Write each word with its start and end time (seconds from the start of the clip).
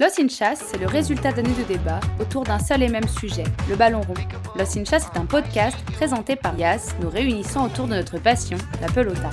Lost 0.00 0.18
in 0.18 0.28
Chasse, 0.28 0.64
c'est 0.64 0.78
le 0.78 0.86
résultat 0.86 1.30
d'années 1.30 1.52
de 1.58 1.62
débats 1.62 2.00
autour 2.18 2.44
d'un 2.44 2.58
seul 2.58 2.82
et 2.82 2.88
même 2.88 3.06
sujet, 3.06 3.44
le 3.68 3.76
ballon 3.76 4.00
rond. 4.00 4.14
Lost 4.56 4.78
in 4.78 4.84
Chasse 4.86 5.04
est 5.14 5.18
un 5.18 5.26
podcast 5.26 5.76
présenté 5.92 6.36
par 6.36 6.58
Yas, 6.58 6.94
nous 7.02 7.10
réunissant 7.10 7.66
autour 7.66 7.86
de 7.86 7.96
notre 7.96 8.18
passion, 8.18 8.56
la 8.80 8.88
pelota. 8.88 9.28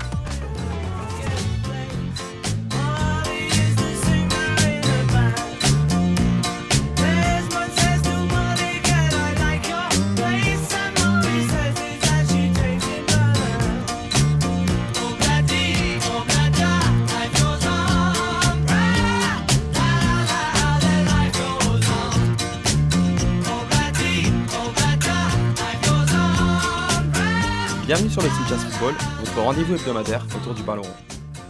Jazz 28.48 28.64
Football, 28.64 28.96
votre 29.20 29.42
rendez-vous 29.42 29.76
hebdomadaire 29.76 30.26
autour 30.38 30.54
du 30.54 30.64
ballon 30.64 30.84
rond. 30.84 30.94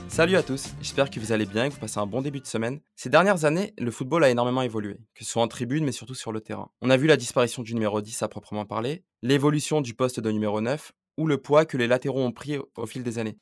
Salut 0.07 0.35
à 0.35 0.41
tous, 0.41 0.69
j'espère 0.81 1.11
que 1.11 1.19
vous 1.19 1.31
allez 1.31 1.45
bien 1.45 1.65
et 1.65 1.69
que 1.69 1.75
vous 1.75 1.79
passez 1.79 1.99
un 1.99 2.07
bon 2.07 2.23
début 2.23 2.39
de 2.39 2.47
semaine. 2.47 2.79
Ces 2.95 3.11
dernières 3.11 3.45
années, 3.45 3.75
le 3.77 3.91
football 3.91 4.23
a 4.23 4.31
énormément 4.31 4.63
évolué, 4.63 4.97
que 5.13 5.23
ce 5.23 5.29
soit 5.29 5.43
en 5.43 5.47
tribune 5.47 5.85
mais 5.85 5.91
surtout 5.91 6.15
sur 6.15 6.31
le 6.31 6.41
terrain. 6.41 6.71
On 6.81 6.89
a 6.89 6.97
vu 6.97 7.05
la 7.05 7.15
disparition 7.15 7.61
du 7.61 7.75
numéro 7.75 8.01
10 8.01 8.23
à 8.23 8.27
proprement 8.27 8.65
parler, 8.65 9.03
l'évolution 9.21 9.81
du 9.81 9.93
poste 9.93 10.19
de 10.19 10.31
numéro 10.31 10.59
9 10.59 10.91
ou 11.17 11.27
le 11.27 11.37
poids 11.37 11.65
que 11.65 11.77
les 11.77 11.85
latéraux 11.85 12.23
ont 12.23 12.31
pris 12.31 12.57
au 12.75 12.85
fil 12.87 13.03
des 13.03 13.19
années. 13.19 13.37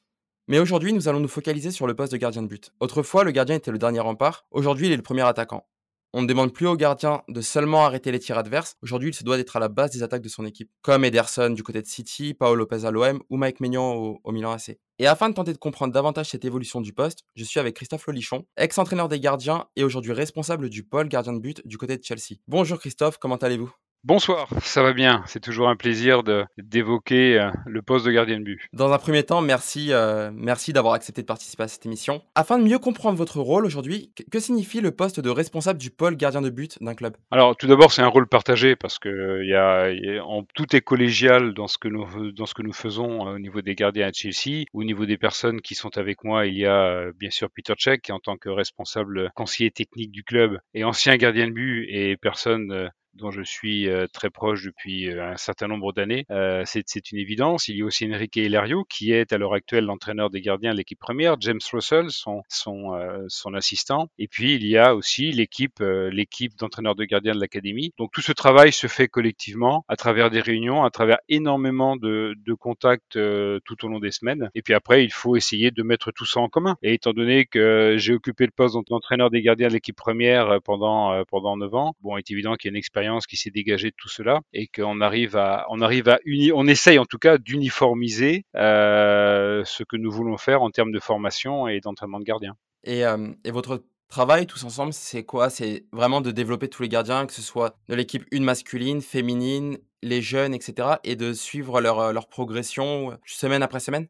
Mais 0.49 0.59
aujourd'hui, 0.59 0.91
nous 0.91 1.07
allons 1.07 1.21
nous 1.21 1.29
focaliser 1.29 1.71
sur 1.71 1.87
le 1.87 1.95
poste 1.95 2.11
de 2.11 2.17
gardien 2.17 2.41
de 2.41 2.47
but. 2.47 2.73
Autrefois, 2.81 3.23
le 3.23 3.31
gardien 3.31 3.55
était 3.55 3.71
le 3.71 3.77
dernier 3.77 4.01
rempart, 4.01 4.47
aujourd'hui 4.51 4.87
il 4.87 4.91
est 4.91 4.97
le 4.97 5.01
premier 5.01 5.23
attaquant. 5.23 5.65
On 6.17 6.21
ne 6.21 6.27
demande 6.27 6.53
plus 6.53 6.65
au 6.65 6.77
gardien 6.77 7.23
de 7.27 7.41
seulement 7.41 7.83
arrêter 7.85 8.09
les 8.09 8.19
tirs 8.19 8.37
adverses. 8.37 8.77
Aujourd'hui, 8.81 9.09
il 9.09 9.13
se 9.13 9.25
doit 9.25 9.35
d'être 9.35 9.57
à 9.57 9.59
la 9.59 9.67
base 9.67 9.91
des 9.91 10.01
attaques 10.01 10.21
de 10.21 10.29
son 10.29 10.45
équipe, 10.45 10.71
comme 10.81 11.03
Ederson 11.03 11.49
du 11.49 11.61
côté 11.61 11.81
de 11.81 11.87
City, 11.87 12.33
Paolo 12.33 12.55
Lopez 12.55 12.85
à 12.85 12.91
l'OM 12.91 13.21
ou 13.29 13.35
Mike 13.35 13.59
Maignan 13.59 13.93
au, 14.23 14.31
Milan 14.31 14.53
AC. 14.53 14.77
Et 14.97 15.07
afin 15.07 15.27
de 15.27 15.33
tenter 15.33 15.51
de 15.51 15.57
comprendre 15.57 15.91
davantage 15.91 16.29
cette 16.29 16.45
évolution 16.45 16.79
du 16.79 16.93
poste, 16.93 17.25
je 17.35 17.43
suis 17.43 17.59
avec 17.59 17.75
Christophe 17.75 18.07
Lolichon, 18.07 18.45
ex-entraîneur 18.55 19.09
des 19.09 19.19
gardiens 19.19 19.65
et 19.75 19.83
aujourd'hui 19.83 20.13
responsable 20.13 20.69
du 20.69 20.83
pôle 20.83 21.09
gardien 21.09 21.33
de 21.33 21.39
but 21.39 21.61
du 21.67 21.77
côté 21.77 21.97
de 21.97 22.03
Chelsea. 22.05 22.39
Bonjour 22.47 22.79
Christophe, 22.79 23.17
comment 23.17 23.35
allez-vous? 23.35 23.75
Bonsoir, 24.07 24.47
ça 24.61 24.83
va 24.83 24.93
bien? 24.93 25.23
C'est 25.25 25.39
toujours 25.39 25.67
un 25.67 25.75
plaisir 25.75 26.21
d'évoquer 26.59 27.39
euh, 27.39 27.49
le 27.65 27.81
poste 27.81 28.05
de 28.05 28.11
gardien 28.11 28.37
de 28.37 28.43
but. 28.43 28.61
Dans 28.71 28.91
un 28.91 28.99
premier 28.99 29.23
temps, 29.23 29.41
merci, 29.41 29.91
euh, 29.91 30.29
merci 30.31 30.73
d'avoir 30.73 30.93
accepté 30.93 31.23
de 31.23 31.25
participer 31.25 31.63
à 31.63 31.67
cette 31.67 31.87
émission. 31.87 32.21
Afin 32.35 32.59
de 32.59 32.63
mieux 32.63 32.77
comprendre 32.77 33.17
votre 33.17 33.39
rôle 33.39 33.65
aujourd'hui, 33.65 34.13
que 34.31 34.39
signifie 34.39 34.79
le 34.79 34.91
poste 34.91 35.19
de 35.21 35.29
responsable 35.31 35.79
du 35.79 35.89
pôle 35.89 36.17
gardien 36.17 36.43
de 36.43 36.51
but 36.51 36.77
d'un 36.83 36.93
club? 36.93 37.17
Alors, 37.31 37.57
tout 37.57 37.65
d'abord, 37.65 37.91
c'est 37.91 38.03
un 38.03 38.07
rôle 38.07 38.27
partagé 38.27 38.75
parce 38.75 38.99
que 38.99 39.43
y 39.43 39.55
a, 39.55 39.91
tout 40.53 40.75
est 40.75 40.81
collégial 40.81 41.55
dans 41.55 41.65
ce 41.65 41.79
que 41.79 41.87
nous, 41.87 42.31
dans 42.31 42.45
ce 42.45 42.53
que 42.53 42.61
nous 42.61 42.73
faisons 42.73 43.27
euh, 43.27 43.37
au 43.37 43.39
niveau 43.39 43.63
des 43.63 43.73
gardiens 43.73 44.09
à 44.09 44.11
Chelsea. 44.13 44.65
Au 44.73 44.83
niveau 44.83 45.07
des 45.07 45.17
personnes 45.17 45.61
qui 45.61 45.73
sont 45.73 45.97
avec 45.97 46.23
moi, 46.23 46.45
il 46.45 46.59
y 46.59 46.67
a 46.67 47.11
bien 47.15 47.31
sûr 47.31 47.49
Peter 47.49 47.73
Cech 47.79 48.01
en 48.11 48.19
tant 48.19 48.37
que 48.37 48.49
responsable 48.49 49.31
conseiller 49.33 49.71
technique 49.71 50.11
du 50.11 50.23
club 50.23 50.59
et 50.75 50.83
ancien 50.83 51.17
gardien 51.17 51.47
de 51.47 51.53
but 51.53 51.87
et 51.89 52.17
personne 52.17 52.91
dont 53.15 53.31
je 53.31 53.41
suis 53.41 53.89
euh, 53.89 54.07
très 54.11 54.29
proche 54.29 54.63
depuis 54.63 55.09
euh, 55.09 55.31
un 55.31 55.37
certain 55.37 55.67
nombre 55.67 55.93
d'années. 55.93 56.25
Euh, 56.31 56.63
c'est 56.65 57.11
une 57.11 57.17
évidence. 57.17 57.67
Il 57.67 57.77
y 57.77 57.81
a 57.81 57.85
aussi 57.85 58.05
Enrique 58.11 58.35
Hilario, 58.35 58.83
qui 58.83 59.11
est 59.11 59.31
à 59.33 59.37
l'heure 59.37 59.53
actuelle 59.53 59.85
l'entraîneur 59.85 60.29
des 60.29 60.41
gardiens 60.41 60.71
de 60.71 60.77
l'équipe 60.77 60.99
première, 60.99 61.39
James 61.39 61.59
Russell, 61.71 62.07
son, 62.09 62.43
son, 62.49 62.91
son 63.27 63.53
assistant. 63.53 64.09
Et 64.17 64.27
puis, 64.27 64.55
il 64.55 64.65
y 64.67 64.77
a 64.77 64.95
aussi 64.95 65.31
l'équipe 65.31 65.79
l'équipe 65.79 66.55
d'entraîneurs 66.57 66.95
de 66.95 67.05
gardiens 67.05 67.33
de 67.33 67.39
l'académie. 67.39 67.93
Donc, 67.97 68.11
tout 68.11 68.21
ce 68.21 68.31
travail 68.31 68.71
se 68.71 68.87
fait 68.87 69.07
collectivement 69.07 69.85
à 69.87 69.95
travers 69.95 70.29
des 70.29 70.41
réunions, 70.41 70.83
à 70.83 70.89
travers 70.89 71.17
énormément 71.29 71.95
de, 71.95 72.35
de 72.45 72.53
contacts 72.53 73.13
tout 73.13 73.85
au 73.85 73.87
long 73.87 73.99
des 73.99 74.11
semaines. 74.11 74.49
Et 74.55 74.61
puis 74.61 74.73
après, 74.73 75.03
il 75.03 75.11
faut 75.11 75.35
essayer 75.35 75.71
de 75.71 75.83
mettre 75.83 76.11
tout 76.11 76.25
ça 76.25 76.39
en 76.39 76.49
commun. 76.49 76.75
Et 76.81 76.93
étant 76.93 77.13
donné 77.13 77.45
que 77.45 77.95
j'ai 77.97 78.13
occupé 78.13 78.45
le 78.45 78.51
poste 78.51 78.75
d'entraîneur 78.89 79.29
des 79.29 79.41
gardiens 79.41 79.67
de 79.67 79.73
l'équipe 79.73 79.95
première 79.95 80.59
pendant, 80.63 81.23
pendant 81.25 81.57
9 81.57 81.73
ans, 81.75 81.93
bon, 82.01 82.17
il 82.17 82.19
est 82.19 82.31
évident 82.31 82.55
qu'il 82.55 82.69
y 82.69 82.71
a 82.71 82.73
une 82.73 82.77
expérience 82.77 83.04
qui 83.27 83.37
s'est 83.37 83.51
dégagée 83.51 83.89
de 83.89 83.95
tout 83.97 84.09
cela 84.09 84.39
et 84.53 84.67
qu'on 84.67 85.01
arrive 85.01 85.35
à, 85.35 85.65
on 85.69 85.81
arrive 85.81 86.09
à 86.09 86.19
uni, 86.25 86.51
on 86.51 86.67
essaye 86.67 86.99
en 86.99 87.05
tout 87.05 87.17
cas 87.17 87.37
d'uniformiser 87.37 88.45
euh, 88.55 89.63
ce 89.65 89.83
que 89.83 89.97
nous 89.97 90.11
voulons 90.11 90.37
faire 90.37 90.61
en 90.61 90.69
termes 90.69 90.91
de 90.91 90.99
formation 90.99 91.67
et 91.67 91.79
d'entraînement 91.79 92.19
de 92.19 92.25
gardiens. 92.25 92.55
Et, 92.83 93.05
euh, 93.05 93.31
et 93.43 93.51
votre 93.51 93.83
travail 94.09 94.45
tous 94.45 94.63
ensemble, 94.63 94.93
c'est 94.93 95.23
quoi? 95.23 95.49
C'est 95.49 95.85
vraiment 95.91 96.21
de 96.21 96.31
développer 96.31 96.67
tous 96.69 96.83
les 96.83 96.89
gardiens, 96.89 97.25
que 97.25 97.33
ce 97.33 97.41
soit 97.41 97.75
de 97.89 97.95
l'équipe 97.95 98.23
une 98.31 98.43
masculine, 98.43 99.01
féminine, 99.01 99.77
les 100.03 100.21
jeunes, 100.21 100.53
etc., 100.53 100.89
et 101.03 101.15
de 101.15 101.33
suivre 101.33 101.81
leur, 101.81 102.13
leur 102.13 102.27
progression 102.27 103.17
semaine 103.25 103.63
après 103.63 103.79
semaine? 103.79 104.07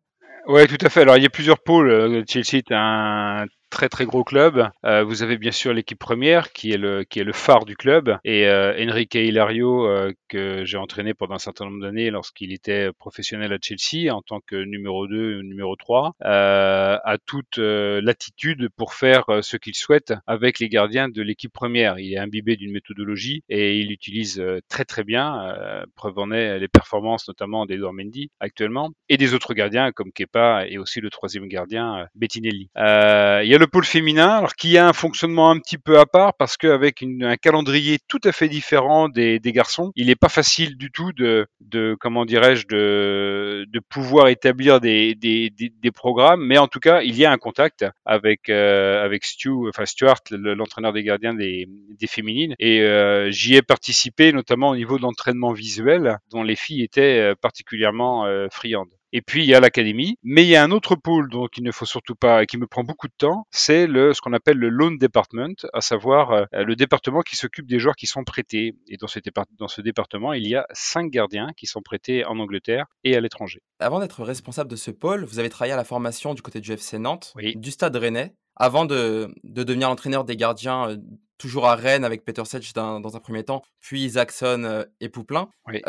Oui, 0.48 0.68
tout 0.68 0.84
à 0.86 0.90
fait. 0.90 1.02
Alors, 1.02 1.18
il 1.18 1.24
y 1.24 1.26
a 1.26 1.30
plusieurs 1.30 1.60
pôles. 1.60 2.24
Chelsea 2.28 2.58
est 2.58 2.72
un 2.72 3.46
très 3.70 3.90
très 3.90 4.06
gros 4.06 4.24
club. 4.24 4.70
Euh, 4.86 5.04
vous 5.04 5.24
avez 5.24 5.38
bien 5.38 5.52
sûr 5.52 5.74
l'équipe 5.74 6.00
première 6.00 6.54
qui 6.54 6.72
est 6.72 6.78
le 6.78 7.04
qui 7.04 7.20
est 7.20 7.24
le 7.24 7.34
phare 7.34 7.66
du 7.66 7.76
club 7.76 8.18
et 8.24 8.48
euh, 8.48 8.74
Enrique 8.80 9.16
Hilario 9.16 9.86
euh, 9.86 10.14
que 10.30 10.64
j'ai 10.66 10.78
entraîné 10.78 11.14
pendant 11.14 11.36
un 11.36 11.40
certain 11.40 11.66
nombre 11.66 11.82
d'années 11.82 12.10
lorsqu'il 12.10 12.54
était 12.54 12.92
professionnel 12.94 13.52
à 13.52 13.58
Chelsea 13.62 14.14
en 14.14 14.22
tant 14.22 14.40
que 14.40 14.56
numéro 14.56 15.08
2 15.08 15.42
numéro 15.42 15.76
3 15.76 16.14
a 16.22 17.18
toute 17.26 17.58
l'attitude 17.58 18.70
pour 18.76 18.94
faire 18.94 19.26
ce 19.42 19.58
qu'il 19.58 19.76
souhaite 19.76 20.14
avec 20.28 20.60
les 20.60 20.70
gardiens 20.70 21.10
de 21.10 21.22
l'équipe 21.22 21.52
première. 21.52 22.00
Il 22.00 22.14
est 22.14 22.18
imbibé 22.18 22.56
d'une 22.56 22.72
méthodologie 22.72 23.44
et 23.50 23.78
il 23.78 23.90
l'utilise 23.90 24.44
très 24.70 24.86
très 24.86 25.04
bien. 25.04 25.56
preuve 25.96 26.18
en 26.18 26.32
est 26.32 26.60
les 26.60 26.68
performances 26.68 27.28
notamment 27.28 27.66
d'Edouard 27.66 27.94
Mendy 27.94 28.30
actuellement 28.40 28.92
et 29.10 29.18
des 29.18 29.34
autres 29.34 29.54
gardiens 29.54 29.92
comme 29.92 30.12
Kepa 30.12 30.66
et 30.68 30.78
aussi 30.78 31.02
le 31.02 31.10
troisième 31.10 31.48
gardien 31.48 32.08
Bettinelli. 32.16 32.70
il 32.76 33.48
y 33.48 33.55
a 33.55 33.55
le 33.58 33.66
le 33.66 33.72
pôle 33.72 33.86
féminin, 33.86 34.30
alors 34.30 34.54
qui 34.54 34.78
a 34.78 34.88
un 34.88 34.94
fonctionnement 34.94 35.50
un 35.50 35.58
petit 35.58 35.80
peu 35.80 35.98
à 35.98 36.06
part 36.06 36.36
parce 36.36 36.56
qu'avec 36.56 37.02
un 37.02 37.36
calendrier 37.36 37.98
tout 38.08 38.20
à 38.24 38.32
fait 38.32 38.48
différent 38.48 39.10
des, 39.10 39.40
garçons, 39.44 39.92
il 39.96 40.06
n'est 40.06 40.16
pas 40.16 40.30
facile 40.30 40.78
du 40.78 40.92
tout 40.92 41.12
de, 41.14 41.48
de 41.62 41.98
comment 42.00 42.26
dirais-je, 42.26 42.68
de, 42.68 43.66
de 43.68 43.80
pouvoir 43.80 44.28
établir 44.28 44.80
des, 44.80 45.16
des, 45.16 45.50
des, 45.50 45.92
programmes. 45.92 46.46
Mais 46.46 46.60
en 46.60 46.68
tout 46.68 46.80
cas, 46.80 47.02
il 47.02 47.16
y 47.16 47.26
a 47.26 47.32
un 47.32 47.38
contact 47.38 47.86
avec 48.06 48.50
euh, 48.50 49.04
avec 49.04 49.26
Stu, 49.26 49.50
enfin 49.68 49.88
Stuart, 49.88 50.22
l'entraîneur 50.30 50.94
des 50.94 51.02
gardiens 51.02 51.34
des, 51.34 51.68
des 52.00 52.08
féminines, 52.08 52.54
et 52.60 52.82
euh, 52.82 53.32
j'y 53.32 53.56
ai 53.56 53.64
participé 53.64 54.32
notamment 54.32 54.70
au 54.70 54.76
niveau 54.76 54.98
de 54.98 55.02
l'entraînement 55.02 55.54
visuel, 55.54 56.20
dont 56.30 56.44
les 56.44 56.56
filles 56.56 56.84
étaient 56.84 57.32
euh, 57.32 57.34
particulièrement 57.36 58.28
friandes. 58.52 58.95
Et 59.18 59.22
puis 59.22 59.44
il 59.44 59.50
y 59.50 59.56
a 59.56 59.62
l'académie, 59.62 60.18
mais 60.24 60.44
il 60.44 60.50
y 60.50 60.58
a 60.58 60.64
un 60.64 60.72
autre 60.72 60.98
pôle 60.98 61.30
dont 61.30 61.48
il 61.56 61.64
ne 61.64 61.72
faut 61.72 61.86
surtout 61.86 62.16
pas, 62.16 62.46
qui 62.46 62.58
me 62.58 62.68
prend 62.68 62.84
beaucoup 62.84 63.08
de 63.08 63.14
temps, 63.18 63.48
c'est 63.50 63.88
le 63.88 64.14
ce 64.14 64.20
qu'on 64.20 64.34
appelle 64.34 64.58
le 64.58 64.68
loan 64.68 64.98
department, 65.00 65.56
à 65.72 65.80
savoir 65.80 66.32
euh, 66.32 66.44
le 66.52 66.76
département 66.76 67.22
qui 67.22 67.38
s'occupe 67.38 67.66
des 67.66 67.80
joueurs 67.80 67.96
qui 67.96 68.08
sont 68.08 68.26
prêtés. 68.26 68.76
Et 68.90 68.98
dans 68.98 69.08
ce, 69.08 69.20
dans 69.58 69.70
ce 69.70 69.80
département, 69.80 70.34
il 70.34 70.46
y 70.46 70.56
a 70.56 70.66
cinq 70.74 71.12
gardiens 71.12 71.48
qui 71.56 71.66
sont 71.66 71.82
prêtés 71.82 72.26
en 72.26 72.40
Angleterre 72.40 72.88
et 73.06 73.16
à 73.16 73.22
l'étranger. 73.22 73.62
Avant 73.80 74.02
d'être 74.02 74.22
responsable 74.22 74.70
de 74.70 74.76
ce 74.76 74.92
pôle, 74.92 75.24
vous 75.24 75.40
avez 75.40 75.48
travaillé 75.48 75.72
à 75.72 75.78
la 75.78 75.86
formation 75.86 76.34
du 76.34 76.42
côté 76.42 76.60
du 76.60 76.74
FC 76.74 77.00
Nantes, 77.00 77.34
du 77.38 77.72
Stade 77.72 77.96
Rennais, 77.96 78.36
avant 78.58 78.84
de, 78.84 79.34
de 79.46 79.64
devenir 79.64 79.88
l'entraîneur 79.88 80.26
des 80.26 80.36
gardiens. 80.36 80.90
Euh, 80.90 80.98
toujours 81.38 81.68
à 81.68 81.76
Rennes 81.76 82.06
avec 82.06 82.24
Peter 82.24 82.44
Sedge 82.46 82.72
dans, 82.74 83.02
dans, 83.02 83.18
un 83.18 83.20
premier 83.20 83.44
temps, 83.44 83.62
puis 83.82 84.04
Isaacson 84.04 84.64
euh, 84.64 84.84
et 85.02 85.10
Pouplin. 85.10 85.50
Oui. 85.68 85.82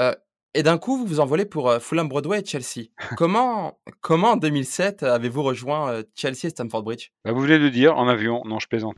Et 0.56 0.62
d'un 0.62 0.78
coup, 0.78 0.96
vous 0.96 1.04
vous 1.04 1.20
envolez 1.20 1.44
pour 1.44 1.70
Fulham 1.82 2.08
Broadway 2.08 2.40
et 2.40 2.44
Chelsea. 2.44 2.86
Comment, 3.18 3.78
comment 4.00 4.32
en 4.32 4.36
2007 4.36 5.02
avez-vous 5.02 5.42
rejoint 5.42 6.02
Chelsea 6.14 6.44
et 6.44 6.48
Stamford 6.50 6.82
Bridge? 6.82 7.10
Bah, 7.26 7.32
Vous 7.32 7.42
venez 7.42 7.58
de 7.58 7.68
dire 7.68 7.94
en 7.98 8.08
avion. 8.08 8.40
Non, 8.46 8.58
je 8.58 8.66
plaisante. 8.66 8.96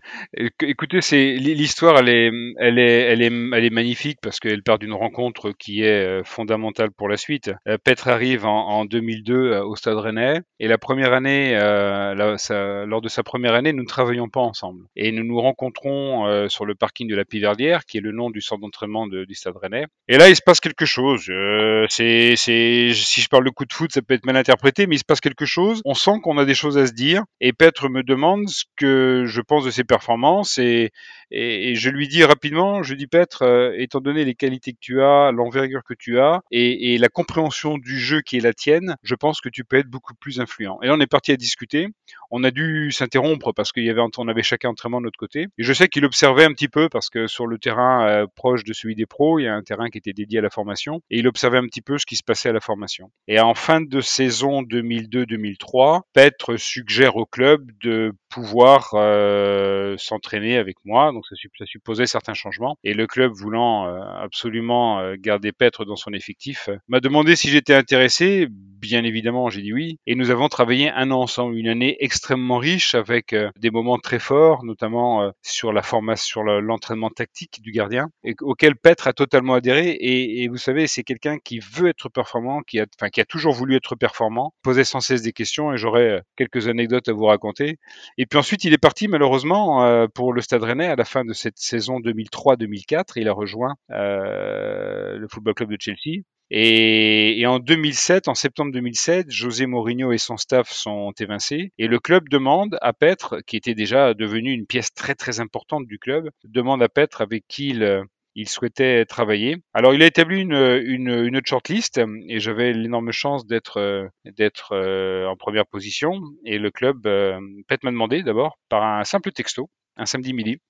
Écoutez, 0.62 1.00
c'est 1.00 1.34
l'histoire, 1.34 1.98
elle 1.98 2.10
est, 2.10 2.30
elle 2.60 2.78
est, 2.78 3.00
elle 3.00 3.22
est, 3.22 3.32
elle 3.52 3.64
est 3.64 3.70
magnifique 3.70 4.18
parce 4.22 4.38
qu'elle 4.38 4.62
part 4.62 4.78
d'une 4.78 4.92
rencontre 4.92 5.50
qui 5.50 5.82
est 5.82 6.22
fondamentale 6.24 6.92
pour 6.92 7.08
la 7.08 7.16
suite. 7.16 7.50
Petre 7.82 8.06
arrive 8.06 8.46
en, 8.46 8.84
2002 8.84 9.58
au 9.58 9.74
Stade 9.74 9.98
Rennais 9.98 10.40
et 10.60 10.68
la 10.68 10.78
première 10.78 11.12
année, 11.12 11.58
lors 11.58 13.00
de 13.00 13.08
sa 13.08 13.22
première 13.24 13.54
année, 13.54 13.72
nous 13.72 13.82
ne 13.82 13.88
travaillons 13.88 14.28
pas 14.28 14.40
ensemble 14.40 14.84
et 14.94 15.10
nous 15.10 15.24
nous 15.24 15.40
rencontrons 15.40 16.48
sur 16.48 16.66
le 16.66 16.76
parking 16.76 17.08
de 17.08 17.16
la 17.16 17.24
Piverdière, 17.24 17.84
qui 17.84 17.98
est 17.98 18.02
le 18.02 18.12
nom 18.12 18.30
du 18.30 18.40
centre 18.40 18.60
d'entraînement 18.60 19.08
du 19.08 19.34
Stade 19.34 19.56
Rennais. 19.56 19.86
Et 20.06 20.18
là, 20.18 20.28
il 20.28 20.36
se 20.36 20.42
passe 20.42 20.60
quelque 20.60 20.86
chose. 20.86 21.28
Euh, 21.28 21.47
c'est, 21.88 22.34
c'est, 22.36 22.90
si 22.94 23.20
je 23.20 23.28
parle 23.28 23.44
de 23.44 23.50
coup 23.50 23.64
de 23.64 23.72
foot, 23.72 23.92
ça 23.92 24.02
peut 24.02 24.14
être 24.14 24.26
mal 24.26 24.36
interprété, 24.36 24.86
mais 24.86 24.96
il 24.96 24.98
se 24.98 25.04
passe 25.04 25.20
quelque 25.20 25.46
chose. 25.46 25.80
On 25.84 25.94
sent 25.94 26.20
qu'on 26.22 26.38
a 26.38 26.44
des 26.44 26.54
choses 26.54 26.78
à 26.78 26.86
se 26.86 26.92
dire. 26.92 27.22
Et 27.40 27.52
Petre 27.52 27.88
me 27.88 28.02
demande 28.02 28.48
ce 28.48 28.64
que 28.76 29.24
je 29.26 29.40
pense 29.40 29.64
de 29.64 29.70
ses 29.70 29.84
performances 29.84 30.58
et, 30.58 30.92
je 31.30 31.90
lui 31.90 32.08
dis 32.08 32.24
rapidement, 32.24 32.82
je 32.82 32.94
dis 32.94 33.06
Petre, 33.06 33.42
euh, 33.42 33.74
étant 33.76 34.00
donné 34.00 34.24
les 34.24 34.34
qualités 34.34 34.72
que 34.72 34.78
tu 34.80 35.02
as, 35.02 35.30
l'envergure 35.30 35.82
que 35.84 35.92
tu 35.92 36.18
as 36.18 36.40
et, 36.50 36.94
et, 36.94 36.98
la 36.98 37.08
compréhension 37.08 37.76
du 37.76 37.98
jeu 37.98 38.22
qui 38.22 38.38
est 38.38 38.40
la 38.40 38.54
tienne, 38.54 38.96
je 39.02 39.14
pense 39.14 39.42
que 39.42 39.50
tu 39.50 39.62
peux 39.62 39.76
être 39.76 39.88
beaucoup 39.88 40.14
plus 40.14 40.40
influent. 40.40 40.78
Et 40.82 40.86
là, 40.86 40.94
on 40.94 41.00
est 41.00 41.06
parti 41.06 41.32
à 41.32 41.36
discuter. 41.36 41.88
On 42.30 42.44
a 42.44 42.50
dû 42.50 42.90
s'interrompre 42.90 43.52
parce 43.52 43.72
qu'il 43.72 43.84
y 43.84 43.90
avait 43.90 44.02
on 44.18 44.28
avait 44.28 44.42
chacun 44.42 44.70
entraînement 44.70 45.00
de 45.00 45.06
notre 45.06 45.18
côté. 45.18 45.46
Et 45.58 45.62
je 45.62 45.72
sais 45.72 45.88
qu'il 45.88 46.04
observait 46.04 46.44
un 46.44 46.52
petit 46.52 46.68
peu 46.68 46.88
parce 46.88 47.10
que 47.10 47.26
sur 47.26 47.46
le 47.46 47.58
terrain 47.58 48.08
euh, 48.08 48.26
proche 48.34 48.64
de 48.64 48.72
celui 48.72 48.94
des 48.94 49.06
pros, 49.06 49.38
il 49.38 49.44
y 49.44 49.48
a 49.48 49.54
un 49.54 49.62
terrain 49.62 49.88
qui 49.88 49.98
était 49.98 50.12
dédié 50.12 50.38
à 50.38 50.42
la 50.42 50.50
formation 50.50 51.00
et 51.10 51.18
il 51.18 51.28
observait 51.28 51.58
un 51.58 51.66
petit 51.66 51.82
peu 51.82 51.98
ce 51.98 52.06
qui 52.06 52.16
se 52.16 52.22
passait 52.22 52.48
à 52.48 52.52
la 52.52 52.60
formation. 52.60 53.10
Et 53.26 53.40
en 53.40 53.54
fin 53.54 53.80
de 53.80 54.00
saison 54.00 54.62
2002-2003, 54.62 56.02
Petre 56.12 56.56
suggère 56.56 57.16
au 57.16 57.26
club 57.26 57.70
de 57.82 58.12
pouvoir 58.30 58.90
euh, 58.94 59.96
s'entraîner 59.98 60.56
avec 60.56 60.76
moi. 60.84 61.12
Donc 61.12 61.24
ça, 61.26 61.36
supposait 61.66 62.06
certains 62.06 62.34
changements. 62.34 62.76
Et 62.84 62.94
le 62.94 63.06
club 63.06 63.32
voulant 63.32 63.86
euh, 63.86 64.00
absolument 64.00 65.14
garder 65.16 65.52
Petre 65.52 65.84
dans 65.84 65.96
son 65.96 66.12
effectif, 66.12 66.68
m'a 66.88 67.00
demandé 67.00 67.36
si 67.36 67.48
j'étais 67.48 67.74
intéressé. 67.74 68.46
Bien 68.50 69.04
évidemment, 69.04 69.50
j'ai 69.50 69.62
dit 69.62 69.72
oui. 69.72 69.98
Et 70.06 70.14
nous 70.14 70.30
avons 70.30 70.48
travaillé 70.48 70.90
un 70.90 71.10
an 71.10 71.20
ensemble, 71.22 71.56
une 71.56 71.68
année 71.68 71.96
extrêmement 72.00 72.17
riche 72.58 72.94
avec 72.94 73.34
des 73.56 73.70
moments 73.70 73.98
très 73.98 74.18
forts, 74.18 74.64
notamment 74.64 75.32
sur 75.42 75.72
la 75.72 75.82
formation, 75.82 76.18
sur 76.28 76.42
l'entraînement 76.42 77.10
tactique 77.10 77.60
du 77.62 77.72
gardien, 77.72 78.10
auquel 78.40 78.76
Petre 78.76 79.08
a 79.08 79.12
totalement 79.12 79.54
adhéré. 79.54 79.96
Et, 80.00 80.48
vous 80.48 80.56
savez, 80.56 80.86
c'est 80.86 81.02
quelqu'un 81.02 81.38
qui 81.38 81.60
veut 81.60 81.88
être 81.88 82.08
performant, 82.08 82.62
qui 82.62 82.80
a, 82.80 82.86
toujours 83.28 83.52
voulu 83.52 83.76
être 83.76 83.94
performant, 83.94 84.54
posait 84.62 84.84
sans 84.84 85.00
cesse 85.00 85.22
des 85.22 85.32
questions. 85.32 85.72
Et 85.72 85.78
j'aurais 85.78 86.22
quelques 86.36 86.68
anecdotes 86.68 87.08
à 87.08 87.12
vous 87.12 87.24
raconter. 87.24 87.78
Et 88.16 88.26
puis 88.26 88.38
ensuite, 88.38 88.64
il 88.64 88.72
est 88.72 88.78
parti 88.78 89.08
malheureusement 89.08 89.84
euh, 89.84 90.06
pour 90.12 90.32
le 90.32 90.40
Stade 90.40 90.62
Rennais 90.62 90.86
à 90.86 90.96
la 90.96 91.04
fin 91.04 91.24
de 91.24 91.32
cette 91.32 91.58
saison 91.58 92.00
2003-2004. 92.00 93.12
Il 93.16 93.28
a 93.28 93.32
rejoint 93.32 93.74
euh, 93.90 95.16
le 95.16 95.28
Football 95.28 95.54
Club 95.54 95.70
de 95.70 95.76
Chelsea. 95.80 96.22
Et, 96.50 97.40
et, 97.40 97.46
en 97.46 97.58
2007, 97.58 98.28
en 98.28 98.34
septembre 98.34 98.72
2007, 98.72 99.30
José 99.30 99.66
Mourinho 99.66 100.12
et 100.12 100.18
son 100.18 100.36
staff 100.36 100.70
sont 100.70 101.12
évincés 101.20 101.72
et 101.78 101.88
le 101.88 101.98
club 101.98 102.28
demande 102.28 102.78
à 102.80 102.92
Petre, 102.92 103.40
qui 103.46 103.56
était 103.56 103.74
déjà 103.74 104.14
devenu 104.14 104.52
une 104.52 104.66
pièce 104.66 104.92
très 104.94 105.14
très 105.14 105.40
importante 105.40 105.86
du 105.86 105.98
club, 105.98 106.30
demande 106.44 106.82
à 106.82 106.88
Petre 106.88 107.20
avec 107.20 107.44
qui 107.48 107.68
il, 107.68 108.02
il 108.38 108.48
souhaitait 108.48 109.04
travailler. 109.04 109.56
Alors 109.74 109.94
il 109.94 110.02
a 110.02 110.06
établi 110.06 110.40
une, 110.40 110.54
une, 110.54 111.08
une 111.08 111.40
shortlist 111.44 112.00
et 112.28 112.38
j'avais 112.38 112.72
l'énorme 112.72 113.10
chance 113.10 113.46
d'être 113.46 114.08
d'être 114.24 114.72
euh, 114.72 115.26
en 115.26 115.36
première 115.36 115.66
position 115.66 116.20
et 116.44 116.58
le 116.58 116.70
club 116.70 117.06
euh, 117.06 117.40
Pet 117.66 117.82
m'a 117.82 117.90
demandé 117.90 118.22
d'abord 118.22 118.58
par 118.68 118.84
un 118.84 119.02
simple 119.02 119.32
texto 119.32 119.70
un 119.96 120.06
samedi 120.06 120.32
midi 120.32 120.60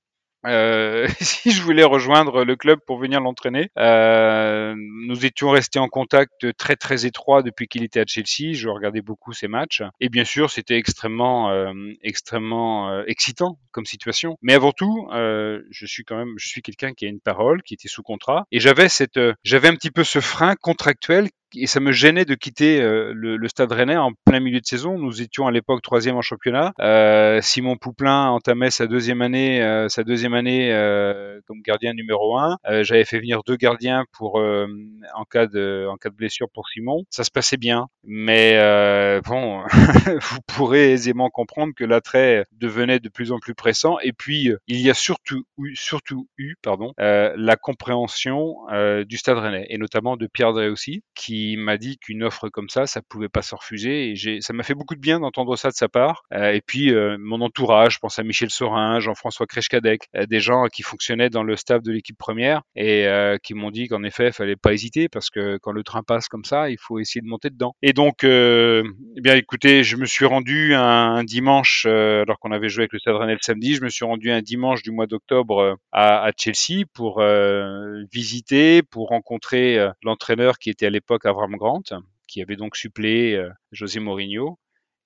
euh, 0.46 1.06
si 1.20 1.50
je 1.50 1.62
voulais 1.62 1.84
rejoindre 1.84 2.44
le 2.44 2.56
club 2.56 2.78
pour 2.86 2.98
venir 2.98 3.20
l'entraîner. 3.20 3.70
Euh, 3.78 4.74
nous 4.76 5.26
étions 5.26 5.50
restés 5.50 5.78
en 5.78 5.88
contact 5.88 6.56
très 6.56 6.76
très 6.76 7.06
étroit 7.06 7.42
depuis 7.42 7.68
qu'il 7.68 7.82
était 7.82 8.00
à 8.00 8.04
Chelsea. 8.06 8.52
Je 8.52 8.68
regardais 8.68 9.02
beaucoup 9.02 9.32
ses 9.32 9.48
matchs 9.48 9.82
et 10.00 10.08
bien 10.08 10.24
sûr 10.24 10.50
c'était 10.50 10.76
extrêmement 10.76 11.50
euh, 11.50 11.72
extrêmement 12.02 12.90
euh, 12.90 13.04
excitant 13.06 13.58
comme 13.72 13.86
situation. 13.86 14.36
Mais 14.42 14.54
avant 14.54 14.72
tout, 14.72 15.08
euh, 15.12 15.62
je 15.70 15.86
suis 15.86 16.04
quand 16.04 16.16
même 16.16 16.34
je 16.36 16.48
suis 16.48 16.62
quelqu'un 16.62 16.92
qui 16.92 17.06
a 17.06 17.08
une 17.08 17.20
parole, 17.20 17.62
qui 17.62 17.74
était 17.74 17.88
sous 17.88 18.02
contrat 18.02 18.46
et 18.52 18.60
j'avais 18.60 18.88
cette 18.88 19.18
j'avais 19.44 19.68
un 19.68 19.74
petit 19.74 19.90
peu 19.90 20.04
ce 20.04 20.20
frein 20.20 20.54
contractuel 20.56 21.28
et 21.54 21.66
ça 21.66 21.80
me 21.80 21.92
gênait 21.92 22.24
de 22.24 22.34
quitter 22.34 22.80
euh, 22.80 23.12
le, 23.14 23.36
le, 23.36 23.48
Stade 23.48 23.72
Rennais 23.72 23.96
en 23.96 24.12
plein 24.24 24.40
milieu 24.40 24.60
de 24.60 24.66
saison. 24.66 24.98
Nous 24.98 25.22
étions 25.22 25.46
à 25.46 25.50
l'époque 25.50 25.82
troisième 25.82 26.16
en 26.16 26.22
championnat. 26.22 26.72
Euh, 26.80 27.40
Simon 27.40 27.76
Pouplin 27.76 28.28
entamait 28.28 28.70
sa 28.70 28.86
deuxième 28.86 29.22
année, 29.22 29.62
euh, 29.62 29.88
sa 29.88 30.04
deuxième 30.04 30.34
année 30.34 30.72
euh, 30.72 31.40
comme 31.46 31.60
gardien 31.62 31.94
numéro 31.94 32.36
un. 32.36 32.58
Euh, 32.66 32.82
j'avais 32.82 33.04
fait 33.04 33.18
venir 33.18 33.40
deux 33.46 33.56
gardiens 33.56 34.04
pour 34.12 34.36
en 34.36 35.24
cas 35.24 35.46
de 35.46 35.86
en 35.88 35.96
cas 35.96 36.10
de 36.10 36.14
blessure 36.14 36.48
pour 36.52 36.68
Simon. 36.68 37.04
Ça 37.10 37.24
se 37.24 37.30
passait 37.30 37.56
bien, 37.56 37.86
mais 38.04 38.56
bon, 39.24 39.62
vous 40.20 40.38
pourrez 40.46 40.92
aisément 40.92 41.30
comprendre 41.30 41.72
que 41.74 41.84
l'attrait 41.84 42.44
devenait 42.52 43.00
de 43.00 43.08
plus 43.08 43.32
en 43.32 43.38
plus 43.38 43.54
pressant. 43.54 43.98
Et 44.00 44.12
puis 44.12 44.50
il 44.66 44.80
y 44.80 44.90
a 44.90 44.94
surtout 44.94 45.44
eu, 45.58 45.74
surtout 45.76 46.28
eu, 46.36 46.54
pardon, 46.62 46.92
la 46.98 47.56
compréhension 47.56 48.56
du 49.06 49.16
Stade 49.16 49.38
Rennais 49.38 49.66
et 49.70 49.78
notamment 49.78 50.16
de 50.16 50.26
Pierre 50.26 50.52
Drey 50.52 50.68
aussi, 50.68 51.02
qui 51.14 51.37
m'a 51.56 51.76
dit 51.76 51.98
qu'une 51.98 52.22
offre 52.22 52.48
comme 52.48 52.68
ça, 52.68 52.86
ça 52.86 53.00
pouvait 53.02 53.28
pas 53.28 53.42
se 53.42 53.54
refuser. 53.54 54.10
Et 54.10 54.40
ça 54.40 54.52
m'a 54.52 54.62
fait 54.62 54.74
beaucoup 54.74 54.94
de 54.94 55.00
bien 55.00 55.20
d'entendre 55.20 55.56
ça 55.56 55.70
de 55.70 55.74
sa 55.74 55.88
part. 55.88 56.22
Euh, 56.32 56.52
et 56.52 56.60
puis 56.60 56.92
euh, 56.92 57.16
mon 57.18 57.40
entourage, 57.40 57.94
je 57.94 57.98
pense 57.98 58.18
à 58.18 58.22
Michel 58.22 58.50
Sorin, 58.50 59.00
Jean-François 59.00 59.46
Kreshkadek, 59.46 60.08
euh, 60.16 60.26
des 60.26 60.40
gens 60.40 60.66
qui 60.66 60.82
fonctionnaient 60.82 61.30
dans 61.30 61.42
le 61.42 61.56
staff 61.56 61.82
de 61.82 61.92
l'équipe 61.92 62.18
première 62.18 62.62
et 62.76 63.06
qui 63.42 63.54
m'ont 63.54 63.70
dit 63.70 63.88
qu'en 63.88 64.02
effet, 64.02 64.28
il 64.28 64.32
fallait 64.32 64.56
pas 64.56 64.72
hésiter 64.72 65.08
parce 65.08 65.30
que 65.30 65.58
quand 65.58 65.72
le 65.72 65.82
train 65.82 66.02
passe 66.02 66.28
comme 66.28 66.44
ça, 66.44 66.70
il 66.70 66.78
faut 66.78 66.98
essayer 66.98 67.20
de 67.20 67.26
monter 67.26 67.50
dedans. 67.50 67.74
Et 67.82 67.92
donc, 67.92 68.24
eh 68.24 68.82
bien 69.16 69.34
écoutez, 69.34 69.82
je 69.82 69.96
me 69.96 70.06
suis 70.06 70.24
rendu 70.24 70.74
un, 70.74 71.24
dimanche, 71.24 71.86
alors 71.86 72.38
qu'on 72.38 72.52
avait 72.52 72.68
joué 72.68 72.82
avec 72.82 72.92
le 72.92 72.98
Stade 72.98 73.16
Rennais 73.16 73.34
le 73.34 73.38
samedi, 73.42 73.74
je 73.74 73.82
me 73.82 73.88
suis 73.88 74.04
rendu 74.04 74.30
un 74.30 74.42
dimanche 74.42 74.82
du 74.82 74.90
mois 74.90 75.06
d'octobre 75.06 75.76
à, 75.92 76.24
à, 76.24 76.32
Chelsea 76.36 76.84
pour 76.92 77.22
visiter, 78.12 78.82
pour 78.82 79.08
rencontrer 79.08 79.88
l'entraîneur 80.02 80.58
qui 80.58 80.70
était 80.70 80.86
à 80.86 80.90
l'époque 80.90 81.26
Avram 81.28 81.56
Grant, 81.56 81.82
qui 82.26 82.42
avait 82.42 82.56
donc 82.56 82.76
suppléé 82.76 83.36
euh, 83.36 83.50
José 83.72 84.00
Mourinho. 84.00 84.58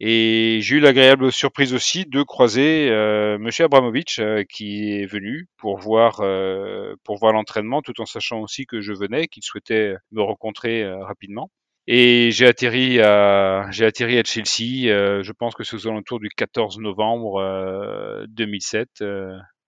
Et 0.04 0.58
j'ai 0.62 0.76
eu 0.76 0.80
l'agréable 0.80 1.30
surprise 1.30 1.72
aussi 1.74 2.06
de 2.06 2.24
croiser 2.24 2.90
euh, 2.90 3.38
Monsieur 3.38 3.66
Abramovich 3.66 4.18
euh, 4.18 4.42
qui 4.42 4.94
est 4.94 5.06
venu 5.06 5.48
pour 5.58 5.78
voir 5.78 6.18
euh, 6.22 6.96
pour 7.04 7.18
voir 7.18 7.32
l'entraînement, 7.32 7.82
tout 7.82 8.00
en 8.00 8.04
sachant 8.04 8.40
aussi 8.40 8.66
que 8.66 8.80
je 8.80 8.92
venais, 8.92 9.28
qu'il 9.28 9.44
souhaitait 9.44 9.94
me 10.10 10.20
rencontrer 10.20 10.84
rapidement. 11.02 11.52
Et 11.86 12.32
j'ai 12.32 12.48
atterri 12.48 13.00
à 13.00 13.68
j'ai 13.70 13.84
atterri 13.84 14.18
à 14.18 14.24
Chelsea. 14.24 14.88
je 15.22 15.32
pense 15.32 15.54
que 15.54 15.62
c'est 15.62 15.76
aux 15.76 15.86
alentours 15.86 16.18
du 16.18 16.30
14 16.30 16.80
novembre 16.80 18.26
2007 18.28 19.04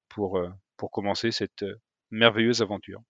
pour 0.09 0.41
pour 0.77 0.91
commencer 0.91 1.31
cette 1.31 1.65
merveilleuse 2.11 2.61
aventure. 2.61 3.01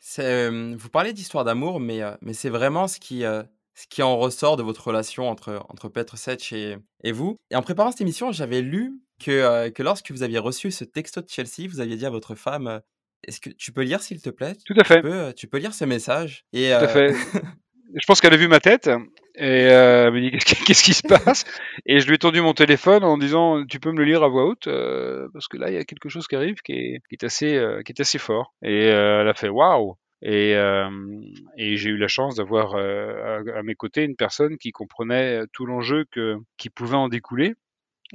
Vous 0.00 0.88
parlez 0.90 1.12
d'histoire 1.12 1.44
d'amour, 1.44 1.80
mais, 1.80 2.00
mais 2.20 2.32
c'est 2.32 2.50
vraiment 2.50 2.88
ce 2.88 3.00
qui, 3.00 3.20
ce 3.20 3.86
qui 3.88 4.02
en 4.02 4.16
ressort 4.16 4.56
de 4.56 4.62
votre 4.62 4.86
relation 4.86 5.28
entre, 5.28 5.64
entre 5.68 5.88
Petr 5.88 6.16
Sech 6.16 6.52
et, 6.52 6.76
et 7.02 7.12
vous. 7.12 7.36
Et 7.50 7.56
en 7.56 7.62
préparant 7.62 7.90
cette 7.90 8.00
émission, 8.00 8.32
j'avais 8.32 8.62
lu 8.62 9.00
que, 9.18 9.68
que 9.70 9.82
lorsque 9.82 10.10
vous 10.10 10.22
aviez 10.22 10.38
reçu 10.38 10.70
ce 10.70 10.84
texto 10.84 11.20
de 11.20 11.28
Chelsea, 11.28 11.68
vous 11.68 11.80
aviez 11.80 11.96
dit 11.96 12.06
à 12.06 12.10
votre 12.10 12.34
femme 12.34 12.80
Est-ce 13.24 13.40
que 13.40 13.50
tu 13.50 13.72
peux 13.72 13.82
lire, 13.82 14.02
s'il 14.02 14.20
te 14.20 14.30
plaît? 14.30 14.56
Tout 14.64 14.74
à 14.78 14.84
fait. 14.84 14.96
Tu 14.96 15.02
peux, 15.02 15.32
tu 15.34 15.46
peux 15.48 15.58
lire 15.58 15.74
ce 15.74 15.84
message? 15.84 16.44
et, 16.52 16.68
Tout 16.68 16.84
à 16.84 16.88
fait. 16.88 17.14
je 17.94 18.06
pense 18.06 18.20
qu'elle 18.20 18.34
a 18.34 18.38
vu 18.38 18.48
ma 18.48 18.60
tête 18.60 18.90
et 19.36 19.68
euh, 19.70 20.10
me 20.10 20.20
dit 20.20 20.30
qu'est-ce 20.30 20.82
qui, 20.82 20.94
se 20.94 21.06
passe? 21.06 21.44
Et 21.84 22.00
je 22.00 22.06
lui 22.06 22.14
ai 22.14 22.18
tendu 22.18 22.40
mon 22.40 22.54
téléphone 22.54 23.04
en 23.04 23.18
disant 23.18 23.64
tu 23.66 23.80
peux 23.80 23.92
me 23.92 23.98
le 23.98 24.04
lire 24.04 24.22
à 24.22 24.28
voix 24.28 24.46
haute 24.46 24.66
euh, 24.66 25.28
parce 25.32 25.46
que 25.48 25.58
là 25.58 25.70
il 25.70 25.74
y 25.74 25.78
a 25.78 25.84
quelque 25.84 26.08
chose 26.08 26.26
qui 26.26 26.36
arrive 26.36 26.56
qui 26.62 27.00
est, 27.10 27.24
assez 27.24 27.54
euh, 27.54 27.82
qui 27.82 27.92
est 27.92 28.00
assez 28.00 28.18
fort. 28.18 28.54
Et 28.62 28.90
euh, 28.90 29.20
elle 29.20 29.28
a 29.28 29.34
fait 29.34 29.48
waouh! 29.48 29.96
Et, 30.22 30.52
et 31.58 31.76
j'ai 31.76 31.90
eu 31.90 31.98
la 31.98 32.08
chance 32.08 32.36
d'avoir 32.36 32.74
à, 32.74 33.58
à, 33.58 33.62
mes 33.62 33.74
côtés 33.74 34.02
une 34.02 34.16
personne 34.16 34.56
qui 34.56 34.72
comprenait 34.72 35.42
tout 35.52 35.66
l'enjeu 35.66 36.06
que 36.10 36.36
qui 36.56 36.70
pouvait 36.70 36.96
en 36.96 37.08
découler 37.08 37.54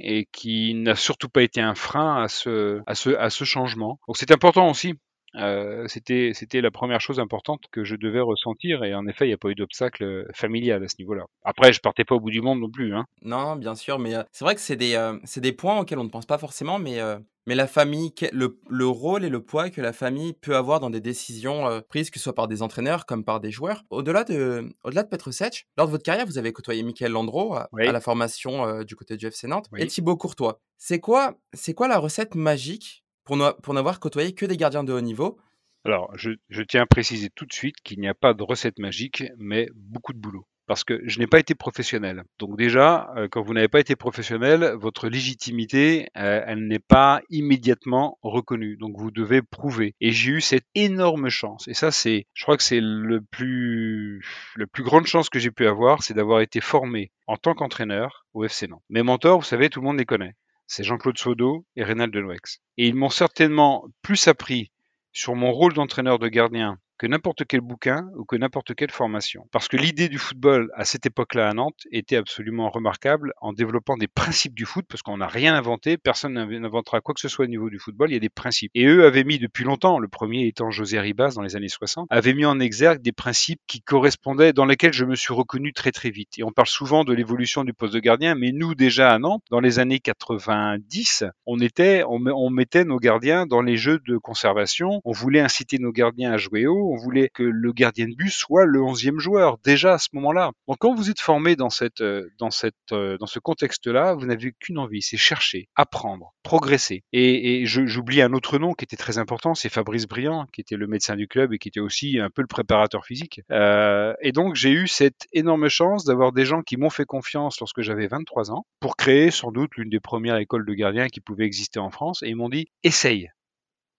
et 0.00 0.26
qui 0.32 0.74
n'a 0.74 0.96
surtout 0.96 1.28
pas 1.28 1.42
été 1.42 1.60
un 1.60 1.76
frein 1.76 2.22
à 2.22 2.28
ce 2.28 2.80
à 2.86 2.96
ce 2.96 3.10
à 3.10 3.30
ce 3.30 3.44
changement. 3.44 4.00
Donc 4.08 4.16
c'est 4.16 4.32
important 4.32 4.68
aussi 4.68 4.94
euh, 5.36 5.86
c'était 5.88 6.32
c'était 6.34 6.60
la 6.60 6.70
première 6.70 7.00
chose 7.00 7.18
importante 7.18 7.62
que 7.72 7.84
je 7.84 7.96
devais 7.96 8.20
ressentir 8.20 8.84
et 8.84 8.94
en 8.94 9.06
effet 9.06 9.24
il 9.24 9.28
n'y 9.28 9.34
a 9.34 9.38
pas 9.38 9.48
eu 9.48 9.54
d'obstacle 9.54 10.04
euh, 10.04 10.24
familial 10.34 10.82
à 10.84 10.88
ce 10.88 10.96
niveau-là. 10.98 11.24
Après 11.42 11.72
je 11.72 11.80
partais 11.80 12.04
pas 12.04 12.14
au 12.14 12.20
bout 12.20 12.30
du 12.30 12.42
monde 12.42 12.60
non 12.60 12.70
plus. 12.70 12.94
Hein. 12.94 13.06
Non 13.22 13.56
bien 13.56 13.74
sûr 13.74 13.98
mais 13.98 14.14
euh, 14.14 14.22
c'est 14.32 14.44
vrai 14.44 14.54
que 14.54 14.60
c'est 14.60 14.76
des 14.76 14.94
euh, 14.94 15.18
c'est 15.24 15.40
des 15.40 15.52
points 15.52 15.78
auxquels 15.80 15.98
on 15.98 16.04
ne 16.04 16.10
pense 16.10 16.26
pas 16.26 16.38
forcément 16.38 16.78
mais 16.78 16.98
mais 17.46 17.54
la 17.54 17.66
famille 17.66 18.12
le, 18.32 18.60
le 18.68 18.86
rôle 18.86 19.24
et 19.24 19.28
le 19.28 19.42
poids 19.42 19.70
que 19.70 19.80
la 19.80 19.92
famille 19.92 20.34
peut 20.34 20.54
avoir 20.54 20.80
dans 20.80 20.90
des 20.90 21.00
décisions 21.00 21.82
prises 21.88 22.10
que 22.10 22.18
ce 22.18 22.24
soit 22.24 22.34
par 22.34 22.46
des 22.46 22.62
entraîneurs 22.62 23.06
comme 23.06 23.24
par 23.24 23.40
des 23.40 23.50
joueurs. 23.50 23.84
Au-delà 23.90 24.24
de 24.24 24.68
au-delà 24.84 25.02
de 25.02 25.08
Petrosech, 25.08 25.66
lors 25.76 25.86
de 25.86 25.90
votre 25.92 26.04
carrière 26.04 26.26
vous 26.26 26.38
avez 26.38 26.52
côtoyé 26.52 26.82
Michael 26.82 27.12
Landreau 27.12 27.54
à, 27.54 27.68
oui. 27.72 27.86
à 27.88 27.92
la 27.92 28.00
formation 28.00 28.82
du 28.84 28.94
côté 28.96 29.16
du 29.16 29.26
FC 29.26 29.48
Nantes 29.48 29.66
Oui. 29.72 29.80
et 29.82 29.86
Thibaut 29.86 30.16
Courtois. 30.16 30.60
C'est 30.76 31.00
quoi 31.00 31.34
c'est 31.52 31.74
quoi 31.74 31.88
la 31.88 31.98
recette 31.98 32.34
magique 32.34 33.01
pour, 33.24 33.36
n'avoir 33.74 34.00
côtoyé 34.00 34.34
que 34.34 34.46
des 34.46 34.56
gardiens 34.56 34.84
de 34.84 34.92
haut 34.92 35.00
niveau. 35.00 35.38
Alors, 35.84 36.10
je, 36.16 36.62
tiens 36.62 36.82
à 36.82 36.86
préciser 36.86 37.28
tout 37.34 37.46
de 37.46 37.52
suite 37.52 37.76
qu'il 37.82 37.98
n'y 38.00 38.08
a 38.08 38.14
pas 38.14 38.34
de 38.34 38.42
recette 38.42 38.78
magique, 38.78 39.24
mais 39.38 39.68
beaucoup 39.74 40.12
de 40.12 40.18
boulot. 40.18 40.46
Parce 40.68 40.84
que 40.84 41.02
je 41.04 41.18
n'ai 41.18 41.26
pas 41.26 41.40
été 41.40 41.56
professionnel. 41.56 42.22
Donc 42.38 42.56
déjà, 42.56 43.12
euh, 43.16 43.26
quand 43.28 43.42
vous 43.42 43.52
n'avez 43.52 43.68
pas 43.68 43.80
été 43.80 43.96
professionnel, 43.96 44.74
votre 44.78 45.08
légitimité, 45.08 46.08
euh, 46.16 46.40
elle 46.46 46.68
n'est 46.68 46.78
pas 46.78 47.20
immédiatement 47.30 48.16
reconnue. 48.22 48.76
Donc 48.76 48.96
vous 48.96 49.10
devez 49.10 49.42
prouver. 49.42 49.96
Et 50.00 50.12
j'ai 50.12 50.30
eu 50.30 50.40
cette 50.40 50.66
énorme 50.76 51.30
chance. 51.30 51.66
Et 51.66 51.74
ça, 51.74 51.90
c'est, 51.90 52.26
je 52.32 52.44
crois 52.44 52.56
que 52.56 52.62
c'est 52.62 52.80
le 52.80 53.20
plus, 53.20 54.24
la 54.56 54.68
plus 54.68 54.84
grande 54.84 55.06
chance 55.06 55.28
que 55.28 55.40
j'ai 55.40 55.50
pu 55.50 55.66
avoir, 55.66 56.04
c'est 56.04 56.14
d'avoir 56.14 56.40
été 56.40 56.60
formé 56.60 57.10
en 57.26 57.36
tant 57.36 57.54
qu'entraîneur 57.54 58.24
au 58.32 58.44
FC. 58.44 58.68
Mes 58.88 59.02
mentors, 59.02 59.40
vous 59.40 59.44
savez, 59.44 59.68
tout 59.68 59.80
le 59.80 59.86
monde 59.86 59.98
les 59.98 60.06
connaît 60.06 60.34
c'est 60.72 60.84
Jean-Claude 60.84 61.18
Sodo 61.18 61.66
et 61.76 61.84
Reynald 61.84 62.14
Denouex. 62.14 62.62
Et 62.78 62.88
ils 62.88 62.94
m'ont 62.94 63.10
certainement 63.10 63.84
plus 64.00 64.26
appris 64.26 64.72
sur 65.12 65.34
mon 65.34 65.52
rôle 65.52 65.74
d'entraîneur 65.74 66.18
de 66.18 66.28
gardien 66.28 66.78
que 67.02 67.08
n'importe 67.08 67.44
quel 67.48 67.62
bouquin 67.62 68.08
ou 68.14 68.24
que 68.24 68.36
n'importe 68.36 68.76
quelle 68.76 68.92
formation. 68.92 69.48
Parce 69.50 69.66
que 69.66 69.76
l'idée 69.76 70.08
du 70.08 70.18
football 70.18 70.70
à 70.76 70.84
cette 70.84 71.04
époque-là 71.04 71.48
à 71.48 71.52
Nantes 71.52 71.80
était 71.90 72.14
absolument 72.14 72.70
remarquable 72.70 73.32
en 73.40 73.52
développant 73.52 73.96
des 73.96 74.06
principes 74.06 74.54
du 74.54 74.64
foot, 74.66 74.84
parce 74.88 75.02
qu'on 75.02 75.16
n'a 75.16 75.26
rien 75.26 75.52
inventé, 75.56 75.98
personne 75.98 76.34
n'inventera 76.34 77.00
quoi 77.00 77.12
que 77.12 77.20
ce 77.20 77.26
soit 77.26 77.46
au 77.46 77.48
niveau 77.48 77.70
du 77.70 77.80
football, 77.80 78.10
il 78.10 78.12
y 78.12 78.16
a 78.16 78.20
des 78.20 78.28
principes. 78.28 78.70
Et 78.76 78.86
eux 78.86 79.04
avaient 79.04 79.24
mis 79.24 79.40
depuis 79.40 79.64
longtemps, 79.64 79.98
le 79.98 80.06
premier 80.06 80.46
étant 80.46 80.70
José 80.70 81.00
Ribas 81.00 81.32
dans 81.34 81.42
les 81.42 81.56
années 81.56 81.66
60, 81.66 82.06
avait 82.08 82.34
mis 82.34 82.44
en 82.44 82.60
exergue 82.60 83.02
des 83.02 83.10
principes 83.10 83.60
qui 83.66 83.80
correspondaient, 83.80 84.52
dans 84.52 84.64
lesquels 84.64 84.92
je 84.92 85.04
me 85.04 85.16
suis 85.16 85.34
reconnu 85.34 85.72
très 85.72 85.90
très 85.90 86.10
vite. 86.10 86.38
Et 86.38 86.44
on 86.44 86.52
parle 86.52 86.68
souvent 86.68 87.02
de 87.02 87.12
l'évolution 87.12 87.64
du 87.64 87.72
poste 87.72 87.94
de 87.94 87.98
gardien, 87.98 88.36
mais 88.36 88.52
nous 88.52 88.76
déjà 88.76 89.12
à 89.12 89.18
Nantes, 89.18 89.42
dans 89.50 89.58
les 89.58 89.80
années 89.80 89.98
90, 89.98 91.24
on 91.46 91.58
était, 91.58 92.04
on, 92.06 92.50
mettait 92.50 92.84
nos 92.84 92.98
gardiens 92.98 93.44
dans 93.46 93.60
les 93.60 93.76
jeux 93.76 93.98
de 94.06 94.18
conservation, 94.18 95.00
on 95.04 95.10
voulait 95.10 95.40
inciter 95.40 95.80
nos 95.80 95.90
gardiens 95.90 96.30
à 96.30 96.36
jouer 96.36 96.68
haut, 96.68 96.91
on 96.92 96.96
voulait 96.96 97.30
que 97.32 97.42
le 97.42 97.72
gardien 97.72 98.06
de 98.06 98.14
but 98.14 98.30
soit 98.30 98.66
le 98.66 98.82
onzième 98.82 99.18
joueur, 99.18 99.58
déjà 99.64 99.94
à 99.94 99.98
ce 99.98 100.08
moment-là. 100.12 100.52
Donc 100.68 100.76
quand 100.78 100.94
vous 100.94 101.10
êtes 101.10 101.20
formé 101.20 101.56
dans 101.56 101.70
cette, 101.70 102.02
dans 102.38 102.50
cette, 102.50 102.74
dans 102.90 103.26
ce 103.26 103.38
contexte-là, 103.38 104.14
vous 104.14 104.26
n'avez 104.26 104.52
qu'une 104.60 104.78
envie, 104.78 105.02
c'est 105.02 105.16
chercher, 105.16 105.68
apprendre, 105.76 106.34
progresser. 106.42 107.02
Et, 107.12 107.64
j'oublie 107.64 108.22
un 108.22 108.32
autre 108.32 108.58
nom 108.58 108.74
qui 108.74 108.84
était 108.84 108.96
très 108.96 109.18
important, 109.18 109.54
c'est 109.54 109.68
Fabrice 109.68 110.06
Briand, 110.06 110.46
qui 110.52 110.60
était 110.60 110.76
le 110.76 110.86
médecin 110.86 111.16
du 111.16 111.28
club 111.28 111.52
et 111.52 111.58
qui 111.58 111.68
était 111.68 111.80
aussi 111.80 112.18
un 112.18 112.30
peu 112.30 112.42
le 112.42 112.48
préparateur 112.48 113.04
physique. 113.04 113.40
Euh, 113.50 114.14
et 114.20 114.32
donc 114.32 114.54
j'ai 114.54 114.70
eu 114.70 114.86
cette 114.86 115.26
énorme 115.32 115.68
chance 115.68 116.04
d'avoir 116.04 116.32
des 116.32 116.44
gens 116.44 116.62
qui 116.62 116.76
m'ont 116.76 116.90
fait 116.90 117.04
confiance 117.04 117.60
lorsque 117.60 117.80
j'avais 117.80 118.06
23 118.06 118.50
ans 118.50 118.66
pour 118.80 118.96
créer 118.96 119.30
sans 119.30 119.52
doute 119.52 119.76
l'une 119.76 119.90
des 119.90 120.00
premières 120.00 120.36
écoles 120.36 120.66
de 120.66 120.74
gardiens 120.74 121.08
qui 121.08 121.20
pouvaient 121.20 121.46
exister 121.46 121.78
en 121.78 121.90
France. 121.90 122.22
Et 122.22 122.28
ils 122.28 122.36
m'ont 122.36 122.48
dit 122.48 122.68
essaye, 122.82 123.30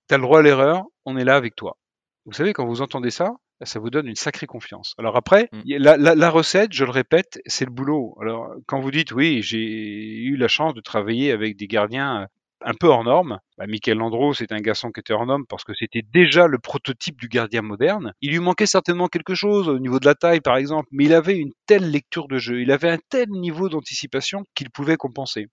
t'as 0.07 0.17
le 0.17 0.23
droit 0.23 0.39
à 0.39 0.41
l'erreur, 0.41 0.83
on 1.05 1.17
est 1.17 1.25
là 1.25 1.35
avec 1.35 1.55
toi. 1.55 1.77
Vous 2.25 2.33
savez, 2.33 2.53
quand 2.53 2.65
vous 2.65 2.81
entendez 2.81 3.09
ça, 3.09 3.33
ça 3.61 3.79
vous 3.79 3.89
donne 3.89 4.07
une 4.07 4.15
sacrée 4.15 4.47
confiance. 4.47 4.93
Alors 4.97 5.15
après, 5.15 5.49
mmh. 5.51 5.61
la, 5.77 5.97
la, 5.97 6.29
recette, 6.29 6.73
je 6.73 6.85
le 6.85 6.91
répète, 6.91 7.39
c'est 7.45 7.65
le 7.65 7.71
boulot. 7.71 8.15
Alors 8.21 8.53
quand 8.65 8.79
vous 8.79 8.91
dites 8.91 9.11
oui, 9.11 9.41
j'ai 9.41 9.57
eu 9.57 10.35
la 10.37 10.47
chance 10.47 10.73
de 10.73 10.81
travailler 10.81 11.31
avec 11.31 11.57
des 11.57 11.67
gardiens 11.67 12.27
un 12.65 12.73
peu 12.73 12.87
hors 12.87 13.03
norme. 13.03 13.39
Bah, 13.57 13.65
Michael 13.67 13.97
Landreau, 13.97 14.33
c'est 14.33 14.51
un 14.51 14.59
garçon 14.59 14.91
qui 14.91 14.99
était 14.99 15.13
hors 15.13 15.25
norme 15.25 15.45
parce 15.47 15.63
que 15.63 15.73
c'était 15.73 16.01
déjà 16.01 16.47
le 16.47 16.59
prototype 16.59 17.19
du 17.19 17.27
gardien 17.27 17.61
moderne. 17.61 18.13
Il 18.21 18.31
lui 18.31 18.39
manquait 18.39 18.65
certainement 18.65 19.07
quelque 19.07 19.35
chose 19.35 19.67
au 19.67 19.79
niveau 19.79 19.99
de 19.99 20.05
la 20.05 20.15
taille, 20.15 20.41
par 20.41 20.57
exemple, 20.57 20.87
mais 20.91 21.05
il 21.05 21.13
avait 21.13 21.37
une 21.37 21.51
telle 21.65 21.89
lecture 21.89 22.27
de 22.27 22.37
jeu, 22.37 22.61
il 22.61 22.71
avait 22.71 22.89
un 22.89 22.99
tel 23.09 23.29
niveau 23.29 23.69
d'anticipation 23.69 24.43
qu'il 24.55 24.69
pouvait 24.69 24.97
compenser. 24.97 25.47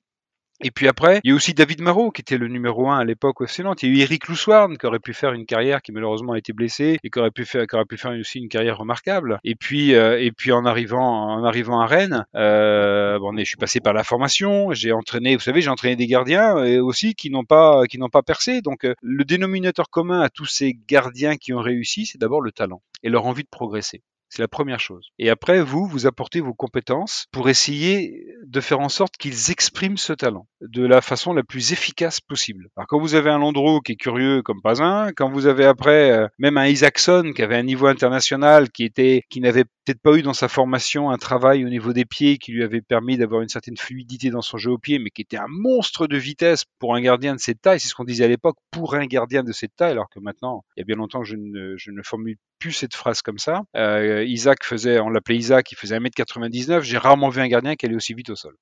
Et 0.63 0.71
puis 0.71 0.89
après, 0.89 1.21
il 1.25 1.31
y 1.31 1.33
a 1.33 1.35
aussi 1.35 1.55
David 1.55 1.81
Marot, 1.81 2.11
qui 2.11 2.21
était 2.21 2.37
le 2.37 2.47
numéro 2.47 2.91
un 2.91 2.99
à 2.99 3.05
l'époque 3.05 3.41
au 3.41 3.47
Nantes. 3.63 3.83
Il 3.83 3.89
y 3.89 3.93
a 3.93 3.99
eu 3.99 4.03
Eric 4.03 4.29
Loussoirne, 4.29 4.77
qui 4.77 4.85
aurait 4.85 4.99
pu 4.99 5.15
faire 5.15 5.33
une 5.33 5.47
carrière 5.47 5.81
qui 5.81 5.91
malheureusement 5.91 6.35
a 6.35 6.39
été 6.39 6.53
blessé 6.53 6.99
et 7.03 7.09
qui 7.09 7.19
aurait 7.19 7.31
pu 7.31 7.47
faire, 7.47 7.67
qui 7.67 7.77
aurait 7.77 7.87
pu 7.87 7.97
faire 7.97 8.13
aussi 8.13 8.41
une 8.41 8.49
carrière 8.49 8.77
remarquable. 8.77 9.41
Et 9.43 9.55
puis, 9.55 9.95
euh, 9.95 10.21
et 10.21 10.33
puis 10.33 10.53
en 10.53 10.67
arrivant, 10.67 11.31
en 11.31 11.45
arrivant 11.45 11.81
à 11.81 11.87
Rennes, 11.87 12.27
euh, 12.35 13.19
bon, 13.19 13.35
je 13.39 13.45
suis 13.45 13.57
passé 13.57 13.81
par 13.81 13.95
la 13.95 14.05
formation. 14.05 14.73
J'ai 14.73 14.93
entraîné, 14.93 15.35
vous 15.35 15.41
savez, 15.41 15.63
j'ai 15.63 15.71
entraîné 15.71 15.97
des 15.97 16.07
gardiens 16.07 16.59
euh, 16.59 16.83
aussi 16.83 17.15
qui 17.15 17.31
n'ont 17.31 17.45
pas, 17.45 17.87
qui 17.87 17.99
n'ont 17.99 18.11
pas 18.11 18.23
percé. 18.23 18.61
Donc, 18.61 18.85
euh, 18.85 18.95
le 19.01 19.25
dénominateur 19.25 19.89
commun 19.89 20.21
à 20.21 20.29
tous 20.29 20.47
ces 20.47 20.79
gardiens 20.89 21.37
qui 21.37 21.55
ont 21.55 21.61
réussi, 21.61 22.05
c'est 22.05 22.19
d'abord 22.19 22.43
le 22.43 22.53
talent 22.53 22.83
et 23.03 23.09
leur 23.09 23.25
envie 23.25 23.45
de 23.45 23.49
progresser. 23.49 24.03
C'est 24.29 24.43
la 24.43 24.49
première 24.49 24.79
chose. 24.79 25.09
Et 25.19 25.29
après, 25.29 25.61
vous, 25.61 25.87
vous 25.87 26.07
apportez 26.07 26.41
vos 26.41 26.55
compétences 26.55 27.27
pour 27.33 27.49
essayer 27.49 28.27
de 28.47 28.61
faire 28.61 28.79
en 28.79 28.89
sorte 28.89 29.17
qu'ils 29.17 29.51
expriment 29.51 29.97
ce 29.97 30.13
talent 30.13 30.47
de 30.61 30.85
la 30.85 31.01
façon 31.01 31.33
la 31.33 31.43
plus 31.43 31.73
efficace 31.73 32.21
possible. 32.21 32.69
Alors 32.77 32.87
quand 32.87 33.01
vous 33.01 33.15
avez 33.15 33.31
un 33.31 33.39
Landreau 33.39 33.81
qui 33.81 33.93
est 33.93 33.97
curieux 33.97 34.43
comme 34.43 34.61
pas 34.61 34.83
un, 34.83 35.13
quand 35.13 35.31
vous 35.31 35.47
avez 35.47 35.65
après 35.65 36.11
euh, 36.11 36.27
même 36.39 36.59
un 36.59 36.67
Isaacson 36.67 37.33
qui 37.35 37.43
avait 37.43 37.57
un 37.57 37.63
niveau 37.63 37.87
international, 37.87 38.71
qui 38.71 38.85
était, 38.85 39.23
qui 39.31 39.41
n'avait 39.41 39.65
peut-être 39.65 40.01
pas 40.01 40.17
eu 40.17 40.23
dans 40.23 40.35
sa 40.35 40.49
formation 40.49 41.11
un 41.11 41.19
travail 41.19 41.65
au 41.65 41.69
niveau 41.69 41.93
des 41.93 42.05
pieds 42.05 42.39
qui 42.39 42.53
lui 42.53 42.63
avait 42.63 42.83
permis 42.83 43.17
d'avoir 43.17 43.43
une 43.43 43.49
certaine 43.49 43.77
fluidité 43.77 44.31
dans 44.31 44.43
son 44.43 44.59
jeu 44.59 44.71
au 44.71 44.79
pied, 44.79 44.99
mais 44.99 45.11
qui 45.11 45.23
était 45.23 45.39
un 45.39 45.49
monstre 45.49 46.07
de 46.07 46.17
vitesse 46.17 46.65
pour 46.79 46.95
un 46.95 47.01
gardien 47.01 47.35
de 47.35 47.41
cette 47.41 47.61
taille. 47.61 47.81
C'est 47.81 47.89
ce 47.89 47.95
qu'on 47.95 48.05
disait 48.05 48.25
à 48.25 48.29
l'époque 48.29 48.57
pour 48.71 48.95
un 48.95 49.07
gardien 49.07 49.43
de 49.43 49.53
cette 49.53 49.75
taille, 49.77 49.93
alors 49.93 50.09
que 50.11 50.21
maintenant, 50.21 50.65
il 50.77 50.81
y 50.81 50.83
a 50.83 50.85
bien 50.85 50.97
longtemps 50.97 51.25
je 51.25 51.37
ne, 51.37 51.77
je 51.77 51.91
ne 51.91 52.03
formule 52.03 52.37
plus 52.59 52.73
cette 52.73 52.95
phrase 52.95 53.23
comme 53.23 53.39
ça. 53.39 53.63
Euh, 53.77 54.25
Isaac 54.25 54.65
faisait, 54.65 55.01
on 55.01 55.09
l'appelait 55.09 55.37
Isaac, 55.37 55.73
il 55.73 55.77
faisait 55.77 55.99
1m99. 55.99 56.83
J'ai 56.83 56.99
rarement 56.99 57.29
vu 57.29 57.41
un 57.41 57.49
gardien 57.49 57.75
qui 57.75 57.87
allait 57.87 57.97
aussi 57.97 58.15
vite 58.15 58.31
au 58.31 58.37
sol. 58.37 58.55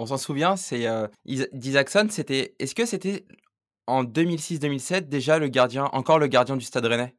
On 0.00 0.06
s'en 0.06 0.16
souvient, 0.16 0.56
c'est 0.56 0.86
euh, 0.86 1.06
d'Isaacson, 1.52 2.06
c'était. 2.08 2.54
Est-ce 2.58 2.74
que 2.74 2.86
c'était 2.86 3.26
en 3.86 4.02
2006-2007 4.02 5.08
déjà 5.08 5.38
le 5.38 5.48
gardien, 5.48 5.90
encore 5.92 6.18
le 6.18 6.26
gardien 6.26 6.56
du 6.56 6.64
Stade 6.64 6.86
Rennais? 6.86 7.14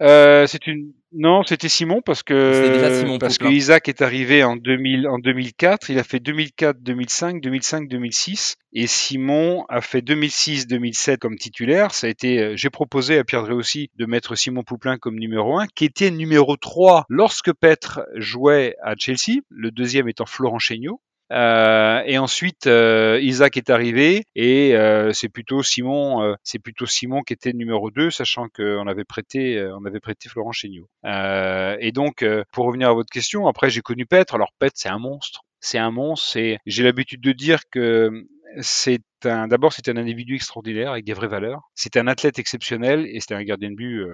Euh, 0.00 0.46
c'est 0.46 0.66
une 0.66 0.94
non, 1.12 1.42
c'était 1.42 1.68
Simon 1.68 2.00
parce 2.00 2.22
que 2.22 3.18
parce 3.18 3.36
que 3.36 3.48
Isaac 3.48 3.86
est 3.90 4.00
arrivé 4.00 4.42
en 4.44 4.56
2000 4.56 5.06
en 5.08 5.18
2004, 5.18 5.90
il 5.90 5.98
a 5.98 6.04
fait 6.04 6.20
2004, 6.20 6.80
2005, 6.80 7.42
2005, 7.42 7.88
2006 7.88 8.56
et 8.72 8.86
Simon 8.86 9.66
a 9.68 9.82
fait 9.82 10.00
2006, 10.00 10.66
2007 10.68 11.20
comme 11.20 11.36
titulaire. 11.36 11.92
Ça 11.92 12.06
a 12.06 12.10
été 12.10 12.38
euh, 12.38 12.56
j'ai 12.56 12.70
proposé 12.70 13.18
à 13.18 13.24
Pierre 13.24 13.50
aussi 13.50 13.90
de 13.96 14.06
mettre 14.06 14.36
Simon 14.36 14.62
Pouplin 14.62 14.96
comme 14.96 15.18
numéro 15.18 15.58
1 15.58 15.66
qui 15.66 15.84
était 15.84 16.10
numéro 16.10 16.56
3 16.56 17.04
lorsque 17.10 17.52
Petre 17.52 18.00
jouait 18.16 18.74
à 18.82 18.94
Chelsea, 18.96 19.42
le 19.50 19.70
deuxième 19.70 20.08
étant 20.08 20.24
Florent 20.24 20.58
Chéniaud. 20.58 21.02
Euh, 21.32 22.02
et 22.04 22.18
ensuite, 22.18 22.66
euh, 22.66 23.18
Isaac 23.22 23.56
est 23.56 23.70
arrivé 23.70 24.24
et 24.34 24.76
euh, 24.76 25.12
c'est 25.12 25.30
plutôt 25.30 25.62
Simon, 25.62 26.36
c'est 26.42 26.58
plutôt 26.58 26.86
Simon 26.86 27.22
qui 27.22 27.32
était 27.32 27.52
numéro 27.52 27.90
2, 27.90 28.10
sachant 28.10 28.48
qu'on 28.48 28.86
avait 28.86 29.04
prêté, 29.04 29.62
on 29.78 29.84
avait 29.86 30.00
prêté 30.00 30.28
Florent 30.28 30.52
Chéniaud. 30.52 30.88
et 31.04 31.92
donc, 31.92 32.24
pour 32.52 32.66
revenir 32.66 32.90
à 32.90 32.92
votre 32.92 33.10
question, 33.10 33.46
après 33.46 33.70
j'ai 33.70 33.80
connu 33.80 34.06
Petre. 34.06 34.34
Alors 34.34 34.52
Petre, 34.58 34.76
c'est 34.76 34.90
un 34.90 34.98
monstre. 34.98 35.42
C'est 35.60 35.78
un 35.78 35.90
monstre. 35.90 36.28
C'est, 36.28 36.58
j'ai 36.66 36.82
l'habitude 36.82 37.20
de 37.20 37.32
dire 37.32 37.60
que 37.70 38.26
c'est 38.60 39.02
un, 39.24 39.48
d'abord 39.48 39.72
c'est 39.72 39.88
un 39.88 39.96
individu 39.96 40.34
extraordinaire 40.34 40.90
avec 40.90 41.04
des 41.04 41.14
vraies 41.14 41.28
valeurs. 41.28 41.70
C'est 41.74 41.96
un 41.96 42.06
athlète 42.06 42.38
exceptionnel 42.38 43.06
et 43.06 43.20
c'est 43.20 43.34
un 43.34 43.42
gardien 43.42 43.70
de 43.70 43.76
but 43.76 44.06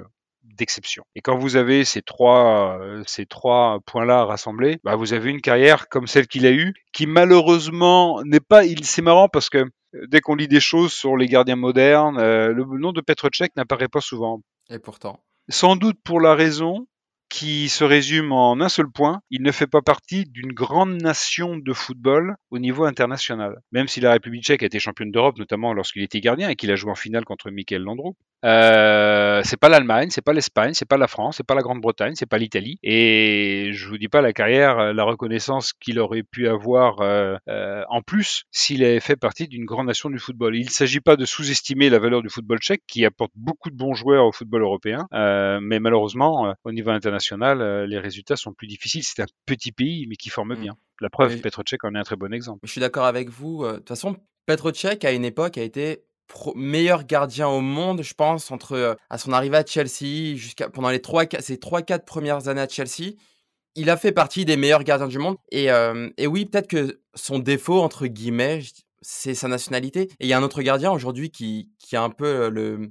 d'exception. 0.56 1.04
Et 1.14 1.20
quand 1.20 1.38
vous 1.38 1.56
avez 1.56 1.84
ces 1.84 2.02
trois, 2.02 2.78
euh, 2.80 3.02
ces 3.06 3.26
trois 3.26 3.80
points-là 3.86 4.24
rassemblés, 4.24 4.78
bah 4.84 4.96
vous 4.96 5.12
avez 5.12 5.30
une 5.30 5.40
carrière 5.40 5.88
comme 5.88 6.06
celle 6.06 6.26
qu'il 6.26 6.46
a 6.46 6.52
eue, 6.52 6.74
qui 6.92 7.06
malheureusement 7.06 8.22
n'est 8.24 8.40
pas. 8.40 8.64
Il, 8.64 8.84
c'est 8.84 9.02
marrant 9.02 9.28
parce 9.28 9.50
que 9.50 9.58
euh, 9.58 10.06
dès 10.08 10.20
qu'on 10.20 10.34
lit 10.34 10.48
des 10.48 10.60
choses 10.60 10.92
sur 10.92 11.16
les 11.16 11.26
gardiens 11.26 11.56
modernes, 11.56 12.18
euh, 12.18 12.52
le 12.52 12.64
nom 12.78 12.92
de 12.92 13.00
Petrocek 13.00 13.54
n'apparaît 13.56 13.88
pas 13.88 14.00
souvent. 14.00 14.40
Et 14.70 14.78
pourtant. 14.78 15.20
Sans 15.48 15.76
doute 15.76 15.98
pour 16.02 16.20
la 16.20 16.34
raison 16.34 16.86
qui 17.28 17.68
se 17.68 17.84
résume 17.84 18.32
en 18.32 18.60
un 18.60 18.68
seul 18.68 18.90
point, 18.90 19.20
il 19.30 19.42
ne 19.42 19.52
fait 19.52 19.66
pas 19.66 19.82
partie 19.82 20.24
d'une 20.24 20.52
grande 20.52 21.00
nation 21.00 21.56
de 21.56 21.72
football 21.72 22.36
au 22.50 22.58
niveau 22.58 22.84
international. 22.84 23.60
Même 23.70 23.88
si 23.88 24.00
la 24.00 24.12
République 24.12 24.44
tchèque 24.44 24.62
a 24.62 24.66
été 24.66 24.78
championne 24.78 25.10
d'Europe, 25.10 25.38
notamment 25.38 25.72
lorsqu'il 25.74 26.02
était 26.02 26.20
gardien 26.20 26.48
et 26.48 26.56
qu'il 26.56 26.70
a 26.70 26.76
joué 26.76 26.90
en 26.90 26.94
finale 26.94 27.24
contre 27.24 27.50
Michael 27.50 27.82
Landreau, 27.82 28.16
euh, 28.44 29.40
c'est 29.44 29.56
pas 29.56 29.68
l'Allemagne, 29.68 30.10
c'est 30.10 30.22
pas 30.22 30.32
l'Espagne, 30.32 30.74
c'est 30.74 30.88
pas 30.88 30.96
la 30.96 31.08
France, 31.08 31.36
c'est 31.38 31.46
pas 31.46 31.54
la 31.54 31.62
Grande-Bretagne, 31.62 32.14
c'est 32.14 32.26
pas 32.26 32.38
l'Italie. 32.38 32.78
Et 32.82 33.70
je 33.72 33.88
vous 33.88 33.98
dis 33.98 34.08
pas 34.08 34.20
la 34.20 34.32
carrière, 34.32 34.92
la 34.92 35.04
reconnaissance 35.04 35.72
qu'il 35.72 35.98
aurait 35.98 36.22
pu 36.22 36.48
avoir 36.48 37.00
euh, 37.00 37.36
euh, 37.48 37.82
en 37.88 38.02
plus 38.02 38.44
s'il 38.50 38.84
avait 38.84 39.00
fait 39.00 39.16
partie 39.16 39.48
d'une 39.48 39.64
grande 39.64 39.86
nation 39.86 40.10
du 40.10 40.18
football. 40.18 40.56
Il 40.56 40.66
ne 40.66 40.70
s'agit 40.70 41.00
pas 41.00 41.16
de 41.16 41.24
sous-estimer 41.24 41.90
la 41.90 41.98
valeur 41.98 42.22
du 42.22 42.28
football 42.28 42.58
tchèque 42.58 42.82
qui 42.86 43.04
apporte 43.04 43.32
beaucoup 43.34 43.70
de 43.70 43.76
bons 43.76 43.94
joueurs 43.94 44.26
au 44.26 44.32
football 44.32 44.62
européen, 44.62 45.06
euh, 45.14 45.58
mais 45.60 45.80
malheureusement 45.80 46.54
au 46.64 46.72
niveau 46.72 46.90
international, 46.90 47.84
les 47.84 47.98
résultats 47.98 48.36
sont 48.36 48.52
plus 48.52 48.66
difficiles. 48.66 49.02
C'est 49.02 49.22
un 49.22 49.26
petit 49.46 49.72
pays 49.72 50.06
mais 50.08 50.16
qui 50.16 50.30
forme 50.30 50.54
mmh. 50.54 50.60
bien. 50.60 50.74
La 51.00 51.10
preuve, 51.10 51.40
Petr 51.40 51.62
Cech 51.68 51.78
en 51.84 51.94
est 51.94 51.98
un 51.98 52.02
très 52.02 52.16
bon 52.16 52.32
exemple. 52.32 52.60
Je 52.64 52.72
suis 52.72 52.80
d'accord 52.80 53.04
avec 53.04 53.30
vous. 53.30 53.64
De 53.64 53.76
toute 53.76 53.88
façon, 53.88 54.16
Petr 54.46 54.74
Cech 54.74 55.04
à 55.04 55.12
une 55.12 55.24
époque 55.24 55.58
a 55.58 55.62
été 55.62 56.04
meilleur 56.54 57.04
gardien 57.04 57.48
au 57.48 57.60
monde, 57.60 58.02
je 58.02 58.14
pense, 58.14 58.50
entre 58.50 58.72
euh, 58.72 58.94
à 59.10 59.18
son 59.18 59.32
arrivée 59.32 59.56
à 59.56 59.64
Chelsea 59.64 60.36
jusqu'à 60.36 60.68
pendant 60.68 60.90
les 60.90 61.00
trois, 61.00 61.24
ses 61.40 61.58
trois 61.58 61.82
quatre 61.82 62.04
premières 62.04 62.48
années 62.48 62.60
à 62.60 62.68
Chelsea. 62.68 63.14
Il 63.74 63.90
a 63.90 63.96
fait 63.96 64.12
partie 64.12 64.44
des 64.44 64.56
meilleurs 64.56 64.84
gardiens 64.84 65.08
du 65.08 65.18
monde. 65.18 65.36
Et, 65.52 65.70
euh, 65.70 66.10
et 66.16 66.26
oui, 66.26 66.46
peut-être 66.46 66.68
que 66.68 67.00
son 67.14 67.38
défaut 67.38 67.80
entre 67.80 68.06
guillemets, 68.06 68.60
c'est 69.00 69.34
sa 69.34 69.48
nationalité. 69.48 70.02
Et 70.20 70.26
il 70.26 70.28
y 70.28 70.32
a 70.32 70.38
un 70.38 70.42
autre 70.42 70.62
gardien 70.62 70.90
aujourd'hui 70.90 71.30
qui, 71.30 71.68
qui 71.78 71.96
a 71.96 72.02
un 72.02 72.10
peu 72.10 72.26
euh, 72.26 72.50
le 72.50 72.90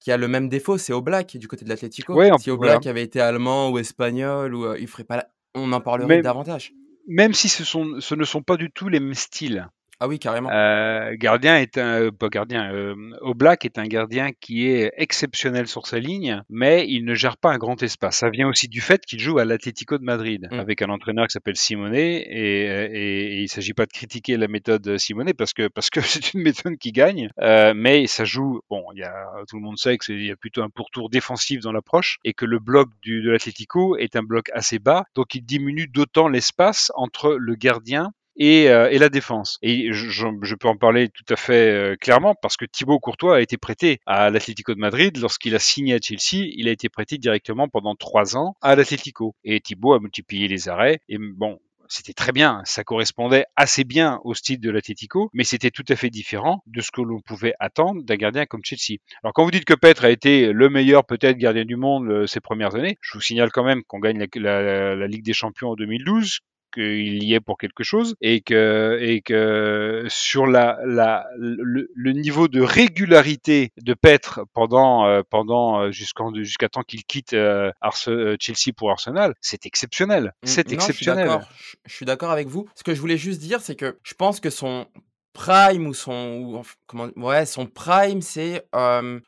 qui 0.00 0.12
a 0.12 0.16
le 0.16 0.28
même 0.28 0.48
défaut, 0.48 0.78
c'est 0.78 0.92
Oblak 0.92 1.36
du 1.36 1.48
côté 1.48 1.64
de 1.64 1.70
l'Atlético. 1.70 2.16
si 2.38 2.50
Oblak 2.50 2.86
avait 2.86 3.02
été 3.02 3.18
allemand 3.18 3.70
ou 3.70 3.78
espagnol, 3.78 4.54
ou 4.54 4.72
il 4.76 4.86
ferait 4.86 5.02
pas, 5.02 5.26
on 5.54 5.72
en 5.72 5.80
parlerait 5.80 6.22
davantage. 6.22 6.72
Même 7.08 7.34
si 7.34 7.48
ce, 7.48 7.64
sont, 7.64 8.00
ce 8.00 8.14
ne 8.14 8.24
sont 8.24 8.42
pas 8.42 8.56
du 8.56 8.70
tout 8.70 8.88
les 8.88 9.00
mêmes 9.00 9.14
styles. 9.14 9.68
Ah 9.98 10.08
oui, 10.08 10.18
carrément. 10.18 10.50
Euh, 10.50 11.14
gardien 11.16 11.56
est 11.58 11.78
un, 11.78 12.10
pas 12.10 12.28
gardien, 12.28 12.72
euh, 12.72 12.94
Oblak 13.22 13.64
est 13.64 13.78
un 13.78 13.86
gardien 13.86 14.30
qui 14.40 14.66
est 14.68 14.92
exceptionnel 14.96 15.66
sur 15.68 15.86
sa 15.86 15.98
ligne, 15.98 16.42
mais 16.50 16.86
il 16.88 17.04
ne 17.04 17.14
gère 17.14 17.36
pas 17.38 17.50
un 17.52 17.58
grand 17.58 17.82
espace. 17.82 18.18
Ça 18.18 18.30
vient 18.30 18.48
aussi 18.48 18.68
du 18.68 18.80
fait 18.80 19.04
qu'il 19.06 19.20
joue 19.20 19.38
à 19.38 19.44
l'Atlético 19.44 19.96
de 19.98 20.04
Madrid 20.04 20.46
Mm. 20.50 20.60
avec 20.60 20.82
un 20.82 20.90
entraîneur 20.90 21.26
qui 21.26 21.32
s'appelle 21.32 21.56
Simone 21.56 21.94
et, 21.94 22.18
et, 22.18 23.36
et 23.36 23.40
il 23.42 23.48
s'agit 23.48 23.72
pas 23.74 23.86
de 23.86 23.92
critiquer 23.92 24.36
la 24.36 24.48
méthode 24.48 24.98
Simone 24.98 25.32
parce 25.34 25.52
que 25.52 25.68
parce 25.68 25.90
que 25.90 26.00
c'est 26.02 26.34
une 26.34 26.42
méthode 26.42 26.76
qui 26.76 26.92
gagne, 26.92 27.28
euh, 27.40 27.72
mais 27.74 28.06
ça 28.06 28.24
joue. 28.24 28.60
Bon, 28.70 28.84
il 28.94 29.00
y 29.00 29.04
a 29.04 29.14
tout 29.48 29.56
le 29.56 29.62
monde 29.62 29.78
sait 29.78 29.96
que 29.98 30.04
c'est 30.04 30.14
il 30.14 30.26
y 30.26 30.30
a 30.30 30.36
plutôt 30.36 30.62
un 30.62 30.70
pourtour 30.70 31.10
défensif 31.10 31.60
dans 31.60 31.72
l'approche 31.72 32.18
et 32.24 32.32
que 32.34 32.44
le 32.44 32.58
bloc 32.58 32.88
du, 33.02 33.22
de 33.22 33.30
l'Atlético 33.30 33.96
est 33.96 34.16
un 34.16 34.22
bloc 34.22 34.50
assez 34.52 34.78
bas, 34.78 35.04
donc 35.14 35.34
il 35.34 35.42
diminue 35.42 35.86
d'autant 35.88 36.28
l'espace 36.28 36.92
entre 36.94 37.34
le 37.34 37.54
gardien 37.54 38.12
et, 38.36 38.68
euh, 38.68 38.90
et 38.90 38.98
la 38.98 39.08
défense. 39.08 39.58
Et 39.62 39.92
je, 39.92 40.08
je, 40.10 40.54
peux 40.54 40.68
en 40.68 40.76
parler 40.76 41.08
tout 41.08 41.24
à 41.32 41.36
fait 41.36 41.70
euh, 41.70 41.96
clairement 41.96 42.34
parce 42.40 42.56
que 42.56 42.64
Thibaut 42.64 42.98
Courtois 42.98 43.36
a 43.36 43.40
été 43.40 43.56
prêté 43.56 44.00
à 44.06 44.30
l'Atlético 44.30 44.74
de 44.74 44.80
Madrid 44.80 45.16
lorsqu'il 45.18 45.54
a 45.54 45.58
signé 45.58 45.94
à 45.94 45.98
Chelsea. 46.00 46.46
Il 46.56 46.68
a 46.68 46.72
été 46.72 46.88
prêté 46.88 47.18
directement 47.18 47.68
pendant 47.68 47.94
trois 47.94 48.36
ans 48.36 48.56
à 48.62 48.76
l'Atlético. 48.76 49.34
Et 49.44 49.60
Thibaut 49.60 49.94
a 49.94 50.00
multiplié 50.00 50.48
les 50.48 50.68
arrêts. 50.68 51.00
Et 51.08 51.18
bon, 51.18 51.58
c'était 51.88 52.12
très 52.12 52.32
bien, 52.32 52.62
ça 52.64 52.84
correspondait 52.84 53.44
assez 53.54 53.84
bien 53.84 54.20
au 54.24 54.34
style 54.34 54.60
de 54.60 54.70
l'Atlético, 54.70 55.30
mais 55.32 55.44
c'était 55.44 55.70
tout 55.70 55.84
à 55.88 55.96
fait 55.96 56.10
différent 56.10 56.62
de 56.66 56.80
ce 56.80 56.90
que 56.90 57.00
l'on 57.00 57.20
pouvait 57.20 57.54
attendre 57.60 58.02
d'un 58.02 58.16
gardien 58.16 58.46
comme 58.46 58.64
Chelsea. 58.64 58.98
Alors 59.22 59.32
quand 59.32 59.44
vous 59.44 59.50
dites 59.50 59.64
que 59.64 59.74
Petre 59.74 60.04
a 60.04 60.10
été 60.10 60.52
le 60.52 60.68
meilleur 60.68 61.04
peut-être 61.04 61.38
gardien 61.38 61.64
du 61.64 61.76
monde 61.76 62.08
euh, 62.08 62.26
ces 62.26 62.40
premières 62.40 62.74
années, 62.74 62.98
je 63.00 63.12
vous 63.14 63.20
signale 63.20 63.52
quand 63.52 63.64
même 63.64 63.82
qu'on 63.84 64.00
gagne 64.00 64.18
la, 64.18 64.62
la, 64.62 64.96
la 64.96 65.06
Ligue 65.06 65.24
des 65.24 65.32
Champions 65.32 65.70
en 65.70 65.74
2012, 65.76 66.40
qu'il 66.76 67.24
y 67.24 67.34
est 67.34 67.40
pour 67.40 67.58
quelque 67.58 67.82
chose 67.82 68.14
et 68.20 68.40
que 68.40 68.98
et 69.00 69.22
que 69.22 70.04
sur 70.08 70.46
la, 70.46 70.78
la 70.84 71.26
le, 71.38 71.90
le 71.94 72.12
niveau 72.12 72.48
de 72.48 72.60
régularité 72.60 73.72
de 73.80 73.94
Petre 73.94 74.42
pendant 74.52 75.06
euh, 75.06 75.22
pendant 75.28 75.90
jusqu'en 75.90 76.34
jusqu'à 76.34 76.68
temps 76.68 76.82
qu'il 76.82 77.04
quitte 77.04 77.32
euh, 77.32 77.70
Arse, 77.80 78.10
Chelsea 78.38 78.72
pour 78.76 78.90
Arsenal, 78.90 79.34
c'est 79.40 79.66
exceptionnel. 79.66 80.32
C'est 80.42 80.72
exceptionnel. 80.72 81.40
Je, 81.86 81.94
suis 81.94 82.06
d'accord 82.06 82.30
avec 82.30 82.48
vous. 82.48 82.68
Ce 82.74 82.84
que 82.84 82.94
je 82.94 83.00
voulais 83.00 83.16
juste 83.16 83.40
dire, 83.40 83.60
c'est 83.60 83.76
que 83.76 83.98
je 84.02 84.14
pense 84.14 84.40
que 84.40 84.50
son 84.50 84.86
prime 85.32 85.86
ou 85.86 85.94
son 85.94 86.40
ou, 86.40 86.62
comment 86.86 87.08
ouais 87.16 87.44
son 87.44 87.66
prime 87.66 88.22
c'est 88.22 88.66
euh, 88.74 89.20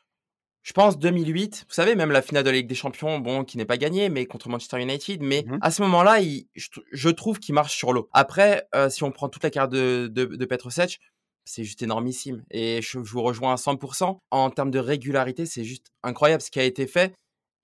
je 0.61 0.73
pense 0.73 0.99
2008, 0.99 1.65
vous 1.67 1.73
savez, 1.73 1.95
même 1.95 2.11
la 2.11 2.21
finale 2.21 2.43
de 2.43 2.49
la 2.49 2.57
Ligue 2.57 2.67
des 2.67 2.75
Champions, 2.75 3.19
bon, 3.19 3.43
qui 3.43 3.57
n'est 3.57 3.65
pas 3.65 3.77
gagnée, 3.77 4.09
mais 4.09 4.25
contre 4.25 4.49
Manchester 4.49 4.81
United. 4.81 5.21
Mais 5.21 5.43
Mhm. 5.47 5.59
à 5.61 5.71
ce 5.71 5.81
moment-là, 5.83 6.19
je, 6.21 6.67
je 6.91 7.09
trouve 7.09 7.39
qu'il 7.39 7.55
marche 7.55 7.75
sur 7.75 7.93
l'eau. 7.93 8.09
Après, 8.13 8.67
euh, 8.75 8.89
si 8.89 9.03
on 9.03 9.11
prend 9.11 9.29
toute 9.29 9.43
la 9.43 9.49
carte 9.49 9.71
de, 9.71 10.07
de, 10.11 10.25
de 10.25 10.47
c'est 11.45 11.63
juste 11.63 11.81
énormissime. 11.81 12.43
Et 12.51 12.81
je, 12.81 13.03
je 13.03 13.11
vous 13.11 13.23
rejoins 13.23 13.53
à 13.53 13.55
100%. 13.57 14.19
En 14.29 14.49
termes 14.51 14.69
de 14.69 14.79
régularité, 14.79 15.45
c'est 15.47 15.63
juste 15.63 15.87
incroyable 16.03 16.41
ce 16.43 16.51
qui 16.51 16.59
a 16.59 16.63
été 16.63 16.85
fait 16.85 17.15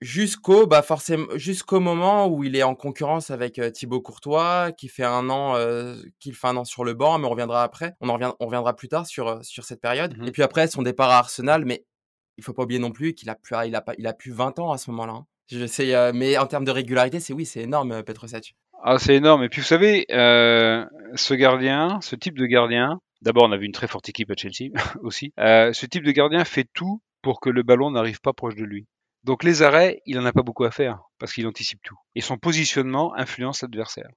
jusqu'au 0.02 0.66
bah 0.66 0.82
forcément 0.82 1.26
jusqu'au 1.36 1.80
moment 1.80 2.26
où 2.28 2.44
il 2.44 2.54
est 2.54 2.62
en 2.62 2.74
concurrence 2.74 3.30
avec 3.30 3.58
euh, 3.58 3.70
Thibaut 3.70 4.02
Courtois 4.02 4.72
qui 4.72 4.88
fait 4.88 5.04
un 5.04 5.30
an 5.30 5.56
euh, 5.56 5.96
fait 6.22 6.46
un 6.48 6.56
an 6.58 6.66
sur 6.66 6.84
le 6.84 6.92
banc 6.92 7.18
mais 7.18 7.26
on 7.26 7.30
reviendra 7.30 7.62
après 7.62 7.94
on 8.02 8.10
en 8.10 8.14
revient, 8.14 8.32
on 8.38 8.44
reviendra 8.44 8.76
plus 8.76 8.88
tard 8.88 9.06
sur 9.06 9.28
euh, 9.28 9.38
sur 9.42 9.64
cette 9.64 9.80
période 9.80 10.14
Mhm. 10.18 10.28
et 10.28 10.32
puis 10.32 10.42
après 10.42 10.66
son 10.68 10.82
départ 10.82 11.08
à 11.10 11.16
Arsenal 11.18 11.64
mais 11.64 11.86
il 12.38 12.44
faut 12.44 12.52
pas 12.52 12.62
oublier 12.62 12.80
non 12.80 12.92
plus 12.92 13.14
qu'il 13.14 13.30
a 13.30 13.34
plus 13.34 13.56
il 13.66 13.74
a 13.74 13.80
pas 13.80 13.94
il 13.98 14.06
a 14.06 14.12
plus 14.12 14.32
20 14.32 14.58
ans 14.58 14.72
à 14.72 14.78
ce 14.78 14.90
moment-là 14.90 15.12
hein. 15.12 15.26
je 15.50 15.66
sais 15.66 15.94
euh, 15.94 16.12
mais 16.14 16.38
en 16.38 16.46
termes 16.46 16.64
de 16.64 16.70
régularité 16.70 17.20
c'est 17.20 17.32
oui 17.32 17.46
c'est 17.46 17.62
énorme 17.62 17.92
euh, 17.92 18.02
Petrovic 18.02 18.54
Ah, 18.82 18.98
c'est 18.98 19.14
énorme. 19.16 19.42
Et 19.42 19.48
puis 19.48 19.62
vous 19.62 19.66
savez, 19.66 20.06
euh, 20.10 20.84
ce 21.14 21.34
gardien, 21.34 21.98
ce 22.02 22.14
type 22.14 22.38
de 22.38 22.46
gardien, 22.46 23.00
d'abord 23.22 23.44
on 23.44 23.52
avait 23.52 23.66
une 23.66 23.72
très 23.72 23.88
forte 23.88 24.08
équipe 24.08 24.30
à 24.30 24.34
Chelsea 24.36 24.70
aussi. 25.02 25.32
Ce 25.38 25.86
type 25.86 26.04
de 26.04 26.12
gardien 26.12 26.44
fait 26.44 26.68
tout 26.74 27.00
pour 27.22 27.40
que 27.40 27.50
le 27.50 27.62
ballon 27.62 27.90
n'arrive 27.90 28.20
pas 28.20 28.32
proche 28.32 28.54
de 28.54 28.64
lui. 28.64 28.86
Donc 29.24 29.42
les 29.42 29.62
arrêts, 29.62 30.00
il 30.06 30.18
en 30.20 30.24
a 30.24 30.32
pas 30.32 30.42
beaucoup 30.42 30.64
à 30.64 30.70
faire 30.70 31.00
parce 31.18 31.32
qu'il 31.32 31.46
anticipe 31.48 31.80
tout. 31.82 31.96
Et 32.14 32.20
son 32.20 32.36
positionnement 32.36 33.12
influence 33.16 33.62
l'adversaire. 33.62 34.10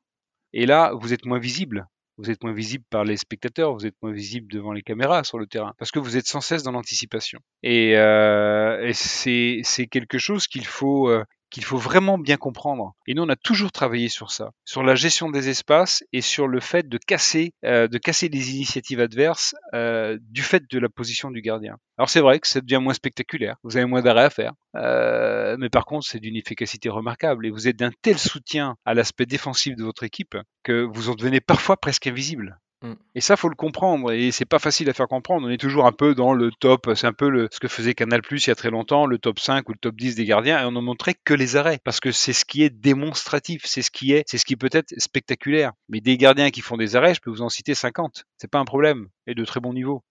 Et 0.53 0.67
là, 0.67 0.93
vous 0.93 1.13
êtes 1.13 1.25
moins 1.25 1.39
visible. 1.39 1.87
Vous 2.19 2.29
êtes 2.29 2.43
moins 2.43 2.53
visible 2.53 2.83
par 2.89 3.05
les 3.05 3.15
spectateurs, 3.15 3.73
vous 3.73 3.85
êtes 3.85 3.95
moins 4.01 4.11
visible 4.11 4.51
devant 4.51 4.73
les 4.73 4.81
caméras 4.81 5.23
sur 5.23 5.39
le 5.39 5.47
terrain, 5.47 5.73
parce 5.79 5.89
que 5.89 5.99
vous 5.99 6.17
êtes 6.17 6.27
sans 6.27 6.41
cesse 6.41 6.63
dans 6.63 6.73
l'anticipation. 6.73 7.39
Et, 7.63 7.95
euh, 7.95 8.91
c'est 8.93 9.87
quelque 9.89 10.17
chose 10.17 10.45
qu'il 10.47 10.65
faut, 10.65 11.09
euh, 11.09 11.23
qu'il 11.49 11.63
faut 11.63 11.77
vraiment 11.77 12.17
bien 12.17 12.37
comprendre. 12.37 12.93
Et 13.07 13.13
nous, 13.13 13.23
on 13.23 13.29
a 13.29 13.35
toujours 13.35 13.71
travaillé 13.71 14.09
sur 14.09 14.31
ça, 14.31 14.51
sur 14.65 14.83
la 14.83 14.95
gestion 14.95 15.29
des 15.29 15.49
espaces 15.49 16.03
et 16.13 16.21
sur 16.21 16.47
le 16.47 16.59
fait 16.59 16.87
de 16.87 16.97
casser, 16.97 17.53
euh, 17.65 17.87
de 17.87 17.97
casser 17.97 18.29
les 18.29 18.55
initiatives 18.55 18.99
adverses 18.99 19.55
euh, 19.73 20.17
du 20.21 20.41
fait 20.41 20.63
de 20.69 20.79
la 20.79 20.89
position 20.89 21.31
du 21.31 21.41
gardien. 21.41 21.77
Alors 21.97 22.09
c'est 22.09 22.21
vrai 22.21 22.39
que 22.39 22.47
ça 22.47 22.61
devient 22.61 22.79
moins 22.81 22.93
spectaculaire, 22.93 23.57
vous 23.63 23.75
avez 23.75 23.85
moins 23.85 24.01
d'arrêts 24.01 24.23
à 24.23 24.29
faire, 24.29 24.53
euh, 24.75 25.57
mais 25.59 25.69
par 25.69 25.85
contre 25.85 26.07
c'est 26.07 26.19
d'une 26.19 26.37
efficacité 26.37 26.87
remarquable 26.87 27.45
et 27.45 27.49
vous 27.49 27.67
êtes 27.67 27.75
d'un 27.75 27.91
tel 28.01 28.17
soutien 28.17 28.75
à 28.85 28.93
l'aspect 28.93 29.25
défensif 29.25 29.75
de 29.75 29.83
votre 29.83 30.03
équipe 30.03 30.37
que 30.63 30.83
vous 30.83 31.09
en 31.09 31.15
devenez 31.15 31.41
parfois 31.41 31.75
presque 31.75 32.07
invisible. 32.07 32.57
Mm. 32.81 32.93
Et 33.15 33.21
ça, 33.21 33.35
faut 33.35 33.49
le 33.49 33.55
comprendre, 33.55 34.11
et 34.11 34.31
c'est 34.31 34.45
pas 34.45 34.59
facile 34.59 34.89
à 34.89 34.93
faire 34.93 35.07
comprendre. 35.07 35.47
On 35.47 35.49
est 35.49 35.57
toujours 35.57 35.85
un 35.85 35.91
peu 35.91 36.15
dans 36.15 36.33
le 36.33 36.51
top, 36.51 36.91
c'est 36.95 37.07
un 37.07 37.13
peu 37.13 37.29
le, 37.29 37.49
ce 37.51 37.59
que 37.59 37.67
faisait 37.67 37.93
Canal 37.93 38.21
Plus 38.21 38.45
il 38.45 38.49
y 38.49 38.51
a 38.51 38.55
très 38.55 38.69
longtemps, 38.69 39.05
le 39.05 39.17
top 39.17 39.39
5 39.39 39.67
ou 39.67 39.73
le 39.73 39.77
top 39.77 39.95
10 39.95 40.15
des 40.15 40.25
gardiens, 40.25 40.61
et 40.61 40.65
on 40.65 40.71
ne 40.71 40.79
montrait 40.79 41.15
que 41.23 41.33
les 41.33 41.55
arrêts, 41.55 41.79
parce 41.83 41.99
que 41.99 42.11
c'est 42.11 42.33
ce 42.33 42.45
qui 42.45 42.63
est 42.63 42.69
démonstratif, 42.69 43.63
c'est 43.65 43.81
ce 43.81 43.91
qui 43.91 44.13
est, 44.13 44.23
c'est 44.27 44.37
ce 44.37 44.45
qui 44.45 44.55
peut 44.55 44.69
être 44.71 44.93
spectaculaire. 44.97 45.73
Mais 45.89 45.99
des 45.99 46.17
gardiens 46.17 46.51
qui 46.51 46.61
font 46.61 46.77
des 46.77 46.95
arrêts, 46.95 47.13
je 47.13 47.21
peux 47.21 47.31
vous 47.31 47.41
en 47.41 47.49
citer 47.49 47.75
50. 47.75 48.23
C'est 48.37 48.49
pas 48.49 48.59
un 48.59 48.65
problème, 48.65 49.09
et 49.27 49.35
de 49.35 49.43
très 49.45 49.59
bon 49.59 49.73
niveau. 49.73 50.03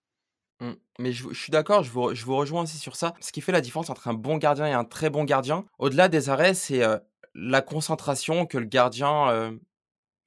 Mm. 0.59 0.73
Mais 0.99 1.11
je, 1.11 1.29
je 1.29 1.39
suis 1.39 1.51
d'accord, 1.51 1.83
je 1.83 1.89
vous, 1.89 2.13
je 2.13 2.25
vous 2.25 2.35
rejoins 2.35 2.63
aussi 2.63 2.77
sur 2.77 2.95
ça. 2.95 3.13
Ce 3.19 3.31
qui 3.31 3.41
fait 3.41 3.51
la 3.51 3.61
différence 3.61 3.89
entre 3.89 4.07
un 4.07 4.13
bon 4.13 4.37
gardien 4.37 4.67
et 4.67 4.73
un 4.73 4.83
très 4.85 5.09
bon 5.09 5.23
gardien, 5.23 5.65
au-delà 5.79 6.07
des 6.07 6.29
arrêts, 6.29 6.53
c'est 6.53 6.83
euh, 6.83 6.97
la 7.33 7.61
concentration 7.61 8.45
que 8.45 8.57
le 8.57 8.65
gardien 8.65 9.29
euh, 9.29 9.51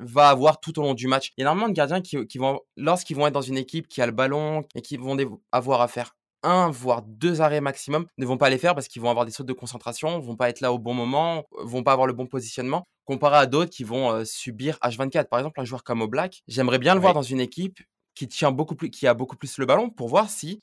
va 0.04 0.28
avoir 0.28 0.60
tout 0.60 0.78
au 0.78 0.82
long 0.82 0.94
du 0.94 1.06
match. 1.08 1.32
Il 1.36 1.40
y 1.40 1.42
a 1.42 1.44
énormément 1.44 1.68
de 1.68 1.74
gardiens 1.74 2.00
qui, 2.00 2.26
qui 2.26 2.38
vont, 2.38 2.60
lorsqu'ils 2.76 3.16
vont 3.16 3.26
être 3.26 3.34
dans 3.34 3.40
une 3.42 3.58
équipe 3.58 3.88
qui 3.88 4.00
a 4.02 4.06
le 4.06 4.12
ballon 4.12 4.62
et 4.74 4.82
qui 4.82 4.96
vont 4.96 5.16
avoir 5.52 5.80
à 5.80 5.88
faire 5.88 6.14
un 6.44 6.70
voire 6.70 7.02
deux 7.02 7.40
arrêts 7.40 7.60
maximum, 7.60 8.06
ne 8.18 8.26
vont 8.26 8.36
pas 8.36 8.50
les 8.50 8.58
faire 8.58 8.74
parce 8.74 8.88
qu'ils 8.88 9.00
vont 9.00 9.10
avoir 9.10 9.24
des 9.26 9.30
sautes 9.32 9.46
de 9.46 9.52
concentration, 9.52 10.18
vont 10.18 10.34
pas 10.36 10.48
être 10.48 10.60
là 10.60 10.72
au 10.72 10.78
bon 10.78 10.92
moment, 10.94 11.44
vont 11.58 11.82
pas 11.84 11.92
avoir 11.92 12.06
le 12.08 12.12
bon 12.14 12.26
positionnement, 12.26 12.84
comparé 13.04 13.36
à 13.36 13.46
d'autres 13.46 13.70
qui 13.70 13.84
vont 13.84 14.10
euh, 14.10 14.24
subir 14.24 14.76
H24. 14.82 15.28
Par 15.28 15.38
exemple, 15.38 15.60
un 15.60 15.64
joueur 15.64 15.84
comme 15.84 16.00
Oblak, 16.00 16.42
j'aimerais 16.48 16.78
bien 16.78 16.94
le 16.94 16.98
Oui. 16.98 17.02
voir 17.02 17.14
dans 17.14 17.22
une 17.22 17.40
équipe 17.40 17.78
qui 18.14 18.26
tient 18.28 18.50
beaucoup 18.50 18.74
plus, 18.74 18.90
qui 18.90 19.06
a 19.06 19.14
beaucoup 19.14 19.36
plus 19.36 19.56
le 19.58 19.66
ballon 19.66 19.88
pour 19.88 20.08
voir 20.08 20.28
si 20.30 20.58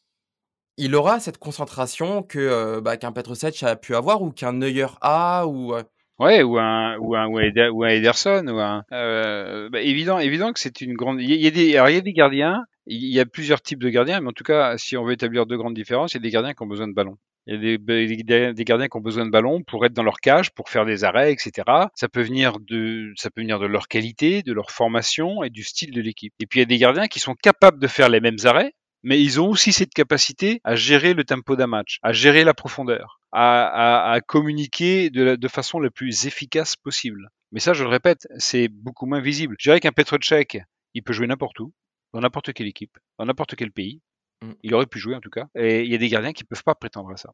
il 0.77 0.95
aura 0.95 1.19
cette 1.19 1.37
concentration 1.37 2.23
que 2.23 2.39
euh, 2.39 2.81
bah, 2.81 2.97
qu'un 2.97 3.11
Petrovic 3.11 3.63
a 3.63 3.75
pu 3.75 3.95
avoir 3.95 4.21
ou 4.21 4.31
qu'un 4.31 4.53
Neuer 4.53 4.87
a 5.01 5.45
ou 5.47 5.73
euh, 5.73 5.83
Ouais, 6.19 6.43
ou 6.43 6.57
un 6.59 6.97
ou 6.97 7.15
un 7.15 7.27
ou 7.27 7.83
un, 7.83 7.87
Ederson 7.89 8.45
ou 8.47 8.59
un 8.59 8.83
euh, 8.91 9.69
bah, 9.69 9.81
évident 9.81 10.19
évident 10.19 10.51
que 10.51 10.59
c'est 10.59 10.81
une 10.81 10.93
grande. 10.93 11.21
Il 11.21 11.31
y, 11.31 11.47
a- 11.47 11.51
des 11.51 11.75
alors 11.77 11.89
il 11.89 11.95
y 11.95 11.97
a 11.97 12.01
des 12.01 12.11
gardiens. 12.13 12.65
Il 12.87 13.05
y 13.05 13.19
a 13.19 13.25
plusieurs 13.25 13.61
types 13.61 13.79
de 13.79 13.89
gardiens, 13.89 14.19
mais 14.19 14.27
en 14.29 14.33
tout 14.33 14.43
cas, 14.43 14.77
si 14.77 14.97
on 14.97 15.05
veut 15.05 15.13
établir 15.13 15.45
deux 15.45 15.57
grandes 15.57 15.75
différences, 15.75 16.13
il 16.13 16.15
y 16.15 16.19
a 16.19 16.21
des 16.21 16.31
gardiens 16.31 16.53
qui 16.53 16.63
ont 16.63 16.67
besoin 16.67 16.87
de 16.87 16.93
ballon. 16.93 17.17
Il 17.47 17.53
y 17.53 17.57
a 17.57 17.77
des, 17.77 17.77
des, 17.77 18.53
des 18.53 18.63
gardiens 18.65 18.87
qui 18.87 18.97
ont 18.97 19.01
besoin 19.01 19.25
de 19.25 19.31
ballon 19.31 19.61
pour 19.63 19.85
être 19.85 19.93
dans 19.93 20.03
leur 20.03 20.19
cage, 20.19 20.51
pour 20.51 20.69
faire 20.69 20.85
des 20.85 21.03
arrêts, 21.03 21.31
etc. 21.31 21.89
Ça 21.95 22.09
peut 22.09 22.21
venir 22.23 22.57
de, 22.59 23.13
ça 23.15 23.29
peut 23.29 23.41
venir 23.41 23.59
de 23.59 23.67
leur 23.67 23.87
qualité, 23.87 24.41
de 24.43 24.53
leur 24.53 24.71
formation 24.71 25.43
et 25.43 25.49
du 25.49 25.63
style 25.63 25.91
de 25.91 26.01
l'équipe. 26.01 26.33
Et 26.39 26.47
puis 26.47 26.59
il 26.59 26.61
y 26.61 26.63
a 26.63 26.65
des 26.65 26.77
gardiens 26.79 27.07
qui 27.07 27.19
sont 27.19 27.35
capables 27.35 27.79
de 27.79 27.87
faire 27.87 28.09
les 28.09 28.19
mêmes 28.19 28.37
arrêts, 28.43 28.73
mais 29.03 29.21
ils 29.21 29.39
ont 29.39 29.49
aussi 29.49 29.71
cette 29.71 29.93
capacité 29.93 30.61
à 30.63 30.75
gérer 30.75 31.13
le 31.13 31.23
tempo 31.23 31.55
d'un 31.55 31.67
match, 31.67 31.99
à 32.01 32.13
gérer 32.13 32.43
la 32.43 32.53
profondeur, 32.53 33.21
à, 33.31 33.65
à, 33.65 34.11
à 34.11 34.21
communiquer 34.21 35.09
de, 35.09 35.23
la, 35.23 35.37
de 35.37 35.47
façon 35.47 35.79
la 35.79 35.89
plus 35.89 36.25
efficace 36.25 36.75
possible. 36.75 37.29
Mais 37.51 37.59
ça, 37.59 37.73
je 37.73 37.83
le 37.83 37.89
répète, 37.89 38.27
c'est 38.37 38.67
beaucoup 38.67 39.05
moins 39.05 39.21
visible. 39.21 39.55
Je 39.59 39.69
dirais 39.69 39.79
qu'un 39.79 39.91
Petrocek, 39.91 40.59
il 40.93 41.03
peut 41.03 41.13
jouer 41.13 41.27
n'importe 41.27 41.59
où, 41.59 41.73
dans 42.13 42.21
n'importe 42.21 42.53
quelle 42.53 42.67
équipe, 42.67 42.97
dans 43.17 43.25
n'importe 43.25 43.55
quel 43.55 43.71
pays. 43.71 44.01
Mm. 44.41 44.51
Il 44.63 44.73
aurait 44.75 44.85
pu 44.85 44.99
jouer 44.99 45.15
en 45.15 45.21
tout 45.21 45.29
cas. 45.29 45.47
Et 45.55 45.83
il 45.83 45.91
y 45.91 45.95
a 45.95 45.97
des 45.97 46.09
gardiens 46.09 46.33
qui 46.33 46.43
peuvent 46.43 46.63
pas 46.63 46.75
prétendre 46.75 47.11
à 47.11 47.17
ça. 47.17 47.33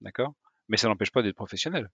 D'accord? 0.00 0.34
Mais 0.68 0.76
ça 0.76 0.88
n'empêche 0.88 1.10
pas 1.10 1.22
d'être 1.22 1.36
professionnel. 1.36 1.90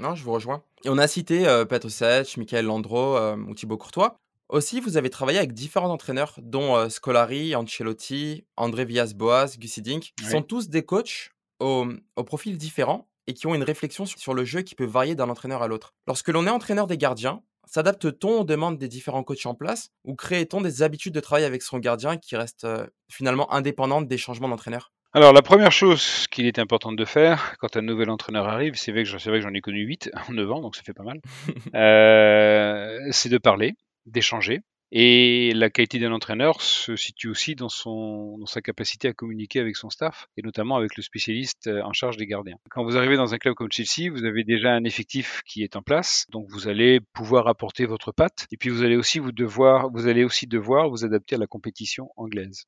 Non, 0.00 0.14
je 0.14 0.24
vous 0.24 0.32
rejoins. 0.32 0.62
Et 0.84 0.88
on 0.88 0.98
a 0.98 1.06
cité 1.06 1.46
euh, 1.46 1.64
Petrovic, 1.64 2.36
Michael 2.36 2.66
Landreau 2.66 3.16
euh, 3.16 3.36
ou 3.36 3.54
Thibaut 3.54 3.78
Courtois. 3.78 4.18
Aussi, 4.50 4.80
vous 4.80 4.96
avez 4.96 5.10
travaillé 5.10 5.38
avec 5.38 5.52
différents 5.54 5.90
entraîneurs, 5.90 6.34
dont 6.42 6.76
euh, 6.76 6.88
Scolari, 6.88 7.56
Ancelotti, 7.56 8.44
André 8.56 8.84
Villas-Boas, 8.84 9.56
Dink, 9.78 10.12
qui 10.16 10.24
Oui. 10.24 10.30
sont 10.30 10.42
tous 10.42 10.68
des 10.68 10.82
coachs 10.84 11.30
au, 11.60 11.86
au 12.16 12.24
profil 12.24 12.58
différent 12.58 13.08
et 13.26 13.32
qui 13.32 13.46
ont 13.46 13.54
une 13.54 13.62
réflexion 13.62 14.04
sur, 14.04 14.34
le 14.34 14.44
jeu 14.44 14.60
qui 14.62 14.74
peut 14.74 14.84
varier 14.84 15.14
d'un 15.14 15.30
entraîneur 15.30 15.62
à 15.62 15.68
l'autre. 15.68 15.94
Lorsque 16.06 16.28
l'on 16.28 16.46
est 16.46 16.50
entraîneur 16.50 16.86
des 16.86 16.98
gardiens, 16.98 17.40
s'adapte-t-on 17.66 18.40
aux 18.40 18.44
demandes 18.44 18.76
des 18.76 18.88
différents 18.88 19.22
coachs 19.22 19.46
en 19.46 19.54
place 19.54 19.88
ou 20.04 20.14
crée-t-on 20.14 20.60
des 20.60 20.82
habitudes 20.82 21.14
de 21.14 21.20
travail 21.20 21.44
avec 21.44 21.62
son 21.62 21.78
gardien 21.78 22.18
qui 22.18 22.36
restent 22.36 22.64
euh, 22.64 22.86
finalement 23.10 23.50
indépendantes 23.50 24.06
des 24.08 24.18
changements 24.18 24.48
d'entraîneur? 24.50 24.92
Alors, 25.14 25.32
la 25.32 25.42
première 25.42 25.72
chose 25.72 26.26
qu'il 26.30 26.44
est 26.44 26.58
important 26.58 26.92
de 26.92 27.04
faire 27.06 27.56
quand 27.60 27.76
un 27.78 27.82
nouvel 27.82 28.10
entraîneur 28.10 28.46
arrive, 28.46 28.74
c'est 28.76 28.92
vrai 28.92 29.04
que 29.04 29.08
j'en- 29.08 29.18
c'est 29.18 29.30
vrai 29.30 29.38
que 29.38 29.44
j'en 29.44 29.54
ai 29.54 29.62
connu 29.62 29.80
8 29.86 30.10
en 30.28 30.32
9 30.34 30.50
ans, 30.52 30.60
donc 30.60 30.76
ça 30.76 30.82
fait 30.82 30.92
pas 30.92 31.04
mal, 31.04 31.20
euh, 31.74 32.98
c'est 33.10 33.30
de 33.30 33.38
parler, 33.38 33.74
d'échanger, 34.06 34.60
Et 34.90 35.52
la 35.54 35.70
qualité 35.70 35.98
d'un 35.98 36.12
entraîneur 36.12 36.60
se 36.60 36.94
situe 36.94 37.28
aussi 37.28 37.54
dans, 37.56 37.68
son, 37.68 38.38
dans 38.38 38.46
sa 38.46 38.60
capacité 38.62 39.08
à 39.08 39.12
communiquer 39.12 39.58
avec 39.60 39.76
son 39.76 39.90
staff, 39.90 40.28
et 40.36 40.42
notamment 40.42 40.76
avec 40.76 40.96
le 40.96 41.02
spécialiste 41.02 41.66
euh, 41.66 41.82
en 41.82 41.92
charge 41.92 42.16
des 42.16 42.26
gardiens. 42.26 42.56
Quand 42.70 42.84
vous 42.84 42.96
arrivez 42.96 43.16
dans 43.16 43.34
un 43.34 43.38
club 43.38 43.54
comme 43.54 43.72
Chelsea, 43.72 44.10
vous 44.10 44.24
avez 44.24 44.44
déjà 44.44 44.72
un 44.72 44.84
effectif 44.84 45.42
qui 45.46 45.62
est 45.62 45.74
en 45.76 45.82
place, 45.82 46.26
donc 46.30 46.46
vous 46.50 46.68
allez 46.68 47.00
pouvoir 47.12 47.48
apporter 47.48 47.86
votre 47.86 48.12
patte, 48.12 48.46
et 48.52 48.56
puis 48.56 48.70
vous 48.70 48.82
allez 48.82 48.96
aussi 48.96 49.18
vous 49.18 49.32
devoir, 49.32 49.90
vous 49.90 50.06
allez 50.06 50.22
aussi 50.22 50.46
devoir 50.46 50.88
vous 50.90 51.04
adapter 51.04 51.34
à 51.34 51.38
la 51.38 51.46
compétition 51.46 52.10
anglaise 52.16 52.64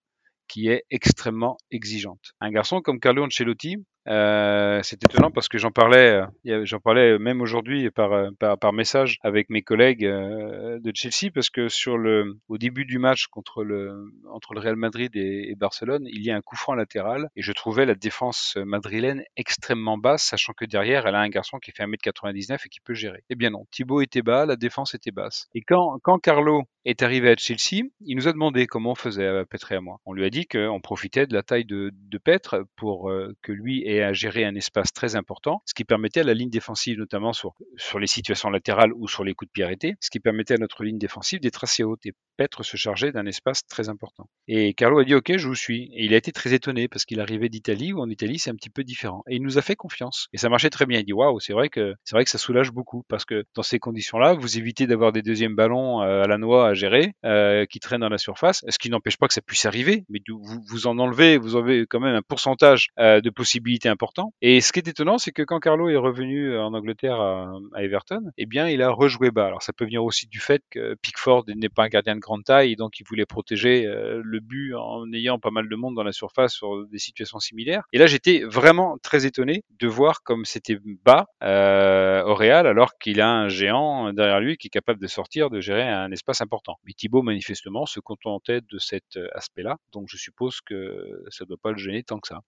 qui 0.49 0.69
est 0.69 0.85
extrêmement 0.91 1.57
exigeante. 1.71 2.33
Un 2.41 2.51
garçon 2.51 2.81
comme 2.81 3.01
Carlo 3.01 3.25
Ancelotti, 3.25 3.77
euh, 4.09 4.81
c'est 4.83 5.03
étonnant 5.03 5.31
parce 5.31 5.49
que 5.49 5.59
j'en 5.59 5.71
parlais, 5.71 6.23
euh, 6.47 6.65
j'en 6.65 6.79
parlais 6.79 7.19
même 7.19 7.41
aujourd'hui 7.41 7.91
par, 7.91 8.13
euh, 8.13 8.31
par, 8.39 8.59
par 8.59 8.73
message 8.73 9.19
avec 9.23 9.51
mes 9.51 9.63
collègues 9.63 10.05
de 10.05 10.93
Chelsea 10.95 11.31
parce 11.35 11.51
que 11.51 11.69
sur 11.69 11.99
le, 11.99 12.37
au 12.49 12.59
début 12.59 12.85
du 12.85 12.99
match 12.99 13.27
contre 13.27 13.65
le, 13.65 14.13
entre 14.31 14.55
le 14.55 14.61
Real 14.61 14.77
Madrid 14.77 15.11
et, 15.15 15.55
Barcelone, 15.57 16.07
il 16.07 16.23
y 16.23 16.31
a 16.31 16.37
un 16.37 16.43
coup 16.43 16.57
franc 16.57 16.75
latéral 16.75 17.29
et 17.35 17.43
je 17.43 17.53
trouvais 17.53 17.87
la 17.87 17.95
défense 17.95 18.57
madrilène 18.65 19.25
extrêmement 19.37 19.97
basse, 19.97 20.23
sachant 20.23 20.53
que 20.53 20.65
derrière 20.65 21.07
elle 21.07 21.15
a 21.15 21.21
un 21.21 21.29
garçon 21.29 21.59
qui 21.59 21.73
fait 21.73 21.85
1m99 21.85 22.61
et 22.67 22.69
qui 22.69 22.81
peut 22.81 22.95
gérer. 22.95 23.25
Eh 23.31 23.35
bien 23.35 23.51
non, 23.51 23.67
Thibaut 23.71 24.03
était 24.03 24.23
bas, 24.23 24.47
la 24.47 24.57
défense 24.57 24.95
était 24.95 25.11
basse. 25.11 25.49
Et 25.55 25.63
quand, 25.63 25.99
quand 26.03 26.19
Carlo 26.19 26.65
est 26.85 27.03
arrivé 27.03 27.31
à 27.31 27.37
Chelsea, 27.37 27.85
il 28.05 28.17
nous 28.17 28.29
a 28.29 28.33
demandé 28.33 28.67
comment 28.67 28.93
on 28.93 28.97
faisait 28.97 29.27
à 29.27 29.45
Petre 29.45 29.73
et 29.73 29.77
à 29.77 29.81
moi. 29.81 29.99
On 30.05 30.13
lui 30.13 30.25
a 30.25 30.31
dit 30.31 30.47
qu'on 30.47 30.81
profitait 30.81 31.27
de 31.27 31.35
la 31.35 31.43
taille 31.43 31.65
de, 31.65 31.91
de 31.93 32.19
Petre 32.19 32.65
pour 32.77 33.11
que 33.43 33.53
lui 33.53 33.83
ait 33.87 33.96
à 34.03 34.13
gérer 34.13 34.45
un 34.45 34.55
espace 34.55 34.93
très 34.93 35.17
important, 35.17 35.63
ce 35.65 35.75
qui 35.75 35.85
permettait 35.85 36.21
à 36.21 36.25
la 36.25 36.35
ligne 36.35 36.51
défensive, 36.51 36.99
notamment 36.99 37.33
sur, 37.33 37.55
sur 37.77 37.99
les 37.99 38.07
situations 38.07 38.51
latérales 38.51 38.93
ou 38.95 39.09
sur 39.09 39.25
les 39.25 39.35
coups 39.35 39.49
de 39.49 39.53
pied 39.53 39.65
arrêtés, 39.65 39.95
ce 40.01 40.11
qui 40.11 40.21
permettait 40.21 40.55
à 40.55 40.59
notre 40.59 40.85
ligne 40.85 40.99
défensive 40.99 41.41
d'être 41.41 41.65
assez 41.65 41.83
haute 41.83 42.05
et 42.07 42.13
Petre 42.37 42.63
se 42.63 42.77
chargeait 42.77 43.13
d'un 43.13 43.25
espace 43.25 43.67
très 43.67 43.89
important. 43.89 44.29
Et 44.47 44.75
Carlo 44.75 44.99
a 44.99 45.05
dit 45.05 45.15
ok, 45.15 45.39
je 45.39 45.49
vous 45.49 45.55
suis. 45.55 45.91
Et 45.95 46.05
il 46.05 46.13
a 46.13 46.19
été 46.19 46.33
très 46.33 46.53
étonné 46.53 46.87
parce 46.87 47.07
qu'il 47.07 47.21
arrivait 47.21 47.49
d'Italie 47.49 47.95
où 47.95 48.01
en 48.01 48.11
Italie 48.11 48.39
c'est 48.39 48.51
un 48.51 48.55
petit 48.55 48.69
peu 48.69 48.85
différent. 48.85 49.23
Et 49.29 49.37
il 49.37 49.43
nous 49.43 49.57
a 49.57 49.63
fait 49.63 49.75
confiance. 49.75 50.29
Et 50.35 50.39
ça 50.39 50.51
marchait 50.51 50.69
très 50.69 50.85
bien. 50.85 51.01
Il 51.01 51.07
dit 51.07 51.15
waouh, 51.15 51.41
c'est 51.41 51.55
vrai 51.55 51.71
que 51.71 51.95
vrai 52.17 52.25
que 52.25 52.31
ça 52.31 52.39
soulage 52.39 52.73
beaucoup 52.73 53.05
parce 53.09 53.25
que 53.25 53.45
dans 53.55 53.63
ces 53.63 53.79
conditions-là, 53.79 54.35
vous 54.35 54.59
évitez 54.59 54.87
d'avoir 54.87 55.13
des 55.13 55.23
deuxièmes 55.23 55.55
ballons 55.55 56.03
euh, 56.03 56.23
à 56.23 56.27
la 56.27 56.39
noix 56.39 56.69
à 56.69 56.75
gérer 56.75 57.13
euh, 57.25 57.67
qui 57.67 57.79
traînent 57.79 58.01
dans 58.01 58.09
la 58.09 58.19
surface. 58.19 58.65
Ce 58.69 58.79
qui 58.79 58.91
n'empêche 58.91 59.19
pas 59.19 59.29
que 59.29 59.35
ça 59.35 59.43
puisse 59.43 59.67
arriver, 59.67 60.05
mais 60.09 60.21
vous, 60.29 60.63
vous 60.67 60.87
en 60.87 60.99
enlevez, 60.99 61.37
vous 61.37 61.57
avez 61.57 61.87
quand 61.87 62.01
même 62.01 62.15
un 62.15 62.23
pourcentage 62.23 62.89
euh, 62.99 63.21
de 63.21 63.31
possibilités 63.31 63.86
important. 63.89 64.33
Et 64.43 64.61
ce 64.61 64.73
qui 64.73 64.79
est 64.79 64.89
étonnant, 64.89 65.19
c'est 65.19 65.33
que 65.33 65.43
quand 65.43 65.61
Carlo 65.61 65.89
est 65.89 65.97
revenu 65.97 66.57
en 66.59 66.75
Angleterre 66.75 67.21
à, 67.21 67.59
Everton, 67.77 68.23
eh 68.37 68.47
bien 68.47 68.69
il 68.69 68.83
a 68.83 68.91
rejoué 68.91 69.31
bas. 69.31 69.47
Alors 69.47 69.63
ça 69.63 69.73
peut 69.73 69.85
venir 69.85 70.05
aussi 70.05 70.27
du 70.27 70.41
fait 70.41 70.63
que 70.71 70.95
Pickford 71.03 71.45
n'est 71.55 71.69
pas 71.69 71.85
un 71.85 71.89
gardien 71.89 72.15
de 72.15 72.21
grande 72.21 72.45
taille, 72.45 72.77
donc 72.77 73.01
il 73.01 73.05
voulait 73.09 73.27
protéger 73.27 73.87
euh, 73.87 74.21
le 74.25 74.41
but 74.41 74.75
en 74.75 75.11
ayant 75.13 75.39
pas 75.39 75.51
mal 75.51 75.69
de 75.69 75.77
monde 75.77 75.95
dans 75.95 76.03
la 76.03 76.13
surface 76.13 76.55
sur 76.55 76.87
des 76.87 76.99
situations 76.99 77.39
similaires. 77.39 77.85
Et 77.93 77.99
là, 77.99 78.07
j'étais 78.07 78.43
vraiment 78.45 78.99
très 79.03 79.27
étonné 79.27 79.63
de 79.79 79.89
voir 79.89 80.23
comme 80.23 80.45
c'était 80.45 80.79
bas 81.05 81.27
euh, 81.43 82.25
au 82.25 82.35
Real, 82.35 82.67
alors 82.67 82.99
qu'il 82.99 83.21
a 83.21 83.31
un 83.31 83.49
géant 83.49 84.13
derrière 84.13 84.41
lui 84.41 84.57
qui 84.57 84.69
est 84.69 84.71
capable 84.71 85.01
de 85.01 85.07
sortir, 85.07 85.51
de 85.51 85.61
gérer 85.61 85.83
un 85.83 86.11
espace 86.11 86.41
important. 86.41 86.77
Mais 86.85 86.93
Thibaut, 86.93 87.23
manifestement, 87.23 87.87
se 87.87 88.01
contentait 88.01 88.61
de 88.61 88.79
cet 88.79 89.17
euh, 89.17 89.29
aspect-là, 89.35 89.77
donc 89.93 90.07
je 90.09 90.17
suppose 90.17 90.61
que 90.61 91.25
ça 91.31 91.45
ne 91.45 91.49
doit 91.49 91.59
pas 91.63 91.71
le 91.71 91.79
gêner 91.79 92.03
tant 92.03 92.19
que 92.19 92.29
ça. 92.29 92.41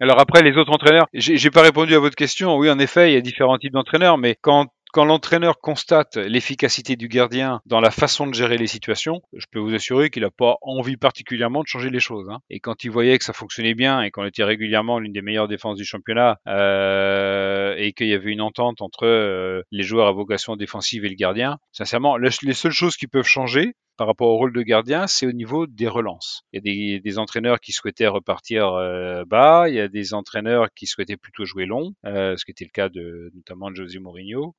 Alors 0.00 0.18
après, 0.18 0.42
les 0.42 0.56
autres 0.56 0.72
entraîneurs, 0.72 1.06
j'ai 1.12 1.50
pas 1.50 1.62
répondu 1.62 1.94
à 1.94 2.00
votre 2.00 2.16
question. 2.16 2.56
Oui, 2.56 2.68
en 2.68 2.78
effet, 2.78 3.10
il 3.10 3.14
y 3.14 3.16
a 3.16 3.20
différents 3.20 3.58
types 3.58 3.72
d'entraîneurs, 3.72 4.18
mais 4.18 4.36
quand 4.40 4.66
quand 4.94 5.04
l'entraîneur 5.04 5.58
constate 5.58 6.16
l'efficacité 6.16 6.94
du 6.94 7.08
gardien 7.08 7.60
dans 7.66 7.80
la 7.80 7.90
façon 7.90 8.28
de 8.28 8.32
gérer 8.32 8.56
les 8.58 8.68
situations, 8.68 9.22
je 9.32 9.46
peux 9.50 9.58
vous 9.58 9.74
assurer 9.74 10.08
qu'il 10.08 10.22
n'a 10.22 10.30
pas 10.30 10.54
envie 10.62 10.96
particulièrement 10.96 11.62
de 11.62 11.66
changer 11.66 11.90
les 11.90 11.98
choses. 11.98 12.30
Hein. 12.30 12.38
Et 12.48 12.60
quand 12.60 12.84
il 12.84 12.92
voyait 12.92 13.18
que 13.18 13.24
ça 13.24 13.32
fonctionnait 13.32 13.74
bien 13.74 14.02
et 14.02 14.12
qu'on 14.12 14.24
était 14.24 14.44
régulièrement 14.44 15.00
l'une 15.00 15.12
des 15.12 15.20
meilleures 15.20 15.48
défenses 15.48 15.78
du 15.78 15.84
championnat 15.84 16.38
euh, 16.46 17.74
et 17.76 17.92
qu'il 17.92 18.06
y 18.06 18.14
avait 18.14 18.30
une 18.30 18.40
entente 18.40 18.82
entre 18.82 19.04
euh, 19.04 19.62
les 19.72 19.82
joueurs 19.82 20.06
à 20.06 20.12
vocation 20.12 20.54
défensive 20.54 21.04
et 21.04 21.08
le 21.08 21.16
gardien, 21.16 21.58
sincèrement, 21.72 22.16
les 22.16 22.30
seules 22.30 22.70
choses 22.70 22.96
qui 22.96 23.08
peuvent 23.08 23.26
changer, 23.26 23.74
par 23.96 24.06
rapport 24.06 24.28
au 24.28 24.36
rôle 24.36 24.52
de 24.52 24.62
gardien, 24.62 25.06
c'est 25.06 25.26
au 25.26 25.32
niveau 25.32 25.66
des 25.66 25.88
relances. 25.88 26.42
Il 26.52 26.60
y 26.64 26.96
a 26.96 26.98
des, 27.00 27.18
entraîneurs 27.18 27.60
qui 27.60 27.72
souhaitaient 27.72 28.06
repartir 28.06 28.72
euh, 28.74 29.24
bas, 29.24 29.68
il 29.68 29.74
y 29.74 29.80
a 29.80 29.88
des 29.88 30.14
entraîneurs 30.14 30.68
qui 30.74 30.86
souhaitaient 30.86 31.16
plutôt 31.16 31.44
jouer 31.44 31.64
long, 31.64 31.94
euh, 32.04 32.36
ce 32.36 32.44
qui 32.44 32.50
était 32.50 32.64
le 32.64 32.70
cas 32.70 32.88
de 32.88 33.30
notamment 33.34 33.70
de 33.70 33.76
José 33.76 33.98
Mourinho 33.98 34.54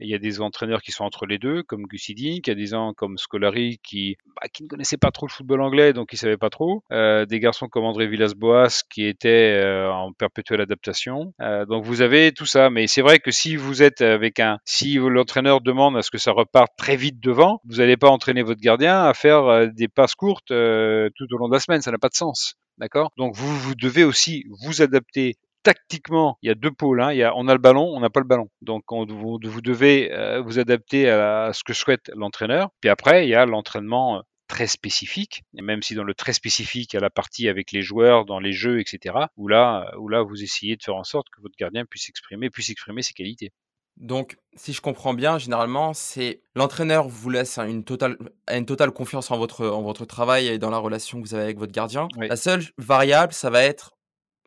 il 0.00 0.08
y 0.08 0.14
a 0.14 0.18
des 0.18 0.40
entraîneurs 0.40 0.82
qui 0.82 0.92
sont 0.92 1.04
entre 1.04 1.26
les 1.26 1.38
deux, 1.38 1.62
comme 1.62 1.84
Gusidink, 1.84 2.46
il 2.46 2.50
y 2.50 2.52
a 2.52 2.54
des 2.54 2.66
gens 2.66 2.92
comme 2.94 3.18
Scolari 3.18 3.78
qui, 3.82 4.16
bah, 4.40 4.48
qui 4.52 4.62
ne 4.62 4.68
connaissaient 4.68 4.96
pas 4.96 5.10
trop 5.10 5.26
le 5.26 5.32
football 5.32 5.60
anglais, 5.60 5.92
donc 5.92 6.12
ils 6.12 6.16
savaient 6.16 6.36
pas 6.36 6.50
trop. 6.50 6.82
Euh, 6.92 7.26
des 7.26 7.40
garçons 7.40 7.68
comme 7.68 7.84
André 7.84 8.06
Villas-Boas 8.06 8.82
qui 8.90 9.06
étaient 9.06 9.60
euh, 9.62 9.90
en 9.92 10.12
perpétuelle 10.12 10.60
adaptation. 10.60 11.32
Euh, 11.40 11.66
donc 11.66 11.84
vous 11.84 12.02
avez 12.02 12.32
tout 12.32 12.46
ça, 12.46 12.70
mais 12.70 12.86
c'est 12.86 13.02
vrai 13.02 13.18
que 13.18 13.30
si 13.30 13.56
vous 13.56 13.82
êtes 13.82 14.00
avec 14.00 14.40
un, 14.40 14.58
si 14.64 14.94
l'entraîneur 14.94 15.60
demande 15.60 15.96
à 15.96 16.02
ce 16.02 16.10
que 16.10 16.18
ça 16.18 16.32
reparte 16.32 16.72
très 16.76 16.96
vite 16.96 17.20
devant, 17.20 17.60
vous 17.64 17.76
n'allez 17.76 17.96
pas 17.96 18.08
entraîner 18.08 18.42
votre 18.42 18.60
gardien 18.60 19.04
à 19.04 19.14
faire 19.14 19.44
euh, 19.44 19.66
des 19.66 19.88
passes 19.88 20.14
courtes 20.14 20.50
euh, 20.50 21.08
tout 21.16 21.26
au 21.32 21.36
long 21.36 21.48
de 21.48 21.54
la 21.54 21.60
semaine, 21.60 21.82
ça 21.82 21.90
n'a 21.90 21.98
pas 21.98 22.08
de 22.08 22.14
sens. 22.14 22.54
D'accord? 22.78 23.12
Donc 23.16 23.34
vous, 23.36 23.58
vous 23.58 23.74
devez 23.74 24.04
aussi 24.04 24.44
vous 24.62 24.80
adapter 24.80 25.36
tactiquement, 25.62 26.38
il 26.42 26.48
y 26.48 26.50
a 26.50 26.54
deux 26.54 26.70
pôles. 26.70 27.00
Hein. 27.00 27.12
Il 27.12 27.18
y 27.18 27.22
a, 27.22 27.34
on 27.36 27.48
a 27.48 27.52
le 27.52 27.60
ballon, 27.60 27.84
on 27.84 28.00
n'a 28.00 28.10
pas 28.10 28.20
le 28.20 28.26
ballon. 28.26 28.48
Donc, 28.62 28.84
vous, 28.90 29.38
devez 29.38 30.12
euh, 30.12 30.40
vous 30.40 30.58
adapter 30.58 31.08
à, 31.10 31.52
ce 31.52 31.64
que 31.64 31.72
souhaite 31.72 32.10
l'entraîneur. 32.14 32.70
Puis 32.80 32.90
après, 32.90 33.26
il 33.26 33.30
y 33.30 33.34
a 33.34 33.46
l'entraînement 33.46 34.18
euh, 34.18 34.20
très 34.48 34.66
spécifique, 34.66 35.42
et 35.56 35.62
même 35.62 35.82
si 35.82 35.94
dans 35.94 36.02
le 36.02 36.14
très 36.14 36.32
spécifique, 36.32 36.92
il 36.92 36.96
y 36.96 36.98
a 36.98 37.00
la 37.00 37.10
partie 37.10 37.48
avec 37.48 37.70
les 37.70 37.82
joueurs, 37.82 38.24
dans 38.24 38.40
les 38.40 38.52
jeux, 38.52 38.80
etc., 38.80 39.14
où 39.36 39.46
là, 39.46 39.92
où 39.98 40.08
là, 40.08 40.22
vous 40.22 40.42
essayez 40.42 40.76
de 40.76 40.82
faire 40.82 40.96
en 40.96 41.04
sorte 41.04 41.28
que 41.30 41.40
votre 41.40 41.54
gardien 41.56 41.84
puisse 41.84 42.08
exprimer, 42.08 42.50
puisse 42.50 42.70
exprimer 42.70 43.02
ses 43.02 43.14
qualités. 43.14 43.52
Donc, 43.96 44.38
si 44.56 44.72
je 44.72 44.80
comprends 44.80 45.14
bien, 45.14 45.38
généralement, 45.38 45.92
c'est 45.92 46.42
l'entraîneur 46.54 47.06
vous 47.06 47.28
laisse 47.28 47.58
une 47.58 47.84
totale, 47.84 48.16
une 48.50 48.64
totale 48.64 48.92
confiance 48.92 49.30
en 49.30 49.36
votre, 49.36 49.66
en 49.66 49.82
votre 49.82 50.06
travail 50.06 50.48
et 50.48 50.58
dans 50.58 50.70
la 50.70 50.78
relation 50.78 51.20
que 51.20 51.28
vous 51.28 51.34
avez 51.34 51.44
avec 51.44 51.58
votre 51.58 51.72
gardien. 51.72 52.08
La 52.16 52.36
seule 52.36 52.64
variable, 52.78 53.32
ça 53.32 53.50
va 53.50 53.62
être 53.62 53.92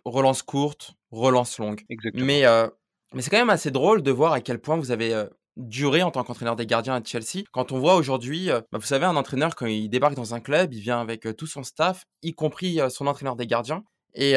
relance 0.05 0.41
courte, 0.41 0.95
relance 1.13 1.57
longue. 1.59 1.81
Exactement. 1.89 2.25
Mais, 2.25 2.45
euh, 2.45 2.67
mais 3.13 3.21
c'est 3.21 3.29
quand 3.29 3.37
même 3.37 3.49
assez 3.49 3.71
drôle 3.71 4.01
de 4.01 4.11
voir 4.11 4.33
à 4.33 4.41
quel 4.41 4.59
point 4.59 4.77
vous 4.77 4.91
avez 4.91 5.13
euh, 5.13 5.25
duré 5.57 6.03
en 6.03 6.11
tant 6.11 6.23
qu'entraîneur 6.23 6.55
des 6.55 6.65
gardiens 6.65 6.95
à 6.95 7.03
Chelsea. 7.03 7.43
Quand 7.51 7.71
on 7.71 7.79
voit 7.79 7.95
aujourd'hui, 7.95 8.49
euh, 8.49 8.61
bah, 8.71 8.79
vous 8.79 8.85
savez, 8.85 9.05
un 9.05 9.15
entraîneur, 9.15 9.55
quand 9.55 9.65
il 9.65 9.89
débarque 9.89 10.15
dans 10.15 10.33
un 10.33 10.39
club, 10.39 10.73
il 10.73 10.81
vient 10.81 10.99
avec 10.99 11.27
tout 11.37 11.47
son 11.47 11.63
staff, 11.63 12.05
y 12.21 12.33
compris 12.33 12.79
son 12.89 13.07
entraîneur 13.07 13.35
des 13.35 13.47
gardiens. 13.47 13.83
Et, 14.15 14.35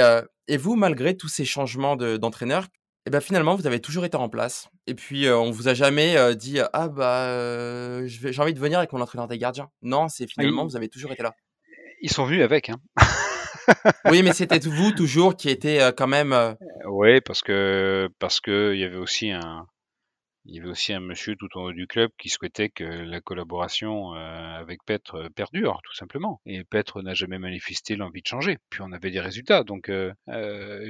et 0.48 0.56
vous, 0.56 0.74
malgré 0.74 1.16
tous 1.16 1.28
ces 1.28 1.44
changements 1.44 1.96
d'entraîneur, 1.96 2.64
et 2.64 3.08
eh 3.08 3.10
ben 3.10 3.20
finalement, 3.20 3.54
vous 3.54 3.66
avez 3.66 3.78
toujours 3.78 4.04
été 4.06 4.16
en 4.16 4.30
place. 4.30 4.68
Et 4.86 4.94
puis, 4.94 5.28
on 5.28 5.50
vous 5.50 5.68
a 5.68 5.74
jamais 5.74 6.34
dit 6.34 6.58
Ah, 6.72 6.88
bah, 6.88 8.06
j'ai 8.06 8.40
envie 8.40 8.54
de 8.54 8.58
venir 8.58 8.78
avec 8.78 8.92
mon 8.94 9.00
entraîneur 9.02 9.28
des 9.28 9.36
gardiens. 9.36 9.68
Non, 9.82 10.08
c'est 10.08 10.24
ah, 10.24 10.32
finalement, 10.32 10.64
vous 10.64 10.76
avez 10.76 10.88
toujours 10.88 11.12
été 11.12 11.22
là. 11.22 11.34
Ils 12.00 12.10
sont 12.10 12.24
venus 12.24 12.42
avec. 12.42 12.70
Hein. 12.70 12.80
Oui, 14.10 14.22
mais 14.22 14.32
c'était 14.32 14.58
vous 14.58 14.92
toujours 14.92 15.36
qui 15.36 15.48
était 15.50 15.80
quand 15.96 16.06
même. 16.06 16.56
Oui, 16.86 17.20
parce 17.20 17.42
que 17.42 18.08
parce 18.18 18.40
que 18.40 18.74
il 18.74 18.80
y 18.80 18.84
avait 18.84 18.96
aussi 18.96 19.30
un 19.30 19.66
il 20.48 20.54
y 20.54 20.60
avait 20.60 20.68
aussi 20.68 20.92
un 20.92 21.00
monsieur 21.00 21.36
tout 21.36 21.48
en 21.54 21.62
haut 21.62 21.72
du 21.72 21.86
club 21.86 22.10
qui 22.18 22.28
souhaitait 22.28 22.68
que 22.68 22.84
la 22.84 23.20
collaboration 23.20 24.14
euh, 24.14 24.58
avec 24.58 24.84
Petre 24.84 25.16
euh, 25.16 25.28
perdure, 25.28 25.80
tout 25.84 25.94
simplement. 25.94 26.40
Et 26.46 26.62
Petre 26.64 27.02
n'a 27.02 27.14
jamais 27.14 27.38
manifesté 27.38 27.96
l'envie 27.96 28.22
de 28.22 28.26
changer. 28.26 28.58
Puis 28.70 28.80
on 28.82 28.92
avait 28.92 29.10
des 29.10 29.20
résultats. 29.20 29.64
Donc 29.64 29.88
euh, 29.88 30.12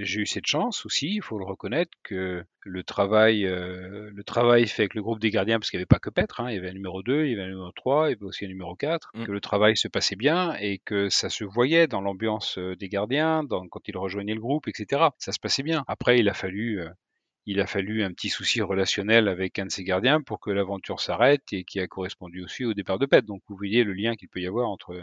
j'ai 0.02 0.20
eu 0.20 0.26
cette 0.26 0.46
chance 0.46 0.84
aussi, 0.84 1.14
il 1.14 1.22
faut 1.22 1.38
le 1.38 1.44
reconnaître, 1.44 1.92
que 2.02 2.44
le 2.60 2.82
travail, 2.82 3.42
le 3.42 4.22
travail 4.24 4.66
fait 4.66 4.82
avec 4.82 4.94
le 4.94 5.02
groupe 5.02 5.20
des 5.20 5.30
gardiens, 5.30 5.60
parce 5.60 5.70
qu'il 5.70 5.78
n'y 5.78 5.82
avait 5.82 5.86
pas 5.86 6.00
que 6.00 6.10
Petre, 6.10 6.40
hein, 6.40 6.50
il 6.50 6.56
y 6.56 6.58
avait 6.58 6.70
un 6.70 6.74
numéro 6.74 7.00
2, 7.02 7.24
il 7.24 7.30
y 7.30 7.34
avait 7.34 7.44
un 7.44 7.50
numéro 7.50 7.70
3, 7.70 8.08
il 8.08 8.10
y 8.10 8.14
avait 8.14 8.24
aussi 8.24 8.44
un 8.44 8.48
numéro 8.48 8.74
4, 8.74 9.10
mmh. 9.14 9.24
que 9.24 9.30
le 9.30 9.40
travail 9.40 9.76
se 9.76 9.86
passait 9.86 10.16
bien 10.16 10.56
et 10.58 10.78
que 10.84 11.08
ça 11.08 11.30
se 11.30 11.44
voyait 11.44 11.86
dans 11.86 12.00
l'ambiance 12.00 12.58
des 12.58 12.88
gardiens, 12.88 13.44
dans, 13.44 13.68
quand 13.68 13.86
ils 13.86 13.96
rejoignaient 13.96 14.34
le 14.34 14.40
groupe, 14.40 14.66
etc. 14.66 15.10
Ça 15.18 15.30
se 15.30 15.38
passait 15.38 15.62
bien. 15.62 15.84
Après, 15.86 16.18
il 16.18 16.28
a 16.28 16.34
fallu 16.34 16.82
il 17.46 17.60
a 17.60 17.66
fallu 17.66 18.02
un 18.02 18.12
petit 18.12 18.28
souci 18.28 18.60
relationnel 18.60 19.28
avec 19.28 19.58
un 19.58 19.66
de 19.66 19.70
ses 19.70 19.84
gardiens 19.84 20.20
pour 20.20 20.40
que 20.40 20.50
l'aventure 20.50 21.00
s'arrête 21.00 21.44
et 21.52 21.64
qui 21.64 21.78
a 21.78 21.86
correspondu 21.86 22.42
aussi 22.44 22.64
au 22.64 22.74
départ 22.74 22.98
de 22.98 23.06
Pet. 23.06 23.24
Donc 23.24 23.42
vous 23.48 23.56
voyez 23.56 23.84
le 23.84 23.92
lien 23.92 24.16
qu'il 24.16 24.28
peut 24.28 24.40
y 24.40 24.46
avoir 24.46 24.68
entre, 24.68 25.00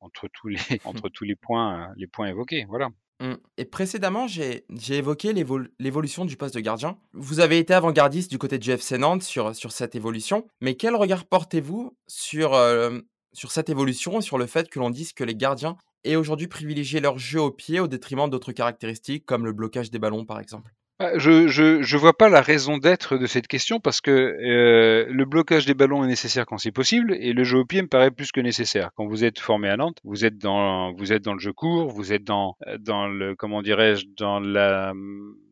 entre, 0.00 0.28
tous, 0.28 0.48
les, 0.48 0.58
entre 0.84 1.08
tous 1.08 1.24
les 1.24 1.36
points, 1.36 1.92
les 1.96 2.06
points 2.06 2.28
évoqués. 2.28 2.66
Voilà. 2.68 2.90
Mmh. 3.20 3.34
Et 3.56 3.64
précédemment, 3.64 4.26
j'ai 4.28 4.64
évoqué 4.90 5.32
l'évolution 5.32 6.26
du 6.26 6.36
poste 6.36 6.54
de 6.54 6.60
gardien. 6.60 6.98
Vous 7.14 7.40
avez 7.40 7.58
été 7.58 7.72
avant-gardiste 7.72 8.30
du 8.30 8.36
côté 8.36 8.58
de 8.58 8.62
GFC 8.62 8.98
Nantes 8.98 9.22
sur, 9.22 9.56
sur 9.56 9.72
cette 9.72 9.94
évolution, 9.94 10.46
mais 10.60 10.74
quel 10.74 10.94
regard 10.94 11.24
portez-vous 11.24 11.96
sur, 12.06 12.52
euh, 12.52 13.00
sur 13.32 13.52
cette 13.52 13.70
évolution 13.70 14.18
et 14.18 14.22
sur 14.22 14.36
le 14.36 14.46
fait 14.46 14.68
que 14.68 14.78
l'on 14.78 14.90
dise 14.90 15.14
que 15.14 15.24
les 15.24 15.34
gardiens 15.34 15.78
aient 16.04 16.16
aujourd'hui 16.16 16.46
privilégié 16.46 17.00
leur 17.00 17.18
jeu 17.18 17.40
au 17.40 17.50
pied 17.50 17.80
au 17.80 17.88
détriment 17.88 18.28
d'autres 18.28 18.52
caractéristiques 18.52 19.24
comme 19.24 19.46
le 19.46 19.52
blocage 19.52 19.90
des 19.90 19.98
ballons 19.98 20.26
par 20.26 20.38
exemple? 20.38 20.72
Je, 21.16 21.46
je, 21.48 21.82
je 21.82 21.96
vois 21.96 22.16
pas 22.16 22.28
la 22.28 22.40
raison 22.40 22.78
d'être 22.78 23.18
de 23.18 23.26
cette 23.26 23.48
question 23.48 23.80
parce 23.80 24.00
que 24.00 24.10
euh, 24.10 25.06
le 25.10 25.24
blocage 25.24 25.66
des 25.66 25.74
ballons 25.74 26.04
est 26.04 26.08
nécessaire 26.08 26.46
quand 26.46 26.58
c'est 26.58 26.72
possible 26.72 27.14
et 27.20 27.32
le 27.32 27.44
jeu 27.44 27.58
au 27.58 27.64
pied 27.64 27.82
me 27.82 27.88
paraît 27.88 28.10
plus 28.10 28.32
que 28.32 28.40
nécessaire. 28.40 28.90
Quand 28.96 29.06
vous 29.06 29.24
êtes 29.24 29.38
formé 29.38 29.68
à 29.68 29.76
Nantes, 29.76 29.98
vous 30.04 30.24
êtes 30.24 30.38
dans 30.38 30.92
vous 30.94 31.12
êtes 31.12 31.22
dans 31.22 31.34
le 31.34 31.38
jeu 31.38 31.52
court, 31.52 31.90
vous 31.90 32.12
êtes 32.12 32.24
dans 32.24 32.56
dans 32.78 33.08
le 33.08 33.34
comment 33.34 33.62
dirais-je 33.62 34.06
dans 34.16 34.40
la 34.40 34.94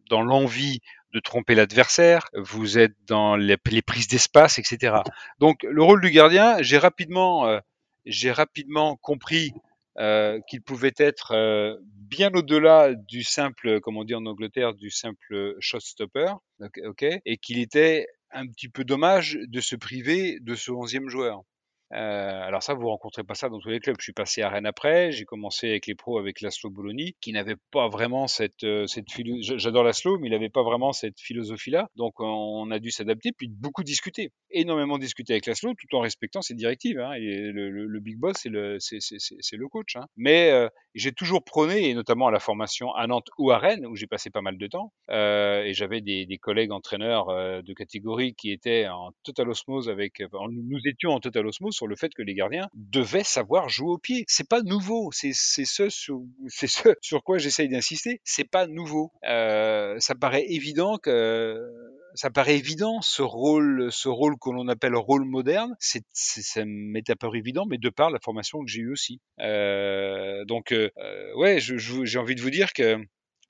dans 0.09 0.22
l'envie 0.22 0.80
de 1.12 1.20
tromper 1.20 1.54
l'adversaire, 1.54 2.28
vous 2.35 2.78
êtes 2.78 2.94
dans 3.07 3.37
les, 3.37 3.57
les 3.70 3.83
prises 3.83 4.09
d'espace, 4.09 4.59
etc. 4.59 4.96
Donc 5.38 5.62
le 5.62 5.83
rôle 5.83 6.00
du 6.00 6.11
gardien, 6.11 6.57
j'ai 6.61 6.78
rapidement 6.78 7.46
euh, 7.46 7.61
j'ai 8.07 8.33
rapidement 8.33 8.96
compris 8.96 9.52
euh, 9.98 10.40
qu'il 10.48 10.62
pouvait 10.62 10.94
être 10.96 11.33
euh, 11.33 11.76
bien 11.83 12.33
au-delà 12.35 12.94
du 12.94 13.22
simple, 13.22 13.80
comme 13.80 13.96
on 13.96 14.04
dit 14.04 14.14
en 14.14 14.26
Angleterre, 14.26 14.74
du 14.74 14.90
simple 14.90 15.54
shot-stopper, 15.61 16.33
okay, 16.85 17.20
et 17.24 17.37
qu'il 17.37 17.59
était 17.59 18.07
un 18.33 18.46
petit 18.46 18.68
peu 18.68 18.85
dommage 18.85 19.38
de 19.46 19.61
se 19.61 19.76
priver 19.76 20.38
de 20.40 20.54
ce 20.54 20.72
onzième 20.72 21.09
joueur. 21.09 21.42
Euh, 21.94 22.42
alors 22.42 22.62
ça, 22.62 22.74
vous 22.74 22.88
rencontrez 22.88 23.22
pas 23.22 23.35
ça 23.35 23.48
dans 23.48 23.59
tous 23.59 23.68
les 23.68 23.80
clubs. 23.80 23.96
Je 23.98 24.04
suis 24.04 24.12
passé 24.12 24.42
à 24.42 24.48
Rennes 24.48 24.66
après, 24.66 25.12
j'ai 25.12 25.24
commencé 25.24 25.68
avec 25.68 25.87
les 25.87 25.94
pros 25.94 26.18
avec 26.18 26.40
Laszlo 26.40 26.70
Bologna, 26.70 27.04
qui 27.20 27.33
n'avait 27.33 27.57
pas 27.70 27.88
vraiment 27.88 28.26
cette 28.26 28.64
euh, 28.64 28.87
philosophie. 29.11 29.59
J'adore 29.59 29.85
Laszlo, 29.85 30.18
mais 30.18 30.28
il 30.28 30.33
n'avait 30.33 30.48
pas 30.48 30.62
vraiment 30.62 30.92
cette 30.92 31.20
philosophie-là. 31.20 31.88
Donc 31.96 32.14
on 32.18 32.70
a 32.70 32.78
dû 32.78 32.90
s'adapter, 32.90 33.30
puis 33.33 33.48
beaucoup 33.48 33.85
discuter, 33.85 34.30
énormément 34.50 34.98
discuter 34.98 35.35
avec 35.35 35.46
Laszlo, 35.46 35.72
tout 35.74 35.96
en 35.96 36.00
respectant 36.00 36.42
ses 36.42 36.54
directives. 36.54 36.98
Hein. 36.98 37.12
Le, 37.16 38.00
big 38.00 38.18
boss, 38.18 38.37
c'est 38.38 38.48
le 38.50 39.68
coach. 39.68 39.96
Hein. 39.96 40.07
Mais 40.16 40.50
euh, 40.50 40.68
j'ai 40.94 41.12
toujours 41.12 41.44
prôné, 41.44 41.88
et 41.88 41.94
notamment 41.94 42.26
à 42.26 42.30
la 42.30 42.40
formation 42.40 42.92
à 42.92 43.07
Nantes 43.07 43.28
ou 43.38 43.50
à 43.50 43.59
Rennes, 43.59 43.87
où 43.87 43.94
j'ai 43.94 44.07
passé 44.07 44.30
pas 44.30 44.42
mal 44.42 44.59
de 44.59 44.66
temps, 44.66 44.92
et 45.11 45.72
j'avais 45.74 46.00
des, 46.00 46.38
collègues 46.42 46.72
entraîneurs 46.72 47.26
de 47.62 47.72
catégorie 47.72 48.35
qui 48.35 48.50
étaient 48.50 48.88
en 48.88 49.12
total 49.22 49.48
osmose 49.48 49.88
avec. 49.88 50.22
Nous 50.50 50.80
étions 50.87 51.11
en 51.11 51.20
total 51.20 51.46
osmose 51.46 51.76
le 51.87 51.97
fait 51.97 52.12
que 52.14 52.23
les 52.23 52.35
gardiens 52.35 52.68
devaient 52.75 53.25
savoir 53.25 53.68
jouer 53.68 53.90
au 53.90 53.99
pied. 53.99 54.25
C'est 54.29 54.49
pas 54.49 54.62
nouveau. 54.62 55.11
C'est 55.12 55.33
ce 55.33 55.88
sur, 55.88 56.20
ce 56.49 56.94
sur 57.01 57.23
quoi 57.23 57.38
j'essaye 57.38 57.68
d'insister. 57.68 58.20
C'est 58.25 58.49
pas 58.49 58.66
nouveau. 58.66 59.12
Euh, 59.27 59.97
ça 59.99 60.14
paraît 60.14 60.47
évident 60.49 60.99
que 60.99 61.61
ça 62.14 62.31
paraît 62.31 62.57
évident 62.57 63.03
ce 63.03 63.23
rôle, 63.23 63.90
ce 63.90 64.09
rôle 64.09 64.37
que 64.38 64.51
l'on 64.51 64.68
appelle 64.68 64.94
rôle 64.94 65.25
moderne. 65.25 65.75
Ça 65.81 66.62
m'est 66.64 67.11
apparu 67.11 67.38
évident, 67.38 67.66
mais 67.66 67.79
de 67.79 67.90
par 67.90 68.11
la 68.11 68.20
formation 68.20 68.64
que 68.64 68.70
j'ai 68.70 68.81
eue 68.81 68.92
aussi. 68.92 69.20
Euh, 69.40 70.44
donc, 70.44 70.73
euh, 70.73 70.90
ouais, 71.37 71.59
j'ai 71.61 72.18
envie 72.18 72.37
de 72.37 72.40
vous 72.40 72.51
dire 72.51 72.73
que 72.73 72.97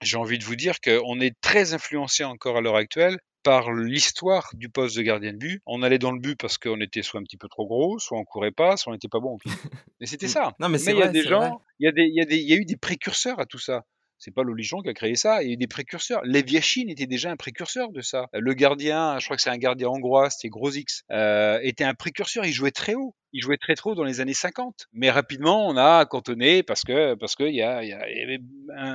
j'ai 0.03 0.17
envie 0.17 0.39
de 0.39 0.45
vous 0.45 0.57
dire 0.57 0.81
qu'on 0.81 1.21
est 1.21 1.39
très 1.41 1.75
influencé 1.75 2.25
encore 2.25 2.57
à 2.57 2.61
l'heure 2.61 2.77
actuelle 2.77 3.19
par 3.45 3.73
l'histoire 3.73 4.51
du 4.55 4.69
poste 4.69 4.97
de 4.97 5.03
gardien 5.03 5.33
de 5.33 5.39
but. 5.39 5.63
On 5.67 5.83
allait 5.83 5.99
dans 5.99 6.11
le 6.11 6.19
but 6.19 6.37
parce 6.41 6.59
qu'on 6.59 6.81
était 6.81 7.03
soit 7.03 7.21
un 7.21 7.23
petit 7.23 7.37
peu 7.37 7.49
trop 7.49 7.67
gros, 7.67 7.99
soit 8.01 8.19
on 8.19 8.25
courait 8.25 8.51
pas, 8.51 8.77
soit 8.77 8.91
on 8.91 8.95
n'était 8.95 9.09
pas 9.09 9.21
bon. 9.21 9.39
Mais 10.01 10.07
c'était 10.07 10.29
ça. 10.29 10.55
non, 10.59 10.69
mais 10.69 10.81
il 10.83 10.97
y 10.97 11.03
a 11.03 11.09
des 11.09 11.23
gens, 11.23 11.63
il 11.79 11.85
y 11.85 11.89
a 11.89 11.93
des, 11.93 12.05
il 12.05 12.15
y 12.15 12.21
a 12.21 12.25
des, 12.25 12.39
il 12.39 12.49
y 12.49 12.53
a 12.53 12.57
eu 12.57 12.65
des 12.65 12.77
précurseurs 12.77 13.39
à 13.39 13.47
tout 13.47 13.59
ça. 13.59 13.85
C'est 14.19 14.31
pas 14.31 14.43
l'Olichon 14.43 14.81
qui 14.81 14.89
a 14.89 14.95
créé 14.95 15.17
ça, 15.17 15.43
il 15.43 15.49
y 15.49 15.51
a 15.51 15.55
eu 15.55 15.57
des 15.57 15.67
précurseurs. 15.67 16.21
Leviachine 16.25 16.89
était 16.89 17.07
déjà 17.07 17.31
un 17.31 17.37
précurseur 17.37 17.91
de 17.93 18.01
ça. 18.01 18.27
Le 18.33 18.55
gardien, 18.55 19.19
je 19.19 19.27
crois 19.27 19.37
que 19.37 19.43
c'est 19.43 19.51
un 19.51 19.59
gardien 19.59 19.89
hongrois, 19.89 20.31
c'était 20.31 20.49
Grosix, 20.49 21.05
euh, 21.11 21.59
était 21.63 21.85
un 21.85 21.95
précurseur, 21.95 22.47
il 22.47 22.53
jouait 22.53 22.71
très 22.71 22.95
haut 22.95 23.15
il 23.35 23.43
jouait 23.43 23.59
très 23.59 23.75
trop 23.75 23.97
dans 23.97 24.05
les 24.05 24.21
années 24.21 24.33
50. 24.33 24.87
Mais 24.93 25.11
rapidement, 25.11 25.67
on 25.67 25.77
a 25.77 26.07
cantonné 26.07 26.63
parce 26.63 26.83
que 26.83 27.15
parce 27.15 27.35
qu'il 27.35 27.55
y, 27.55 27.63
a, 27.63 27.83
y, 27.85 27.93
a, 27.93 28.09
y, 28.09 28.23
avait, 28.23 28.39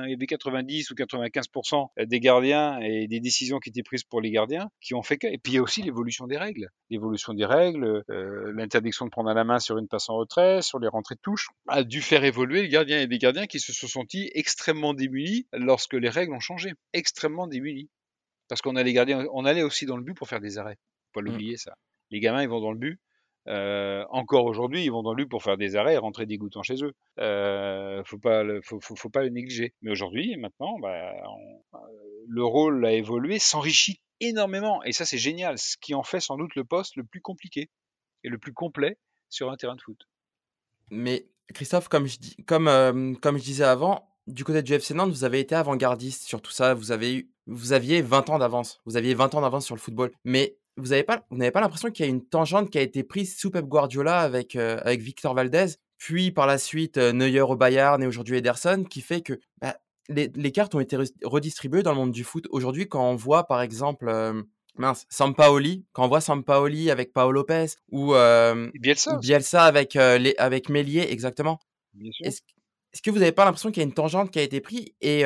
y 0.08 0.14
avait 0.14 0.26
90 0.26 0.90
ou 0.90 0.94
95% 0.94 2.06
des 2.06 2.20
gardiens 2.20 2.80
et 2.80 3.06
des 3.06 3.20
décisions 3.20 3.58
qui 3.58 3.68
étaient 3.68 3.82
prises 3.82 4.02
pour 4.02 4.22
les 4.22 4.30
gardiens 4.30 4.70
qui 4.80 4.94
ont 4.94 5.02
fait 5.02 5.18
que. 5.18 5.26
Et 5.26 5.36
puis 5.36 5.52
il 5.52 5.56
y 5.56 5.58
a 5.58 5.62
aussi 5.62 5.82
l'évolution 5.82 6.26
des 6.26 6.38
règles. 6.38 6.70
L'évolution 6.88 7.34
des 7.34 7.44
règles, 7.44 8.02
euh, 8.08 8.50
l'interdiction 8.54 9.04
de 9.04 9.10
prendre 9.10 9.28
à 9.28 9.34
la 9.34 9.44
main 9.44 9.58
sur 9.58 9.76
une 9.76 9.88
passe 9.88 10.08
en 10.08 10.16
retrait, 10.16 10.62
sur 10.62 10.78
les 10.78 10.88
rentrées 10.88 11.16
de 11.16 11.20
touche, 11.20 11.50
a 11.68 11.84
dû 11.84 12.00
faire 12.00 12.24
évoluer 12.24 12.62
les 12.62 12.70
gardiens 12.70 12.98
et 12.98 13.06
des 13.06 13.18
gardiens 13.18 13.46
qui 13.46 13.60
se 13.60 13.74
sont 13.74 13.88
sentis 13.88 14.30
extrêmement 14.34 14.94
démunis 14.94 15.46
lorsque 15.52 15.94
les 15.94 16.08
règles 16.08 16.32
ont 16.32 16.40
changé. 16.40 16.72
Extrêmement 16.94 17.46
démunis. 17.46 17.90
Parce 18.48 18.62
qu'on 18.62 18.76
allait 18.76 18.94
gardiens, 18.94 19.26
on 19.34 19.44
allait 19.44 19.62
aussi 19.62 19.84
dans 19.84 19.98
le 19.98 20.02
but 20.02 20.14
pour 20.14 20.28
faire 20.28 20.40
des 20.40 20.56
arrêts. 20.56 20.78
Faut 21.12 21.20
pas 21.20 21.22
mmh. 21.22 21.24
l'oublier 21.30 21.56
ça. 21.58 21.76
Les 22.10 22.20
gamins, 22.20 22.42
ils 22.42 22.48
vont 22.48 22.60
dans 22.60 22.72
le 22.72 22.78
but 22.78 22.98
euh, 23.50 24.04
encore 24.10 24.44
aujourd'hui, 24.44 24.84
ils 24.84 24.90
vont 24.90 25.02
dans 25.02 25.14
but 25.14 25.26
pour 25.26 25.42
faire 25.42 25.56
des 25.56 25.74
arrêts 25.74 25.94
et 25.94 25.98
rentrer 25.98 26.24
dégoûtants 26.24 26.62
chez 26.62 26.84
eux. 26.84 26.94
Euh, 27.18 28.02
faut 28.04 28.18
pas, 28.18 28.44
le, 28.44 28.60
faut, 28.62 29.10
pas 29.10 29.22
le 29.22 29.30
négliger. 29.30 29.74
Mais 29.82 29.90
aujourd'hui, 29.90 30.36
maintenant, 30.36 30.78
bah, 30.78 31.12
euh, 31.74 31.78
le 32.28 32.44
rôle 32.44 32.84
a 32.86 32.92
évolué, 32.92 33.38
s'enrichit 33.40 34.00
énormément, 34.20 34.82
et 34.84 34.92
ça 34.92 35.04
c'est 35.04 35.18
génial. 35.18 35.58
Ce 35.58 35.76
qui 35.80 35.94
en 35.94 36.04
fait 36.04 36.20
sans 36.20 36.36
doute 36.36 36.54
le 36.54 36.64
poste 36.64 36.94
le 36.96 37.04
plus 37.04 37.20
compliqué 37.20 37.70
et 38.22 38.28
le 38.28 38.38
plus 38.38 38.52
complet 38.52 38.98
sur 39.30 39.50
un 39.50 39.56
terrain 39.56 39.74
de 39.74 39.80
foot. 39.80 39.98
Mais 40.90 41.26
Christophe, 41.52 41.88
comme 41.88 42.06
je, 42.06 42.18
euh, 42.50 43.38
disais 43.38 43.64
avant, 43.64 44.14
du 44.28 44.44
côté 44.44 44.62
du 44.62 44.72
FC 44.74 44.94
Nantes, 44.94 45.10
vous 45.10 45.24
avez 45.24 45.40
été 45.40 45.56
avant-gardiste 45.56 46.22
sur 46.22 46.40
tout 46.40 46.52
ça. 46.52 46.74
Vous, 46.74 46.92
vous 47.46 47.72
aviez 47.72 48.02
20 48.02 48.30
ans 48.30 48.38
d'avance. 48.38 48.80
Vous 48.84 48.96
aviez 48.96 49.14
20 49.14 49.34
ans 49.34 49.40
d'avance 49.40 49.66
sur 49.66 49.74
le 49.74 49.80
football. 49.80 50.12
Mais 50.24 50.56
vous 50.76 50.88
n'avez 50.88 51.02
pas, 51.02 51.24
vous 51.30 51.36
n'avez 51.36 51.50
pas 51.50 51.60
l'impression 51.60 51.90
qu'il 51.90 52.04
y 52.04 52.08
a 52.08 52.10
une 52.10 52.24
tangente 52.24 52.70
qui 52.70 52.78
a 52.78 52.82
été 52.82 53.02
prise 53.02 53.36
sous 53.36 53.50
Pep 53.50 53.66
Guardiola 53.66 54.20
avec, 54.20 54.56
euh, 54.56 54.78
avec 54.84 55.00
Victor 55.00 55.34
Valdez, 55.34 55.66
puis 55.98 56.30
par 56.30 56.46
la 56.46 56.58
suite 56.58 56.96
euh, 56.98 57.12
Neuer 57.12 57.40
au 57.40 57.56
Bayern 57.56 58.02
et 58.02 58.06
aujourd'hui 58.06 58.36
Ederson, 58.36 58.84
qui 58.84 59.00
fait 59.00 59.20
que 59.20 59.38
bah, 59.60 59.76
les, 60.08 60.30
les, 60.34 60.52
cartes 60.52 60.74
ont 60.74 60.80
été 60.80 60.96
redistribuées 61.22 61.82
dans 61.82 61.92
le 61.92 61.98
monde 61.98 62.12
du 62.12 62.24
foot. 62.24 62.46
Aujourd'hui, 62.50 62.88
quand 62.88 63.08
on 63.08 63.16
voit 63.16 63.46
par 63.46 63.60
exemple 63.62 64.08
euh, 64.08 64.42
mince, 64.76 65.06
Sampaoli, 65.08 65.84
quand 65.92 66.04
on 66.04 66.08
voit 66.08 66.20
Sampaoli 66.20 66.90
avec 66.90 67.12
Paolo 67.12 67.32
Lopez 67.32 67.66
ou, 67.90 68.14
Bielsa, 68.74 69.18
Bielsa 69.18 69.64
avec, 69.64 69.94
les, 69.94 70.34
avec 70.38 70.68
Mélier, 70.68 71.06
exactement. 71.10 71.60
Est-ce 72.22 72.40
est 72.92 73.00
que 73.02 73.10
vous 73.10 73.18
n'avez 73.18 73.32
pas 73.32 73.44
l'impression 73.44 73.70
qu'il 73.70 73.82
y 73.82 73.84
a 73.84 73.88
une 73.88 73.94
tangente 73.94 74.30
qui 74.30 74.38
a 74.38 74.42
été 74.42 74.60
prise 74.60 74.86
et, 75.00 75.24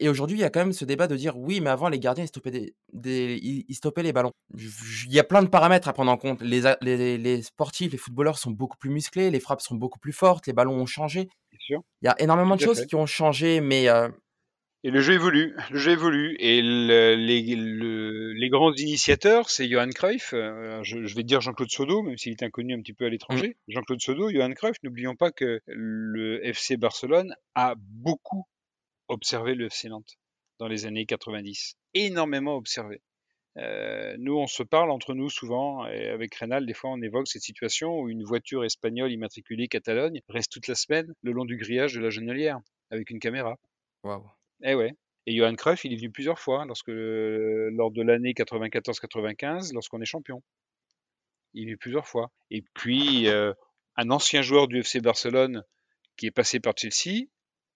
et 0.00 0.08
aujourd'hui, 0.08 0.36
il 0.36 0.40
y 0.40 0.44
a 0.44 0.50
quand 0.50 0.60
même 0.60 0.72
ce 0.72 0.84
débat 0.84 1.08
de 1.08 1.16
dire 1.16 1.36
oui, 1.36 1.60
mais 1.60 1.70
avant, 1.70 1.88
les 1.88 1.98
gardiens, 1.98 2.24
ils 2.24 2.28
stoppaient, 2.28 2.50
des, 2.50 2.74
des 2.92 3.38
ils 3.42 3.74
stoppaient 3.74 4.02
les 4.02 4.12
ballons. 4.12 4.32
Il 4.56 5.12
y 5.12 5.18
a 5.18 5.24
plein 5.24 5.42
de 5.42 5.48
paramètres 5.48 5.88
à 5.88 5.92
prendre 5.92 6.12
en 6.12 6.16
compte. 6.16 6.40
Les, 6.40 6.62
les, 6.80 7.18
les, 7.18 7.42
sportifs, 7.42 7.90
les 7.90 7.98
footballeurs 7.98 8.38
sont 8.38 8.52
beaucoup 8.52 8.76
plus 8.76 8.90
musclés, 8.90 9.30
les 9.30 9.40
frappes 9.40 9.60
sont 9.60 9.74
beaucoup 9.74 9.98
plus 9.98 10.12
fortes, 10.12 10.46
les 10.46 10.52
ballons 10.52 10.74
ont 10.74 10.86
changé. 10.86 11.28
Sûr. 11.58 11.82
Il 12.02 12.06
y 12.06 12.08
a 12.08 12.14
énormément 12.20 12.54
de 12.54 12.60
choses 12.60 12.80
fait. 12.80 12.86
qui 12.86 12.94
ont 12.94 13.06
changé, 13.06 13.60
mais. 13.60 13.88
Euh... 13.88 14.08
Et 14.84 14.92
le 14.92 15.00
jeu 15.00 15.14
évolue, 15.14 15.56
le 15.72 15.78
jeu 15.78 15.90
évolue. 15.90 16.36
Et 16.38 16.62
le, 16.62 17.16
les, 17.16 17.56
le, 17.56 18.32
les 18.32 18.48
grands 18.48 18.72
initiateurs, 18.72 19.50
c'est 19.50 19.68
Johan 19.68 19.88
Cruyff. 19.88 20.30
Euh, 20.32 20.80
je, 20.84 21.04
je, 21.04 21.16
vais 21.16 21.24
dire 21.24 21.40
Jean-Claude 21.40 21.70
Sodo, 21.70 22.02
même 22.02 22.16
s'il 22.16 22.30
est 22.30 22.44
inconnu 22.44 22.74
un 22.74 22.80
petit 22.80 22.92
peu 22.92 23.06
à 23.06 23.08
l'étranger. 23.08 23.56
Mmh. 23.66 23.72
Jean-Claude 23.72 24.00
Sodo, 24.00 24.30
Johan 24.30 24.52
Cruyff, 24.52 24.76
n'oublions 24.84 25.16
pas 25.16 25.32
que 25.32 25.60
le 25.66 26.46
FC 26.46 26.76
Barcelone 26.76 27.34
a 27.56 27.74
beaucoup 27.76 28.46
observé 29.08 29.54
le 29.54 29.66
FC 29.66 29.88
Nantes 29.88 30.18
dans 30.58 30.68
les 30.68 30.86
années 30.86 31.06
90. 31.06 31.76
Énormément 31.94 32.56
observé. 32.56 33.00
Euh, 33.56 34.14
nous, 34.18 34.36
on 34.36 34.46
se 34.46 34.62
parle 34.62 34.90
entre 34.90 35.14
nous 35.14 35.30
souvent, 35.30 35.86
et 35.86 36.08
avec 36.08 36.34
Rénal, 36.34 36.66
des 36.66 36.74
fois, 36.74 36.90
on 36.90 37.02
évoque 37.02 37.26
cette 37.26 37.42
situation 37.42 37.98
où 37.98 38.08
une 38.08 38.22
voiture 38.22 38.64
espagnole 38.64 39.10
immatriculée 39.10 39.66
Catalogne 39.68 40.20
reste 40.28 40.52
toute 40.52 40.68
la 40.68 40.74
semaine 40.74 41.12
le 41.22 41.32
long 41.32 41.44
du 41.44 41.56
grillage 41.56 41.94
de 41.94 42.00
la 42.00 42.10
Genelière, 42.10 42.60
avec 42.90 43.10
une 43.10 43.18
caméra. 43.18 43.58
Waouh. 44.04 44.30
Eh 44.62 44.74
ouais. 44.74 44.94
Et 45.26 45.36
Johan 45.36 45.54
Cruyff, 45.54 45.84
il 45.84 45.92
est 45.92 45.96
venu 45.96 46.10
plusieurs 46.10 46.38
fois, 46.38 46.64
lorsque, 46.66 46.88
euh, 46.88 47.70
lors 47.72 47.90
de 47.90 48.02
l'année 48.02 48.32
94-95, 48.32 49.72
lorsqu'on 49.74 50.00
est 50.00 50.06
champion. 50.06 50.42
Il 51.52 51.62
est 51.62 51.66
venu 51.66 51.76
plusieurs 51.76 52.06
fois. 52.06 52.30
Et 52.50 52.62
puis, 52.74 53.28
euh, 53.28 53.52
un 53.96 54.10
ancien 54.10 54.42
joueur 54.42 54.68
du 54.68 54.78
FC 54.78 55.00
Barcelone 55.00 55.64
qui 56.16 56.26
est 56.26 56.30
passé 56.30 56.60
par 56.60 56.74
Chelsea 56.76 57.26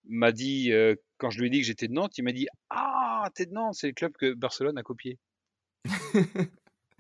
m'a 0.08 0.32
dit, 0.32 0.72
euh, 0.72 0.94
quand 1.18 1.30
je 1.30 1.40
lui 1.40 1.46
ai 1.46 1.50
dit 1.50 1.60
que 1.60 1.66
j'étais 1.66 1.88
de 1.88 1.92
Nantes, 1.92 2.16
il 2.18 2.24
m'a 2.24 2.32
dit 2.32 2.46
Ah, 2.70 3.28
t'es 3.34 3.46
de 3.46 3.52
Nantes, 3.52 3.74
c'est 3.74 3.88
le 3.88 3.92
club 3.92 4.12
que 4.18 4.34
Barcelone 4.34 4.78
a 4.78 4.82
copié. 4.82 5.18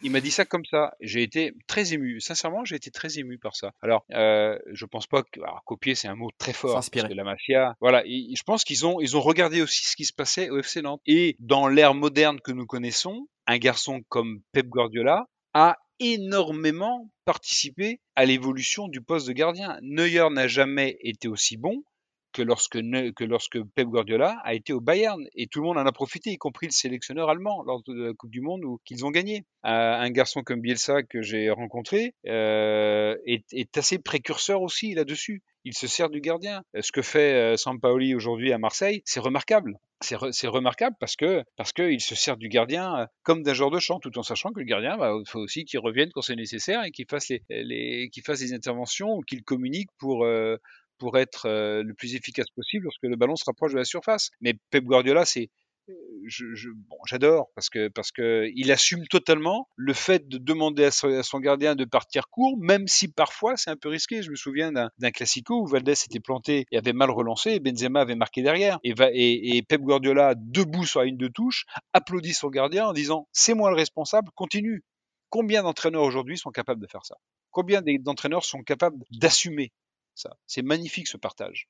il 0.02 0.10
m'a 0.10 0.20
dit 0.20 0.30
ça 0.30 0.44
comme 0.44 0.64
ça. 0.64 0.94
J'ai 1.00 1.22
été 1.22 1.54
très 1.66 1.92
ému. 1.92 2.20
Sincèrement, 2.20 2.64
j'ai 2.64 2.76
été 2.76 2.90
très 2.90 3.18
ému 3.18 3.38
par 3.38 3.56
ça. 3.56 3.72
Alors, 3.82 4.04
euh, 4.12 4.58
je 4.72 4.84
pense 4.86 5.06
pas 5.06 5.22
que 5.22 5.40
alors, 5.40 5.62
copier 5.64 5.94
c'est 5.94 6.08
un 6.08 6.16
mot 6.16 6.30
très 6.38 6.52
fort 6.52 6.74
parce 6.74 6.90
que 6.90 7.00
la 7.00 7.24
mafia. 7.24 7.76
Voilà, 7.80 8.02
et, 8.06 8.34
je 8.36 8.42
pense 8.42 8.64
qu'ils 8.64 8.86
ont 8.86 9.00
ils 9.00 9.16
ont 9.16 9.20
regardé 9.20 9.62
aussi 9.62 9.84
ce 9.84 9.96
qui 9.96 10.04
se 10.04 10.12
passait 10.12 10.50
au 10.50 10.58
FC 10.58 10.82
Nantes. 10.82 11.00
Et 11.06 11.36
dans 11.38 11.68
l'ère 11.68 11.94
moderne 11.94 12.40
que 12.40 12.52
nous 12.52 12.66
connaissons, 12.66 13.28
un 13.46 13.58
garçon 13.58 14.02
comme 14.08 14.42
Pep 14.52 14.68
Guardiola 14.68 15.26
a 15.54 15.76
énormément 16.00 17.10
participé 17.24 18.00
à 18.16 18.24
l'évolution 18.24 18.88
du 18.88 19.00
poste 19.00 19.28
de 19.28 19.32
gardien. 19.32 19.78
Neuer 19.82 20.28
n'a 20.30 20.48
jamais 20.48 20.96
été 21.00 21.28
aussi 21.28 21.56
bon 21.56 21.84
que 22.32 22.42
lorsque, 22.42 22.78
que 22.80 23.24
lorsque 23.24 23.62
Pep 23.74 23.86
Guardiola 23.86 24.38
a 24.44 24.54
été 24.54 24.72
au 24.72 24.80
Bayern. 24.80 25.24
Et 25.34 25.46
tout 25.46 25.60
le 25.60 25.66
monde 25.66 25.78
en 25.78 25.86
a 25.86 25.92
profité, 25.92 26.30
y 26.30 26.38
compris 26.38 26.66
le 26.66 26.72
sélectionneur 26.72 27.28
allemand 27.28 27.62
lors 27.64 27.82
de 27.86 28.08
la 28.08 28.12
Coupe 28.14 28.30
du 28.30 28.40
Monde 28.40 28.64
où 28.64 28.80
qu'ils 28.84 29.04
ont 29.04 29.10
gagné. 29.10 29.44
un 29.62 30.10
garçon 30.10 30.42
comme 30.42 30.60
Bielsa 30.60 31.02
que 31.02 31.22
j'ai 31.22 31.50
rencontré 31.50 32.14
euh, 32.26 33.16
est, 33.26 33.76
assez 33.76 33.98
précurseur 33.98 34.62
aussi 34.62 34.94
là-dessus. 34.94 35.42
Il 35.64 35.76
se 35.76 35.86
sert 35.86 36.10
du 36.10 36.20
gardien. 36.20 36.62
Ce 36.80 36.90
que 36.90 37.02
fait 37.02 37.34
euh, 37.34 37.56
Sampaoli 37.56 38.16
aujourd'hui 38.16 38.52
à 38.52 38.58
Marseille, 38.58 39.02
c'est 39.04 39.20
remarquable. 39.20 39.78
C'est, 40.00 40.16
re, 40.16 40.30
remarquable 40.50 40.96
parce 40.98 41.14
que 41.14 41.44
parce 41.56 41.72
se 41.72 42.14
sert 42.16 42.36
du 42.36 42.48
gardien 42.48 42.98
euh, 42.98 43.06
comme 43.22 43.44
d'un 43.44 43.54
joueur 43.54 43.70
de 43.70 43.78
champ, 43.78 44.00
tout 44.00 44.18
en 44.18 44.24
sachant 44.24 44.50
que 44.50 44.58
le 44.58 44.64
gardien, 44.64 44.96
bah, 44.96 45.12
il 45.16 45.28
faut 45.28 45.38
aussi 45.38 45.64
qu'il 45.64 45.78
revienne 45.78 46.10
quand 46.12 46.22
c'est 46.22 46.34
nécessaire 46.34 46.82
et 46.84 46.90
qu'il 46.90 47.06
fasse 47.08 47.28
les, 47.28 47.42
les 47.48 48.08
qu'il 48.10 48.24
des 48.24 48.52
interventions 48.52 49.14
ou 49.14 49.20
qu'il 49.20 49.44
communique 49.44 49.90
pour 49.98 50.24
euh, 50.24 50.56
pour 51.02 51.18
être 51.18 51.46
euh, 51.46 51.82
le 51.82 51.94
plus 51.94 52.14
efficace 52.14 52.46
possible 52.54 52.84
lorsque 52.84 53.02
le 53.02 53.16
ballon 53.16 53.34
se 53.34 53.42
rapproche 53.44 53.72
de 53.72 53.78
la 53.78 53.84
surface. 53.84 54.30
Mais 54.40 54.54
Pep 54.70 54.84
Guardiola, 54.84 55.24
c'est 55.24 55.50
bon, 55.88 56.96
j'adore 57.08 57.48
parce 57.56 57.68
que 57.68 57.88
parce 57.88 58.12
que 58.12 58.48
il 58.54 58.70
assume 58.70 59.04
totalement 59.08 59.66
le 59.74 59.94
fait 59.94 60.28
de 60.28 60.38
demander 60.38 60.84
à 60.84 60.90
son, 60.92 61.40
gardien 61.40 61.74
de 61.74 61.84
partir 61.84 62.28
court, 62.28 62.56
même 62.56 62.86
si 62.86 63.08
parfois 63.08 63.56
c'est 63.56 63.70
un 63.70 63.76
peu 63.76 63.88
risqué. 63.88 64.22
Je 64.22 64.30
me 64.30 64.36
souviens 64.36 64.70
d'un 64.70 65.10
classico 65.10 65.60
où 65.60 65.66
Valdez 65.66 65.90
était 65.90 66.20
planté 66.20 66.66
et 66.70 66.78
avait 66.78 66.92
mal 66.92 67.10
relancé, 67.10 67.50
et 67.50 67.58
Benzema 67.58 68.02
avait 68.02 68.14
marqué 68.14 68.42
derrière, 68.42 68.78
et, 68.84 68.94
et, 69.12 69.56
et 69.56 69.62
Pep 69.62 69.80
Guardiola 69.80 70.34
debout 70.36 70.86
sur 70.86 71.00
la 71.00 71.06
ligne 71.06 71.16
de 71.16 71.26
touche 71.26 71.64
applaudit 71.92 72.32
son 72.32 72.48
gardien 72.48 72.86
en 72.86 72.92
disant 72.92 73.26
c'est 73.32 73.54
moi 73.54 73.70
le 73.70 73.76
responsable, 73.76 74.30
continue. 74.36 74.84
Combien 75.30 75.64
d'entraîneurs 75.64 76.04
aujourd'hui 76.04 76.38
sont 76.38 76.52
capables 76.52 76.80
de 76.80 76.86
faire 76.86 77.04
ça? 77.04 77.16
Combien 77.50 77.82
d'entraîneurs 77.82 78.44
sont 78.44 78.62
capables 78.62 79.02
d'assumer? 79.10 79.72
Ça. 80.14 80.36
C'est 80.46 80.62
magnifique 80.62 81.08
ce 81.08 81.16
partage. 81.16 81.68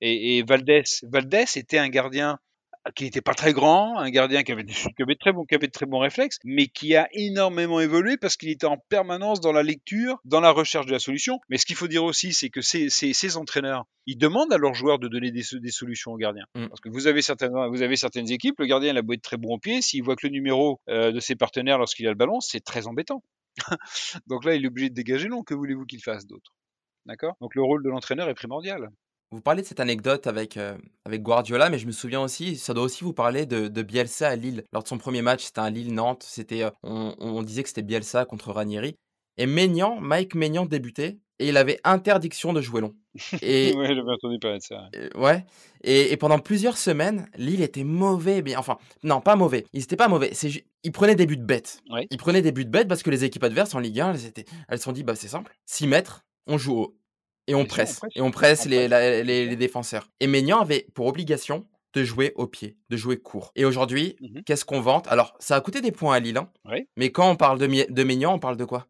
Et, 0.00 0.38
et 0.38 0.42
Valdés, 0.42 0.84
Valdés 1.04 1.44
était 1.56 1.78
un 1.78 1.88
gardien 1.88 2.38
qui 2.96 3.04
n'était 3.04 3.20
pas 3.20 3.34
très 3.34 3.52
grand, 3.52 3.98
un 3.98 4.10
gardien 4.10 4.42
qui 4.42 4.52
avait, 4.52 4.64
qui 4.64 5.02
avait, 5.02 5.14
très 5.14 5.32
bon, 5.32 5.44
qui 5.44 5.54
avait 5.54 5.68
de 5.68 5.72
très 5.72 5.86
bons 5.86 6.00
réflexes, 6.00 6.38
mais 6.44 6.66
qui 6.66 6.96
a 6.96 7.08
énormément 7.12 7.80
évolué 7.80 8.16
parce 8.16 8.36
qu'il 8.36 8.48
était 8.48 8.66
en 8.66 8.76
permanence 8.88 9.40
dans 9.40 9.52
la 9.52 9.62
lecture, 9.62 10.18
dans 10.24 10.40
la 10.40 10.50
recherche 10.50 10.86
de 10.86 10.92
la 10.92 10.98
solution. 10.98 11.38
Mais 11.48 11.58
ce 11.58 11.66
qu'il 11.66 11.76
faut 11.76 11.86
dire 11.86 12.02
aussi, 12.02 12.32
c'est 12.32 12.50
que 12.50 12.60
ces, 12.60 12.90
ces, 12.90 13.12
ces, 13.12 13.36
entraîneurs, 13.36 13.84
ils 14.06 14.18
demandent 14.18 14.52
à 14.52 14.58
leurs 14.58 14.74
joueurs 14.74 14.98
de 14.98 15.08
donner 15.08 15.30
des, 15.30 15.42
des 15.52 15.70
solutions 15.70 16.12
aux 16.12 16.16
gardiens. 16.16 16.46
Mmh. 16.54 16.68
Parce 16.68 16.80
que 16.80 16.88
vous 16.88 17.06
avez, 17.06 17.22
certaines, 17.22 17.52
vous 17.52 17.82
avez 17.82 17.96
certaines 17.96 18.30
équipes, 18.30 18.58
le 18.58 18.66
gardien 18.66 18.92
il 18.92 18.98
a 18.98 19.02
beau 19.02 19.12
être 19.12 19.22
très 19.22 19.36
bon 19.36 19.54
au 19.54 19.58
pied, 19.58 19.80
s'il 19.80 20.02
voit 20.02 20.16
que 20.16 20.26
le 20.26 20.32
numéro 20.32 20.80
euh, 20.88 21.12
de 21.12 21.20
ses 21.20 21.36
partenaires 21.36 21.78
lorsqu'il 21.78 22.06
a 22.06 22.10
le 22.10 22.16
ballon, 22.16 22.40
c'est 22.40 22.60
très 22.64 22.88
embêtant. 22.88 23.22
Donc 24.26 24.44
là, 24.44 24.54
il 24.54 24.64
est 24.64 24.68
obligé 24.68 24.88
de 24.88 24.94
dégager 24.94 25.28
non. 25.28 25.42
Que 25.42 25.54
voulez-vous 25.54 25.84
qu'il 25.84 26.02
fasse 26.02 26.26
d'autre? 26.26 26.52
D'accord 27.06 27.34
Donc 27.40 27.54
le 27.54 27.62
rôle 27.62 27.82
de 27.82 27.90
l'entraîneur 27.90 28.28
est 28.28 28.34
primordial. 28.34 28.90
Vous 29.32 29.40
parlez 29.40 29.62
de 29.62 29.66
cette 29.66 29.80
anecdote 29.80 30.26
avec, 30.26 30.58
euh, 30.58 30.76
avec 31.06 31.22
Guardiola, 31.22 31.70
mais 31.70 31.78
je 31.78 31.86
me 31.86 31.92
souviens 31.92 32.20
aussi, 32.20 32.56
ça 32.56 32.74
doit 32.74 32.84
aussi 32.84 33.02
vous 33.02 33.14
parler 33.14 33.46
de, 33.46 33.68
de 33.68 33.82
Bielsa 33.82 34.28
à 34.28 34.36
Lille. 34.36 34.64
Lors 34.72 34.82
de 34.82 34.88
son 34.88 34.98
premier 34.98 35.22
match, 35.22 35.44
c'était 35.44 35.60
un 35.60 35.70
Lille-Nantes, 35.70 36.22
c'était, 36.22 36.64
euh, 36.64 36.70
on, 36.82 37.14
on, 37.18 37.42
disait 37.42 37.62
que 37.62 37.70
c'était 37.70 37.82
Bielsa 37.82 38.26
contre 38.26 38.52
Ranieri. 38.52 38.94
Et 39.38 39.46
Maignan, 39.46 39.98
Mike 40.00 40.34
Maignan 40.34 40.66
débutait, 40.66 41.18
et 41.38 41.48
il 41.48 41.56
avait 41.56 41.80
interdiction 41.82 42.52
de 42.52 42.60
jouer 42.60 42.82
long. 42.82 42.94
Et, 43.42 43.74
ouais, 43.74 43.88
j'avais 43.88 44.10
entendu 44.10 44.38
parler 44.38 44.58
de 44.58 44.62
ça. 44.62 44.88
ouais. 45.16 45.44
Et, 45.82 46.12
et, 46.12 46.16
pendant 46.16 46.38
plusieurs 46.38 46.78
semaines, 46.78 47.26
Lille 47.36 47.62
était 47.62 47.84
mauvais. 47.84 48.42
Mais 48.42 48.56
enfin, 48.56 48.78
non, 49.02 49.20
pas 49.20 49.36
mauvais. 49.36 49.66
Ils 49.72 49.80
n'étaient 49.80 49.96
pas 49.96 50.08
mauvais. 50.08 50.30
C'est, 50.32 50.64
ils 50.82 50.92
prenaient 50.92 51.14
des 51.14 51.26
buts 51.26 51.36
bêtes. 51.36 51.82
Ouais. 51.90 52.06
Ils 52.10 52.16
prenaient 52.16 52.42
des 52.42 52.52
buts 52.52 52.64
bêtes 52.64 52.88
parce 52.88 53.02
que 53.02 53.10
les 53.10 53.24
équipes 53.24 53.44
adverses 53.44 53.74
en 53.74 53.80
Ligue 53.80 54.00
1, 54.00 54.14
elles, 54.14 54.26
étaient, 54.26 54.44
elles 54.68 54.78
se 54.78 54.84
sont 54.84 54.92
dit, 54.92 55.02
bah, 55.02 55.14
c'est 55.14 55.28
simple. 55.28 55.52
6 55.66 55.88
mètres, 55.88 56.24
on 56.46 56.58
joue 56.58 56.78
haut. 56.78 56.98
Et 57.48 57.54
on 57.54 57.64
presse. 57.64 58.00
Et 58.14 58.20
on 58.20 58.30
presse 58.30 58.66
les, 58.66 58.88
les, 58.88 59.56
défenseurs. 59.56 60.08
Et 60.20 60.26
Maignan 60.26 60.60
avait 60.60 60.86
pour 60.94 61.06
obligation 61.06 61.66
de 61.92 62.04
jouer 62.04 62.32
au 62.36 62.46
pied, 62.46 62.76
de 62.88 62.96
jouer 62.96 63.18
court. 63.18 63.52
Et 63.56 63.64
aujourd'hui, 63.64 64.16
mmh 64.20 64.42
qu'est-ce 64.46 64.64
qu'on 64.64 64.80
vante? 64.80 65.08
Alors, 65.08 65.34
ça 65.40 65.56
a 65.56 65.60
coûté 65.60 65.80
des 65.80 65.92
points 65.92 66.14
à 66.14 66.20
Lille, 66.20 66.38
hein, 66.38 66.50
mais 66.96 67.10
quand 67.10 67.30
on 67.30 67.36
parle 67.36 67.58
de, 67.58 67.66
de 67.66 68.04
Maignan, 68.04 68.34
on 68.34 68.38
parle 68.38 68.56
de 68.56 68.64
quoi? 68.64 68.86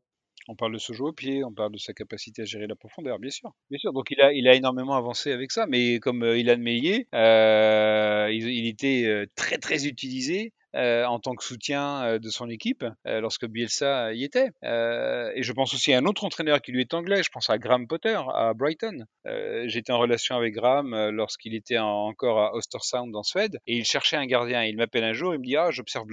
On 0.49 0.57
parle 0.57 0.73
de 0.73 0.79
ce 0.79 0.93
jouer 0.93 1.09
au 1.09 1.12
pied, 1.12 1.45
on 1.45 1.53
parle 1.53 1.73
de 1.73 1.79
sa 1.79 1.93
capacité 1.93 2.43
à 2.43 2.45
gérer 2.45 2.67
la 2.67 2.75
profondeur, 2.75 3.19
bien 3.19 3.31
sûr. 3.31 3.53
Bien 3.71 3.79
sûr. 3.79 3.93
Donc 3.93 4.11
il 4.11 4.21
a, 4.21 4.33
il 4.33 4.49
a 4.49 4.55
énormément 4.55 4.95
avancé 4.95 5.31
avec 5.31 5.53
ça, 5.53 5.67
mais 5.67 6.01
comme 6.01 6.25
euh, 6.25 6.38
Ilan 6.38 6.59
Meillet, 6.59 7.07
euh, 7.15 8.29
il, 8.33 8.49
il, 8.49 8.67
était 8.67 9.05
euh, 9.07 9.27
très 9.37 9.59
très 9.59 9.87
utilisé 9.87 10.53
euh, 10.74 11.04
en 11.04 11.20
tant 11.20 11.35
que 11.35 11.44
soutien 11.44 12.04
euh, 12.04 12.18
de 12.18 12.30
son 12.30 12.48
équipe 12.48 12.85
euh, 13.06 13.20
lorsque 13.20 13.46
Bielsa 13.46 14.14
y 14.14 14.24
était. 14.24 14.48
et 14.62 15.42
je 15.42 15.52
pense 15.52 15.74
aussi 15.74 15.92
à 15.92 15.98
un 15.98 16.06
autre 16.06 16.24
entraîneur 16.24 16.62
qui 16.62 16.72
lui 16.72 16.80
est 16.80 16.94
anglais, 16.94 17.22
je 17.22 17.28
pense 17.30 17.50
à 17.50 17.58
Graham 17.58 17.87
Potter 17.87 18.18
à 18.35 18.54
Brighton. 18.54 19.04
J'étais 19.66 19.92
en 19.92 19.98
relation 19.98 20.37
avec 20.37 20.54
Graham 20.54 20.94
lorsqu'il 21.11 21.54
était 21.54 21.78
encore 21.78 22.40
à 22.40 22.54
Ostersound 22.54 23.14
en 23.14 23.22
Suède 23.22 23.58
et 23.66 23.76
il 23.76 23.85
cherchait 23.85 24.16
un 24.16 24.26
gardien. 24.26 24.64
Il 24.64 24.76
m'appelle 24.76 25.04
un 25.04 25.12
jour, 25.12 25.35
il 25.35 25.40
me 25.40 25.44
dit 25.44 25.56
ah 25.56 25.70
j'observe 25.70 26.06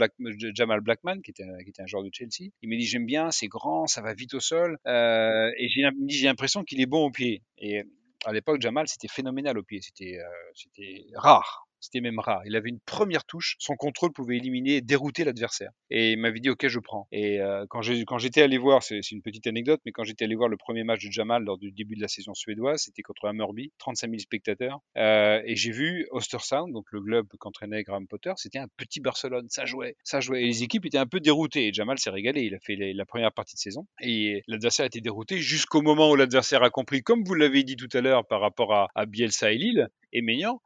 Jamal 0.53 0.81
Blackman 0.81 1.21
qui 1.21 1.31
était, 1.31 1.43
un 1.43 1.85
joueur 1.85 2.03
de 2.03 2.09
Chelsea. 2.11 2.51
Il 2.61 2.69
me 2.69 2.77
dit 2.77 2.85
j'aime 2.85 3.05
bien, 3.05 3.31
c'est 3.31 3.47
grand, 3.47 3.87
ça 3.87 4.01
va 4.01 4.13
vite 4.13 4.33
au 4.33 4.39
sol 4.39 4.77
et 4.85 5.69
j'ai 5.69 6.25
l'impression 6.25 6.63
qu'il 6.63 6.81
est 6.81 6.85
bon 6.85 7.05
au 7.05 7.11
pied. 7.11 7.43
Et 7.57 7.83
à 8.25 8.33
l'époque, 8.33 8.61
Jamal, 8.61 8.87
c'était 8.87 9.07
phénoménal 9.07 9.57
au 9.57 9.63
pied. 9.63 9.79
C'était 9.81 10.19
rare. 11.15 11.68
C'était 11.79 12.01
même 12.01 12.19
rare. 12.19 12.41
Il 12.45 12.55
avait 12.55 12.69
une 12.69 12.79
première 12.79 13.25
touche. 13.25 13.55
Son 13.59 13.75
contrôle 13.75 14.11
pouvait 14.11 14.37
éliminer 14.37 14.77
et 14.77 14.81
dérouter 14.81 15.23
l'adversaire. 15.23 15.71
Et 15.89 16.13
il 16.13 16.19
m'avait 16.19 16.39
dit, 16.39 16.49
OK, 16.49 16.67
je 16.67 16.79
prends. 16.79 17.07
Et 17.11 17.39
euh, 17.41 17.65
quand 17.69 17.81
j'étais 17.81 18.41
allé 18.41 18.57
voir, 18.57 18.83
c'est 18.83 19.11
une 19.11 19.21
petite 19.21 19.47
anecdote, 19.47 19.81
mais 19.85 19.91
quand 19.91 20.03
j'étais 20.03 20.25
allé 20.25 20.35
voir 20.35 20.49
le 20.49 20.57
premier 20.57 20.83
match 20.83 21.05
de 21.05 21.11
Jamal 21.11 21.43
lors 21.43 21.57
du 21.57 21.71
début 21.71 21.95
de 21.95 22.01
la 22.01 22.07
saison 22.07 22.33
suédoise, 22.33 22.83
c'était 22.83 23.01
contre 23.01 23.25
Hammerby, 23.25 23.71
35 23.79 24.07
000 24.07 24.19
spectateurs. 24.19 24.79
Euh, 24.97 25.41
et 25.45 25.55
j'ai 25.55 25.71
vu 25.71 26.07
Ostersound, 26.11 26.73
donc 26.73 26.85
le 26.91 27.01
club 27.01 27.27
qu'entraînait 27.39 27.83
Graham 27.83 28.07
Potter, 28.07 28.33
c'était 28.37 28.59
un 28.59 28.67
petit 28.77 28.99
Barcelone. 28.99 29.47
Ça 29.49 29.65
jouait, 29.65 29.95
ça 30.03 30.19
jouait. 30.19 30.43
Et 30.43 30.45
les 30.45 30.63
équipes 30.63 30.85
étaient 30.85 30.97
un 30.97 31.07
peu 31.07 31.19
déroutées. 31.19 31.67
Et 31.67 31.73
Jamal 31.73 31.99
s'est 31.99 32.09
régalé. 32.09 32.43
Il 32.43 32.55
a 32.55 32.59
fait 32.59 32.75
la 32.75 33.05
première 33.05 33.31
partie 33.31 33.55
de 33.55 33.59
saison. 33.59 33.87
Et 34.01 34.43
l'adversaire 34.47 34.85
était 34.85 35.01
dérouté 35.01 35.37
jusqu'au 35.37 35.81
moment 35.81 36.11
où 36.11 36.15
l'adversaire 36.15 36.63
a 36.63 36.69
compris, 36.69 37.01
comme 37.01 37.23
vous 37.23 37.33
l'avez 37.33 37.63
dit 37.63 37.75
tout 37.75 37.89
à 37.93 38.01
l'heure 38.01 38.25
par 38.25 38.41
rapport 38.41 38.73
à, 38.73 39.05
Bielsa 39.05 39.51
et 39.51 39.57
Lille, 39.57 39.89
et. 40.13 40.21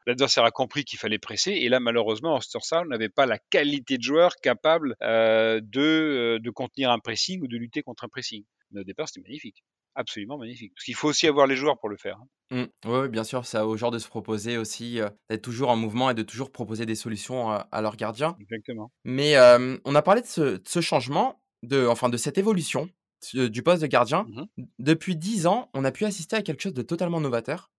L'adversaire 0.06 0.44
a 0.44 0.52
compris 0.52 0.84
qu'il 0.84 1.00
fallait 1.04 1.20
presser 1.20 1.52
et 1.52 1.70
là 1.70 1.80
malheureusement 1.80 2.38
Ostersal 2.38 2.88
n'avait 2.88 3.10
pas 3.10 3.26
la 3.26 3.38
qualité 3.38 3.98
de 3.98 4.04
joueur 4.04 4.36
capable 4.38 4.96
euh, 5.04 5.60
de, 5.62 5.82
euh, 5.82 6.40
de 6.40 6.50
contenir 6.50 6.92
un 6.92 7.00
pressing 7.00 7.42
ou 7.42 7.48
de 7.48 7.58
lutter 7.58 7.84
contre 7.84 8.06
un 8.06 8.08
pressing. 8.08 8.44
Mais 8.72 8.82
au 8.82 8.84
départ 8.84 9.08
c'était 9.10 9.22
magnifique. 9.22 9.64
Absolument 9.96 10.38
magnifique. 10.38 10.74
Parce 10.74 10.86
qu'il 10.86 10.96
faut 10.96 11.10
aussi 11.10 11.28
avoir 11.28 11.46
les 11.46 11.56
joueurs 11.56 11.80
pour 11.80 11.90
le 11.90 11.98
faire. 11.98 12.18
Hein. 12.52 12.66
Mmh. 12.86 12.90
Oui, 12.90 13.10
bien 13.10 13.24
sûr, 13.24 13.46
c'est 13.46 13.60
aux 13.60 13.78
joueurs 13.78 13.92
de 13.92 14.00
se 14.00 14.08
proposer 14.08 14.58
aussi, 14.58 15.00
euh, 15.00 15.10
d'être 15.30 15.44
toujours 15.44 15.70
en 15.70 15.76
mouvement 15.76 16.10
et 16.10 16.14
de 16.16 16.24
toujours 16.24 16.52
proposer 16.52 16.86
des 16.86 16.96
solutions 16.96 17.52
à, 17.52 17.68
à 17.72 17.82
leurs 17.82 17.96
gardiens. 17.96 18.36
Exactement. 18.40 18.92
Mais 19.04 19.36
euh, 19.36 19.78
on 19.86 19.94
a 19.94 20.02
parlé 20.02 20.22
de 20.22 20.26
ce, 20.26 20.42
de 20.42 20.62
ce, 20.66 20.82
changement, 20.82 21.44
de, 21.62 21.86
enfin 21.86 22.10
de 22.10 22.18
cette 22.18 22.38
évolution 22.40 22.90
du 23.34 23.64
poste 23.64 23.82
de 23.82 23.88
gardien. 23.88 24.26
Mmh 24.30 24.64
Depuis 24.80 25.16
dix 25.16 25.48
ans, 25.48 25.70
on 25.74 25.86
a 25.86 25.92
pu 25.92 26.06
assister 26.06 26.36
à 26.36 26.42
quelque 26.42 26.62
chose 26.62 26.74
de 26.74 26.82
totalement 26.82 27.22
novateur. 27.22 27.72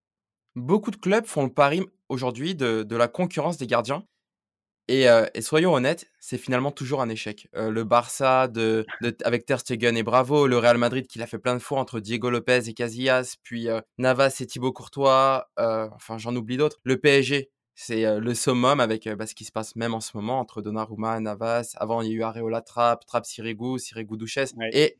Beaucoup 0.56 0.90
de 0.90 0.96
clubs 0.96 1.26
font 1.26 1.42
le 1.44 1.52
pari 1.52 1.82
aujourd'hui 2.08 2.54
de, 2.54 2.82
de 2.82 2.96
la 2.96 3.08
concurrence 3.08 3.56
des 3.56 3.66
gardiens. 3.66 4.04
Et, 4.86 5.08
euh, 5.08 5.26
et 5.34 5.40
soyons 5.40 5.72
honnêtes, 5.72 6.10
c'est 6.20 6.36
finalement 6.36 6.70
toujours 6.70 7.00
un 7.00 7.08
échec. 7.08 7.48
Euh, 7.56 7.70
le 7.70 7.84
Barça 7.84 8.48
de, 8.48 8.84
de, 9.00 9.16
avec 9.24 9.46
Ter 9.46 9.58
Stegen 9.58 9.96
et 9.96 10.02
Bravo, 10.02 10.46
le 10.46 10.58
Real 10.58 10.76
Madrid 10.76 11.06
qui 11.06 11.18
l'a 11.18 11.26
fait 11.26 11.38
plein 11.38 11.54
de 11.54 11.60
fois 11.60 11.80
entre 11.80 12.00
Diego 12.00 12.28
Lopez 12.28 12.68
et 12.68 12.74
Casillas, 12.74 13.36
puis 13.42 13.68
euh, 13.68 13.80
Navas 13.96 14.36
et 14.40 14.46
Thibaut 14.46 14.72
Courtois, 14.72 15.48
enfin 15.56 16.18
j'en 16.18 16.36
oublie 16.36 16.58
d'autres. 16.58 16.80
Le 16.84 16.98
PSG, 16.98 17.50
c'est 17.74 18.20
le 18.20 18.34
summum 18.34 18.78
avec 18.78 19.08
bah, 19.08 19.26
ce 19.26 19.34
qui 19.34 19.44
se 19.44 19.52
passe 19.52 19.74
même 19.74 19.94
en 19.94 20.00
ce 20.00 20.16
moment 20.16 20.38
entre 20.38 20.60
Donnarumma, 20.60 21.18
Navas. 21.18 21.74
Avant, 21.76 22.02
il 22.02 22.10
y 22.10 22.12
a 22.12 22.14
eu 22.16 22.22
Areola 22.22 22.60
Trapp, 22.60 23.06
Trapp 23.06 23.24
Sirigu, 23.24 23.78
Sirigu 23.78 24.18
Duchesse. 24.18 24.52
Et 24.72 24.98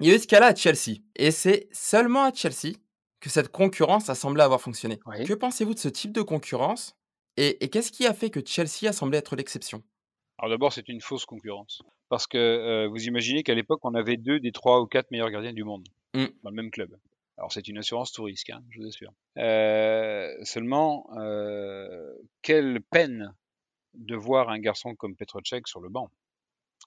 il 0.00 0.08
y 0.08 0.12
a 0.12 0.16
eu 0.16 0.18
ce 0.18 0.26
cas-là 0.26 0.48
à 0.48 0.54
Chelsea. 0.54 0.98
Et 1.14 1.30
c'est 1.30 1.68
seulement 1.72 2.24
à 2.24 2.32
Chelsea 2.34 2.74
que 3.20 3.28
cette 3.28 3.50
concurrence 3.50 4.08
a 4.08 4.14
semblé 4.14 4.42
avoir 4.42 4.60
fonctionné. 4.60 4.98
Que 5.26 5.34
pensez-vous 5.34 5.74
de 5.74 5.78
ce 5.78 5.88
type 5.88 6.12
de 6.12 6.22
concurrence 6.22 6.96
et, 7.36 7.70
qu'est-ce 7.70 7.92
qui 7.92 8.06
a 8.06 8.12
fait 8.12 8.30
que 8.30 8.40
Chelsea 8.44 8.88
a 8.88 8.92
semblé 8.92 9.18
être 9.18 9.36
l'exception? 9.36 9.82
Alors 10.38 10.50
d'abord, 10.50 10.72
c'est 10.72 10.88
une 10.88 11.00
fausse 11.00 11.24
concurrence. 11.24 11.82
Parce 12.08 12.26
que 12.26 12.36
euh, 12.36 12.88
vous 12.88 13.04
imaginez 13.04 13.42
qu'à 13.42 13.54
l'époque, 13.54 13.80
on 13.82 13.94
avait 13.94 14.16
deux 14.16 14.40
des 14.40 14.52
trois 14.52 14.80
ou 14.80 14.86
quatre 14.86 15.10
meilleurs 15.10 15.30
gardiens 15.30 15.52
du 15.52 15.64
monde 15.64 15.86
mmh. 16.14 16.24
dans 16.42 16.50
le 16.50 16.56
même 16.56 16.70
club. 16.70 16.94
Alors 17.38 17.52
c'est 17.52 17.68
une 17.68 17.78
assurance 17.78 18.12
tout 18.12 18.24
risque, 18.24 18.50
hein, 18.50 18.62
je 18.70 18.80
vous 18.80 18.86
assure. 18.86 19.12
Euh, 19.38 20.28
seulement, 20.42 21.08
euh, 21.16 22.12
quelle 22.42 22.80
peine 22.90 23.34
de 23.94 24.16
voir 24.16 24.50
un 24.50 24.58
garçon 24.58 24.94
comme 24.94 25.16
Petrocek 25.16 25.66
sur 25.66 25.80
le 25.80 25.88
banc 25.88 26.10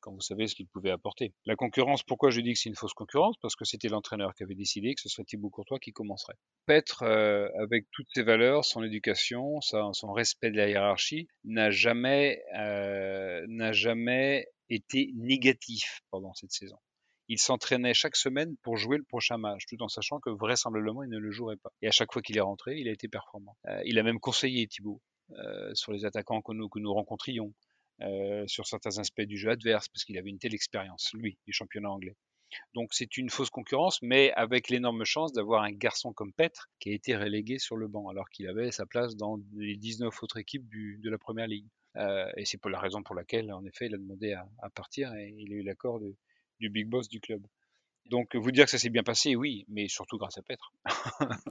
quand 0.04 0.12
vous 0.12 0.22
savez 0.22 0.48
ce 0.48 0.56
qu'il 0.56 0.68
pouvait 0.68 0.92
apporter. 0.92 1.34
La 1.46 1.56
concurrence, 1.56 2.04
pourquoi 2.04 2.30
je 2.30 2.42
dis 2.42 2.54
que 2.54 2.60
c'est 2.60 2.70
une 2.70 2.76
fausse 2.76 2.94
concurrence? 2.94 3.38
Parce 3.42 3.56
que 3.56 3.64
c'était 3.64 3.88
l'entraîneur 3.88 4.36
qui 4.36 4.44
avait 4.44 4.54
décidé 4.54 4.94
que 4.94 5.02
ce 5.02 5.10
serait 5.10 5.24
Thibaut 5.24 5.50
Courtois 5.50 5.80
qui 5.80 5.94
commencerait. 5.94 6.36
Petre, 6.66 7.04
euh, 7.04 7.48
avec 7.58 7.86
toutes 7.92 8.08
ses 8.14 8.24
valeurs, 8.24 8.66
son 8.66 8.84
éducation, 8.84 9.62
son 9.62 10.12
respect 10.12 10.52
de 10.52 10.58
la 10.58 10.68
hiérarchie, 10.68 11.28
n'a 11.46 11.72
jamais, 11.72 12.44
euh, 12.58 13.46
n'a 13.48 13.72
jamais 13.72 14.48
été 14.70 15.12
négatif 15.16 16.02
pendant 16.12 16.34
cette 16.34 16.52
saison. 16.52 16.78
il 17.30 17.40
s'entraînait 17.40 17.94
chaque 17.94 18.18
semaine 18.18 18.58
pour 18.64 18.76
jouer 18.76 18.98
le 18.98 19.04
prochain 19.06 19.38
match, 19.38 19.64
tout 19.68 19.82
en 19.82 19.88
sachant 19.88 20.20
que 20.20 20.30
vraisemblablement 20.30 21.04
il 21.04 21.10
ne 21.10 21.18
le 21.18 21.32
jouerait 21.32 21.56
pas. 21.56 21.72
Et 21.82 21.88
à 21.88 21.92
chaque 21.92 22.12
fois 22.12 22.22
qu'il 22.22 22.38
est 22.38 22.42
rentré, 22.42 22.78
il 22.78 22.90
a 22.90 22.92
été 22.92 23.08
performant. 23.08 23.56
Euh, 23.68 23.82
il 23.86 23.98
a 23.98 24.04
même 24.04 24.20
conseillé 24.20 24.68
Thibaut 24.68 25.02
sur 25.74 25.94
les 25.94 26.06
attaquants 26.06 26.42
que 26.42 26.52
nous, 26.52 26.70
que 26.70 26.80
nous 26.80 26.94
rencontrions, 26.94 27.54
euh, 28.02 28.46
sur 28.48 28.66
certains 28.66 28.98
aspects 28.98 29.22
du 29.22 29.38
jeu 29.38 29.52
adverse, 29.52 29.88
parce 29.90 30.04
qu'il 30.04 30.18
avait 30.18 30.30
une 30.30 30.40
telle 30.40 30.54
expérience, 30.54 31.12
lui, 31.14 31.38
du 31.46 31.54
championnat 31.54 31.90
anglais. 31.90 32.16
Donc 32.74 32.94
c'est 32.94 33.18
une 33.18 33.30
fausse 33.30 33.50
concurrence, 33.50 34.02
mais 34.02 34.32
avec 34.34 34.70
l'énorme 34.70 35.06
chance 35.06 35.34
d'avoir 35.34 35.64
un 35.64 35.72
garçon 35.72 36.14
comme 36.14 36.34
Petre 36.34 36.70
qui 36.80 36.90
a 36.90 36.94
été 36.94 37.16
relégué 37.16 37.58
sur 37.60 37.78
le 37.78 37.88
banc, 37.88 38.10
alors 38.10 38.30
qu'il 38.30 38.48
avait 38.48 38.72
sa 38.72 38.86
place 38.86 39.16
dans 39.16 39.40
les 39.56 39.76
19 39.76 40.24
autres 40.24 40.38
équipes 40.38 40.68
de 40.70 41.10
la 41.10 41.18
première 41.18 41.48
ligue. 41.48 41.68
Euh, 41.96 42.30
et 42.38 42.46
c'est 42.46 42.58
pour 42.58 42.72
la 42.72 42.80
raison 42.80 43.04
pour 43.04 43.16
laquelle, 43.16 43.52
en 43.54 43.64
effet, 43.66 43.86
il 43.86 43.96
a 43.96 43.98
demandé 43.98 44.34
à, 44.34 44.70
partir 44.72 45.14
et 45.14 45.34
il 45.38 45.54
a 45.54 45.56
eu 45.58 45.64
l'accord 45.64 46.00
du 46.60 46.70
big 46.70 46.88
boss 46.88 47.08
du 47.08 47.20
club. 47.20 47.46
Donc 48.10 48.36
vous 48.36 48.52
dire 48.52 48.66
que 48.66 48.72
ça 48.72 48.78
s'est 48.78 48.90
bien 48.90 49.04
passé, 49.04 49.36
oui, 49.36 49.66
mais 49.70 49.88
surtout 49.88 50.18
grâce 50.18 50.38
à 50.38 50.42
Petre. 50.42 50.74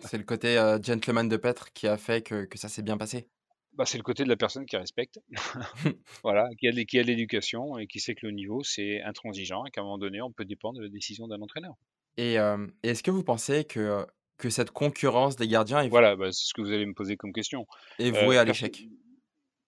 c'est 0.03 0.19
le 0.19 0.25
côté 0.25 0.59
euh, 0.59 0.81
gentleman 0.83 1.29
de 1.29 1.37
Petre 1.37 1.73
qui 1.73 1.87
a 1.87 1.97
fait 1.97 2.23
que 2.23 2.47
ça 2.57 2.69
s'est 2.69 2.83
bien 2.83 2.99
passé. 2.99 3.29
Bah, 3.75 3.87
c'est 3.87 3.97
le 3.97 4.03
côté 4.03 4.25
de 4.25 4.29
la 4.29 4.37
personne 4.37 4.67
qui 4.67 4.77
respecte, 4.77 5.19
voilà, 6.23 6.49
qui 6.59 6.69
a, 6.69 6.85
qui 6.85 6.99
a 6.99 7.03
l'éducation 7.03 7.79
et 7.79 7.87
qui 7.87 8.01
sait 8.01 8.15
que 8.15 8.27
le 8.27 8.33
niveau 8.33 8.63
c'est 8.63 9.01
intransigeant 9.03 9.65
et 9.65 9.71
qu'à 9.71 9.81
un 9.81 9.85
moment 9.85 9.99
donné 9.99 10.21
on 10.21 10.31
peut 10.31 10.45
dépendre 10.45 10.79
de 10.79 10.85
la 10.85 10.91
décision 10.91 11.27
d'un 11.27 11.41
entraîneur. 11.41 11.75
Et 12.19 12.39
euh, 12.39 12.67
est-ce 12.83 13.03
que 13.03 13.11
vous 13.11 13.25
pensez 13.25 13.65
que, 13.65 14.07
que 14.37 14.51
cette 14.51 14.71
concurrence 14.71 15.37
des 15.37 15.49
gardiens 15.49 15.81
est, 15.81 15.89
Voilà, 15.89 16.17
bah, 16.17 16.33
c'est 16.33 16.49
ce 16.49 16.55
que 16.55 16.61
vous 16.61 16.71
allez 16.71 16.85
me 16.85 16.95
poser 16.95 17.17
comme 17.17 17.33
question. 17.33 17.67
est 17.99 18.11
vouée 18.11 18.37
à 18.37 18.45
l'échec? 18.45 18.87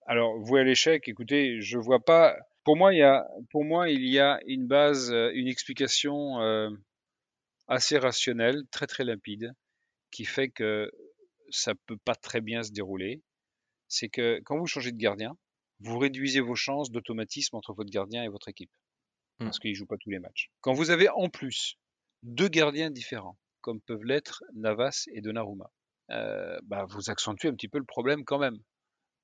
Alors, 0.05 0.39
vouée 0.39 0.61
à 0.61 0.63
l'échec, 0.63 1.07
écoutez, 1.07 1.61
je 1.61 1.79
vois 1.79 1.99
pas. 1.99 2.35
Pour 2.63 2.77
moi, 2.77 2.93
il 2.93 2.97
y 2.97 3.03
a, 3.03 3.27
pour 3.49 3.63
moi, 3.63 3.89
il 3.89 4.07
y 4.07 4.19
a 4.19 4.39
une 4.45 4.67
base, 4.67 5.11
une 5.33 5.47
explication 5.47 6.39
euh, 6.41 6.69
assez 7.67 7.97
rationnelle, 7.97 8.61
très 8.71 8.85
très 8.85 9.03
limpide, 9.03 9.53
qui 10.11 10.25
fait 10.25 10.49
que 10.49 10.91
ça 11.49 11.73
peut 11.87 11.97
pas 12.05 12.15
très 12.15 12.41
bien 12.41 12.61
se 12.61 12.71
dérouler 12.71 13.21
c'est 13.87 14.09
que 14.09 14.41
quand 14.45 14.57
vous 14.57 14.67
changez 14.67 14.91
de 14.91 14.97
gardien, 14.97 15.37
vous 15.79 15.97
réduisez 15.97 16.39
vos 16.39 16.55
chances 16.55 16.91
d'automatisme 16.91 17.55
entre 17.55 17.73
votre 17.73 17.89
gardien 17.89 18.23
et 18.23 18.29
votre 18.29 18.47
équipe. 18.47 18.71
Mmh. 19.39 19.45
Parce 19.45 19.59
qu'il 19.59 19.71
ne 19.71 19.75
joue 19.75 19.85
pas 19.85 19.97
tous 19.99 20.09
les 20.09 20.19
matchs. 20.19 20.49
Quand 20.61 20.73
vous 20.73 20.91
avez 20.91 21.09
en 21.09 21.29
plus 21.29 21.77
deux 22.23 22.47
gardiens 22.47 22.89
différents, 22.89 23.37
comme 23.61 23.81
peuvent 23.81 24.03
l'être 24.03 24.43
Navas 24.53 25.05
et 25.13 25.21
Donnarumma, 25.21 25.69
euh, 26.11 26.57
bah 26.63 26.85
vous 26.87 27.09
accentuez 27.09 27.49
un 27.49 27.55
petit 27.55 27.67
peu 27.67 27.79
le 27.79 27.85
problème 27.85 28.23
quand 28.23 28.39
même. 28.39 28.57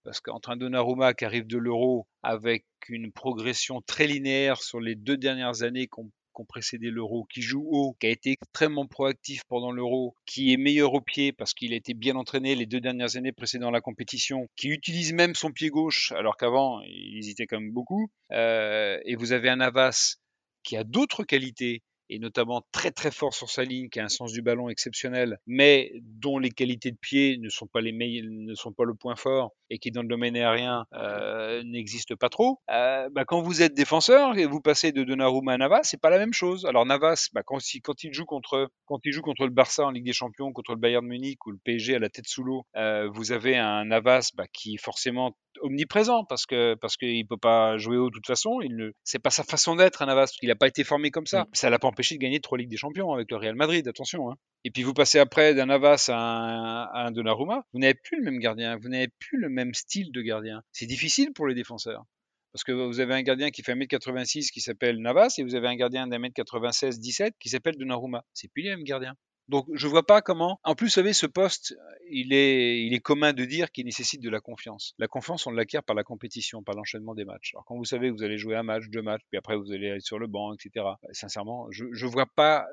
Parce 0.03 0.20
qu'entre 0.20 0.49
un 0.49 0.57
Donnarumma 0.57 1.14
qui 1.14 1.26
arrive 1.26 1.45
de 1.45 1.57
l'euro 1.57 2.07
avec 2.24 2.66
une 2.89 3.12
progression 3.12 3.82
très 3.82 4.07
linéaire 4.07 4.62
sur 4.62 4.80
les 4.80 4.95
deux 4.95 5.18
dernières 5.18 5.62
années 5.62 5.88
qui 6.34 6.41
ont 6.41 6.45
précédé 6.45 6.89
l'Euro, 6.89 7.25
qui 7.25 7.41
joue 7.41 7.67
haut, 7.69 7.95
qui 7.99 8.07
a 8.07 8.09
été 8.09 8.32
extrêmement 8.32 8.88
proactif 8.88 9.43
pendant 9.47 9.71
l'Euro, 9.71 10.15
qui 10.25 10.53
est 10.53 10.57
meilleur 10.57 10.93
au 10.93 11.01
pied 11.01 11.32
parce 11.32 11.53
qu'il 11.53 11.73
a 11.73 11.75
été 11.75 11.93
bien 11.93 12.15
entraîné 12.15 12.55
les 12.55 12.65
deux 12.65 12.82
dernières 12.82 13.17
années 13.17 13.32
précédant 13.32 13.71
la 13.71 13.82
compétition, 13.82 14.47
qui 14.55 14.69
utilise 14.69 15.13
même 15.13 15.36
son 15.36 15.51
pied 15.51 15.69
gauche 15.69 16.11
alors 16.13 16.38
qu'avant 16.38 16.82
il 16.82 17.17
hésitait 17.17 17.47
quand 17.47 17.59
même 17.59 17.71
beaucoup. 17.71 18.09
Euh, 18.32 18.99
et 19.05 19.15
vous 19.15 19.32
avez 19.32 19.49
un 19.49 19.59
Avas 19.59 20.15
qui 20.63 20.77
a 20.77 20.84
d'autres 20.84 21.23
qualités 21.23 21.82
et 22.12 22.20
notamment 22.20 22.62
très 22.72 22.91
très 22.91 23.09
fort 23.09 23.34
sur 23.34 23.49
sa 23.49 23.64
ligne, 23.64 23.89
qui 23.89 23.99
a 23.99 24.03
un 24.03 24.09
sens 24.09 24.34
du 24.34 24.41
ballon 24.41 24.70
exceptionnel, 24.70 25.39
mais 25.47 25.91
dont 26.01 26.38
les 26.38 26.51
qualités 26.51 26.91
de 26.91 26.97
pied 26.97 27.38
ne 27.39 27.49
sont 27.49 27.68
pas 27.68 27.82
les 27.82 27.91
ne 27.93 28.53
sont 28.53 28.74
pas 28.74 28.84
le 28.84 28.93
point 28.93 29.16
fort, 29.16 29.53
et 29.70 29.80
qui 29.80 29.91
dans 29.91 30.01
le 30.01 30.09
domaine 30.09 30.36
aérien 30.36 30.86
euh, 30.93 31.64
n'existe 31.64 32.16
pas 32.16 32.30
trop. 32.30 32.59
Euh, 32.70 33.09
bah, 33.12 33.24
quand 33.26 33.41
vous 33.41 33.62
êtes 33.62 33.74
défenseur 33.74 34.38
et 34.38 34.45
vous 34.45 34.59
passez 34.59 34.91
de 34.91 35.03
Donnarumma 35.03 35.53
à 35.53 35.57
Navas, 35.57 35.84
c'est 35.84 36.01
pas 36.01 36.09
la 36.09 36.20
même 36.20 36.34
chose. 36.34 36.66
Alors 36.66 36.86
Navas, 36.86 37.30
bah, 37.34 37.41
quand, 37.45 37.59
quand, 37.84 38.03
il 38.03 38.14
joue 38.14 38.26
contre 38.26 38.70
quand 38.86 38.99
il 39.05 39.14
joue 39.14 39.22
contre 39.22 39.45
le 39.45 39.51
Barça 39.51 39.86
en 39.86 39.91
Ligue 39.91 40.05
des 40.05 40.14
Champions, 40.14 40.51
contre 40.51 40.74
le 40.74 40.80
Bayern 40.80 41.05
Munich 41.05 41.45
ou 41.47 41.51
le 41.51 41.59
PSG 41.64 41.95
à 41.95 41.99
la 41.99 42.09
tête 42.09 42.28
sous 42.28 42.43
l'eau, 42.43 42.66
euh, 42.76 43.07
vous 43.14 43.32
avez 43.32 43.57
un 43.57 43.86
Navas 43.86 44.32
bah, 44.36 44.45
qui 44.51 44.76
est 44.76 44.84
forcément 44.84 45.38
omniprésent 45.62 46.26
parce 46.26 46.45
que 46.45 46.76
parce 46.76 46.97
qu'il 46.97 47.26
peut 47.28 47.38
pas 47.38 47.78
jouer 47.78 47.97
haut 47.97 48.09
de 48.09 48.16
toute 48.16 48.28
façon. 48.28 48.59
Il 48.62 48.76
ne, 48.76 48.91
c'est 49.03 49.20
pas 49.20 49.30
sa 49.30 49.43
façon 49.43 49.76
d'être, 49.76 50.01
un 50.01 50.07
Navas. 50.07 50.34
Il 50.41 50.49
n'a 50.49 50.55
pas 50.55 50.68
été 50.68 50.84
formé 50.84 51.12
comme 51.12 51.26
ça. 51.26 51.43
Mm. 51.43 51.47
Ça 51.53 51.70
l'a 51.70 51.80
pas 51.80 51.88
empêché 51.88 52.01
de 52.02 52.20
gagner 52.20 52.39
trois 52.39 52.58
ligues 52.58 52.70
des 52.70 52.78
champions 52.78 53.14
avec 53.14 53.30
le 53.32 53.38
Real 53.38 53.56
Madrid. 53.56 53.88
Attention. 53.88 54.32
Hein. 54.32 54.36
Et 54.64 54.72
puis 54.72 54.84
vous 54.84 54.93
passez 54.93 55.20
après 55.20 55.54
d'un 55.56 55.68
Navas 55.68 56.06
à 56.10 56.16
un, 56.16 56.84
à 56.93 57.12
Donnarumma, 57.12 57.66
vous 57.74 57.80
n'avez 57.80 57.95
plus 57.95 58.18
le 58.18 58.24
même 58.24 58.39
gardien, 58.39 58.78
vous 58.78 58.89
n'avez 58.89 59.08
plus 59.20 59.39
le 59.39 59.49
même 59.49 59.74
style 59.74 60.12
de 60.12 60.22
gardien. 60.22 60.62
C'est 60.72 60.86
difficile 60.86 61.34
pour 61.34 61.47
les 61.47 61.56
défenseurs. 61.56 62.06
Parce 62.54 62.64
que 62.64 62.72
vous 62.74 62.99
avez 62.99 63.14
un 63.14 63.22
gardien 63.22 63.49
qui 63.49 63.64
fait 63.64 63.74
1m86 63.74 64.52
qui 64.52 64.60
s'appelle 64.60 65.02
Navas 65.02 65.36
et 65.38 65.43
vous 65.43 65.56
avez 65.56 65.68
un 65.68 65.76
gardien 65.76 66.08
d'un 66.08 66.20
mètre 66.20 66.36
96 66.36 66.99
17 66.99 67.36
qui 67.39 67.49
s'appelle 67.49 67.78
Donnarumma. 67.78 68.26
C'est 68.34 68.52
plus 68.52 68.64
les 68.64 68.72
mêmes 68.72 68.84
gardiens. 68.84 69.16
Donc 69.52 69.68
je 69.74 69.86
vois 69.86 70.04
pas 70.04 70.22
comment. 70.22 70.62
En 70.64 70.76
plus, 70.76 70.86
vous 70.86 70.91
savez, 70.91 71.12
ce 71.12 71.26
poste, 71.26 71.76
il 72.10 72.32
est, 72.32 73.04
commun 73.04 73.34
de 73.34 73.43
dire 73.43 73.70
qu'il 73.74 73.84
nécessite 73.84 74.22
de 74.22 74.30
la 74.30 74.39
confiance. 74.39 74.95
La 74.97 75.10
confiance, 75.10 75.45
on 75.45 75.52
l'acquiert 75.52 75.84
par 75.84 75.93
la 75.93 76.06
compétition, 76.06 76.64
par 76.64 76.74
l'enchaînement 76.74 77.16
des 77.16 77.26
matchs. 77.26 77.54
Alors 77.54 77.66
quand 77.66 77.76
vous 77.76 77.84
savez 77.84 78.08
que 78.08 78.14
vous 78.14 78.24
allez 78.24 78.38
jouer 78.38 78.56
un 78.56 78.64
match, 78.64 78.86
deux 78.88 79.02
matchs, 79.02 79.24
puis 79.30 79.38
après 79.38 79.58
vous 79.58 79.74
allez 79.74 79.89
aller 79.91 79.99
sur 79.99 80.20
le 80.20 80.28
banc, 80.28 80.54
etc. 80.54 80.72
Bah, 80.76 81.10
sincèrement, 81.12 81.70
je, 81.70 81.84
je 81.91 82.08
vois 82.08 82.28
pas, 82.28 82.66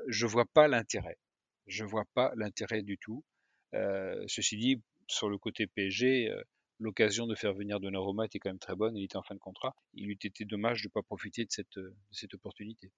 l'intérêt. 0.68 1.18
Je 1.66 1.84
vois 1.84 2.04
pas 2.14 2.30
l'intérêt 2.36 2.82
du 2.82 2.96
tout. 2.96 3.24
Euh, 3.74 4.22
ceci 4.28 4.56
dit, 4.56 4.80
sur 5.08 5.28
le 5.28 5.36
côté 5.36 5.66
PSG, 5.66 6.30
euh, 6.30 6.40
l'occasion 6.78 7.26
de 7.26 7.34
faire 7.34 7.54
venir 7.54 7.80
Donnarumma 7.80 8.26
était 8.26 8.38
quand 8.38 8.50
même 8.50 8.60
très 8.60 8.76
bonne. 8.76 8.96
Il 8.96 9.02
était 9.02 9.16
en 9.16 9.24
fin 9.24 9.34
de 9.34 9.40
contrat. 9.40 9.74
Il 9.94 10.08
eût 10.10 10.12
été 10.12 10.44
dommage 10.44 10.82
de 10.82 10.86
ne 10.86 10.92
pas 10.92 11.02
profiter 11.02 11.44
de 11.44 11.50
cette, 11.50 11.76
de 11.76 11.92
cette 12.12 12.34
opportunité. 12.34 12.92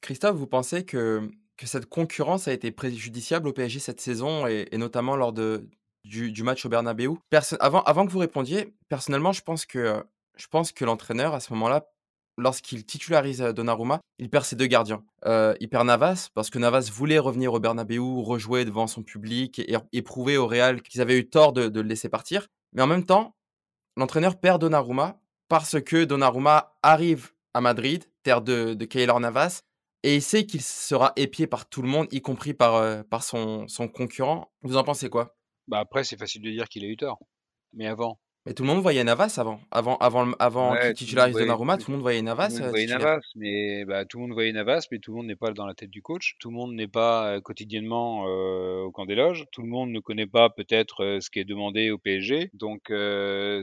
Christophe, 0.00 0.36
vous 0.36 0.46
pensez 0.46 0.84
que, 0.84 1.30
que 1.56 1.66
cette 1.66 1.86
concurrence 1.86 2.48
a 2.48 2.52
été 2.52 2.70
préjudiciable 2.70 3.48
au 3.48 3.52
PSG 3.52 3.80
cette 3.80 4.00
saison 4.00 4.46
et, 4.46 4.68
notamment 4.74 5.16
lors 5.16 5.32
de, 5.32 5.68
du, 6.04 6.42
match 6.42 6.64
au 6.64 6.68
Bernabeu? 6.68 7.10
Avant, 7.60 7.82
avant 7.82 8.06
que 8.06 8.12
vous 8.12 8.18
répondiez, 8.18 8.74
personnellement, 8.88 9.32
je 9.32 9.42
pense 9.42 9.66
que, 9.66 10.02
je 10.36 10.46
pense 10.46 10.72
que 10.72 10.84
l'entraîneur, 10.84 11.34
à 11.34 11.40
ce 11.40 11.52
moment-là, 11.52 11.88
lorsqu'il 12.38 12.86
titularise 12.86 13.40
Donnarumma, 13.40 14.00
il 14.18 14.30
perd 14.30 14.44
ses 14.44 14.56
deux 14.56 14.66
gardiens. 14.66 15.04
Euh, 15.26 15.54
il 15.60 15.68
perd 15.68 15.86
Navas 15.86 16.28
parce 16.34 16.50
que 16.50 16.58
Navas 16.58 16.88
voulait 16.92 17.18
revenir 17.18 17.52
au 17.52 17.60
Bernabeu, 17.60 18.00
rejouer 18.00 18.64
devant 18.64 18.86
son 18.86 19.02
public 19.02 19.60
et, 19.92 20.02
prouver 20.02 20.36
au 20.36 20.46
Real 20.46 20.80
qu'ils 20.80 21.00
avaient 21.00 21.18
eu 21.18 21.28
tort 21.28 21.52
de, 21.52 21.68
de, 21.68 21.80
le 21.80 21.88
laisser 21.88 22.08
partir. 22.08 22.46
Mais 22.72 22.82
en 22.82 22.86
même 22.86 23.04
temps, 23.04 23.34
l'entraîneur 23.96 24.38
perd 24.38 24.60
Donnarumma 24.60 25.20
parce 25.48 25.80
que 25.80 26.04
Donnarumma 26.04 26.78
arrive 26.82 27.32
à 27.54 27.60
Madrid, 27.60 28.04
terre 28.22 28.42
de, 28.42 28.74
de 28.74 28.84
Keylor 28.84 29.18
Navas, 29.18 29.62
et 30.02 30.16
il 30.16 30.22
sait 30.22 30.46
qu'il 30.46 30.62
sera 30.62 31.12
épié 31.16 31.46
par 31.46 31.68
tout 31.68 31.82
le 31.82 31.88
monde, 31.88 32.08
y 32.12 32.20
compris 32.20 32.54
par, 32.54 33.04
par 33.06 33.22
son, 33.22 33.66
son 33.68 33.88
concurrent. 33.88 34.52
Vous 34.62 34.76
en 34.76 34.84
pensez 34.84 35.08
quoi? 35.10 35.36
Bah 35.66 35.80
après, 35.80 36.04
c'est 36.04 36.16
facile 36.16 36.42
de 36.42 36.50
dire 36.50 36.68
qu'il 36.68 36.84
a 36.84 36.88
eu 36.88 36.96
tort. 36.96 37.18
Mais 37.72 37.86
avant, 37.86 38.18
mais 38.46 38.54
tout 38.54 38.62
le 38.62 38.68
monde 38.68 38.80
voyait 38.80 39.04
Navas 39.04 39.34
avant. 39.38 39.60
Avant, 39.70 39.96
avant, 39.98 40.32
avant 40.38 40.72
Ouais, 40.72 40.94
qu'il 40.94 40.94
tout 40.94 40.94
titularise 41.04 41.32
voyait, 41.32 41.46
Donnarumma, 41.46 41.76
tout, 41.76 41.84
tout 41.84 41.90
le 41.90 41.96
monde 41.96 42.02
voyait 42.02 42.20
tout 42.20 42.24
Navas 42.24 42.48
le 42.48 42.54
monde 42.54 42.62
euh, 42.62 42.70
voyait. 42.70 42.86
Navas, 42.86 43.20
mais 43.36 43.84
bah, 43.84 44.04
tout 44.04 44.18
le 44.18 44.22
monde 44.22 44.32
voyait 44.32 44.52
Navas, 44.52 44.86
mais 44.90 44.98
tout 44.98 45.10
le 45.10 45.16
monde 45.18 45.26
n'est 45.26 45.36
pas 45.36 45.50
dans 45.52 45.66
la 45.66 45.74
tête 45.74 45.90
du 45.90 46.02
coach. 46.02 46.36
Tout 46.40 46.50
le 46.50 46.56
monde 46.56 46.74
n'est 46.74 46.88
pas 46.88 47.34
euh, 47.34 47.40
quotidiennement 47.40 48.26
euh, 48.26 48.82
au 48.82 48.90
camp 48.90 49.06
des 49.06 49.14
loges. 49.14 49.44
Tout 49.52 49.62
le 49.62 49.68
monde 49.68 49.90
ne 49.90 50.00
connaît 50.00 50.26
pas 50.26 50.50
peut-être 50.50 51.04
euh, 51.04 51.20
ce 51.20 51.30
qui 51.30 51.40
est 51.40 51.44
demandé 51.44 51.90
au 51.90 51.98
PSG. 51.98 52.50
Donc 52.54 52.90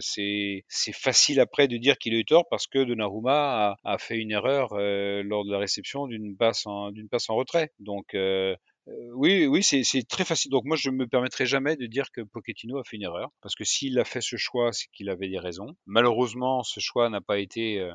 c'est 0.02 0.64
c'est 0.68 0.96
facile 0.96 1.40
après 1.40 1.68
de 1.68 1.78
dire 1.78 1.98
qu'il 1.98 2.14
a 2.14 2.18
eu 2.18 2.26
tort 2.26 2.48
parce 2.50 2.68
que 2.68 2.84
Donnarumma 2.84 3.70
a, 3.72 3.76
a 3.84 3.98
fait 3.98 4.18
une 4.18 4.32
erreur 4.32 4.76
lors 4.76 5.46
de 5.46 5.52
la 5.52 5.58
réception 5.58 6.08
d'une 6.08 6.36
passe 6.38 6.66
en 6.66 6.92
d'une 6.92 7.10
passe 7.10 7.30
en 7.30 7.36
retrait. 7.36 7.72
Donc 7.80 8.16
euh, 8.88 9.12
oui, 9.16 9.48
oui, 9.48 9.64
c'est 9.64 9.84
très 10.08 10.26
facile. 10.26 10.52
Donc 10.52 10.66
moi, 10.66 10.78
je 10.78 10.90
me 10.90 11.08
permettrai 11.08 11.46
jamais 11.46 11.76
de 11.76 11.86
dire 11.88 12.12
que 12.12 12.22
Pochettino 12.22 12.78
a 12.78 12.84
fait 12.84 12.98
une 12.98 13.04
erreur, 13.04 13.32
parce 13.42 13.56
que 13.56 13.64
s'il 13.64 13.98
a 14.00 14.06
fait 14.06 14.22
ce 14.22 14.38
choix, 14.38 14.72
c'est 14.74 14.88
qu'il 14.92 15.10
avait 15.10 15.30
des 15.30 15.40
raisons. 15.40 15.76
Malheureusement, 15.86 16.64
ce 16.64 16.80
choix 16.80 17.10
n'a 17.10 17.22
pas 17.22 17.40
été, 17.40 17.80
euh, 17.80 17.94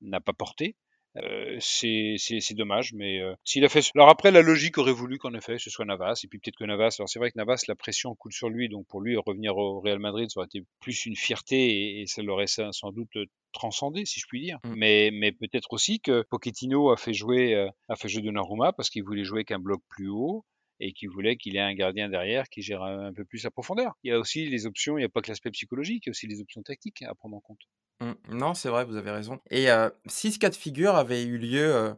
n'a 0.00 0.20
pas 0.20 0.32
porté. 0.32 0.76
Euh, 1.18 1.58
c'est 1.60 2.54
dommage, 2.54 2.92
mais 2.94 3.20
euh, 3.20 3.34
s'il 3.44 3.64
a 3.64 3.68
fait. 3.68 3.84
Alors 3.94 4.08
après, 4.08 4.30
la 4.30 4.42
logique 4.42 4.78
aurait 4.78 4.92
voulu 4.92 5.18
qu'en 5.18 5.34
effet, 5.34 5.58
ce 5.58 5.70
soit 5.70 5.84
Navas, 5.84 6.20
et 6.24 6.28
puis 6.28 6.38
peut-être 6.38 6.56
que 6.56 6.64
Navas. 6.64 6.96
Alors 6.98 7.08
c'est 7.08 7.18
vrai 7.18 7.30
que 7.30 7.38
Navas, 7.38 7.62
la 7.68 7.74
pression 7.74 8.14
coule 8.14 8.32
sur 8.32 8.48
lui, 8.48 8.68
donc 8.68 8.86
pour 8.88 9.00
lui 9.00 9.16
revenir 9.16 9.56
au 9.56 9.80
Real 9.80 9.98
Madrid, 9.98 10.30
ça 10.30 10.40
aurait 10.40 10.46
été 10.46 10.64
plus 10.80 11.06
une 11.06 11.16
fierté 11.16 11.56
et, 11.56 12.02
et 12.02 12.06
ça 12.06 12.22
l'aurait 12.22 12.46
sans 12.46 12.72
sans 12.72 12.92
doute 12.92 13.16
transcendé, 13.52 14.04
si 14.04 14.20
je 14.20 14.26
puis 14.26 14.40
dire. 14.40 14.58
Mm. 14.64 14.74
Mais 14.76 15.10
mais 15.12 15.32
peut-être 15.32 15.72
aussi 15.72 16.00
que 16.00 16.22
Pochettino 16.30 16.90
a 16.90 16.96
fait 16.96 17.12
jouer 17.12 17.54
euh, 17.54 17.68
a 17.88 17.96
fait 17.96 18.08
jouer 18.08 18.22
Donnarumma 18.22 18.72
parce 18.72 18.90
qu'il 18.90 19.04
voulait 19.04 19.24
jouer 19.24 19.44
qu'un 19.44 19.58
bloc 19.58 19.82
plus 19.88 20.08
haut 20.08 20.44
et 20.82 20.92
qu'il 20.92 21.08
voulait 21.08 21.36
qu'il 21.36 21.56
ait 21.56 21.60
un 21.60 21.74
gardien 21.74 22.08
derrière 22.08 22.48
qui 22.48 22.60
gère 22.60 22.82
un, 22.82 23.06
un 23.06 23.12
peu 23.12 23.24
plus 23.24 23.44
la 23.44 23.52
profondeur. 23.52 23.94
Il 24.02 24.10
y 24.10 24.12
a 24.12 24.18
aussi 24.18 24.46
les 24.46 24.66
options, 24.66 24.98
il 24.98 25.02
n'y 25.02 25.06
a 25.06 25.08
pas 25.08 25.22
que 25.22 25.28
l'aspect 25.28 25.52
psychologique, 25.52 26.04
il 26.04 26.08
y 26.08 26.10
a 26.10 26.12
aussi 26.12 26.26
les 26.26 26.40
options 26.40 26.62
tactiques 26.62 27.02
à 27.02 27.14
prendre 27.14 27.36
en 27.36 27.40
compte. 27.40 27.60
Mm. 28.00 28.36
Non, 28.36 28.54
c'est 28.54 28.68
vrai, 28.68 28.84
vous 28.84 28.96
avez 28.96 29.12
raison. 29.12 29.38
Et 29.50 29.70
euh, 29.70 29.88
si 30.06 30.32
ce 30.32 30.40
cas 30.40 30.50
de 30.50 30.56
figure 30.56 30.96
avait 30.96 31.22
eu 31.22 31.38
lieu 31.38 31.72
euh, 31.72 31.94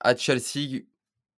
à 0.00 0.14
Chelsea, 0.14 0.82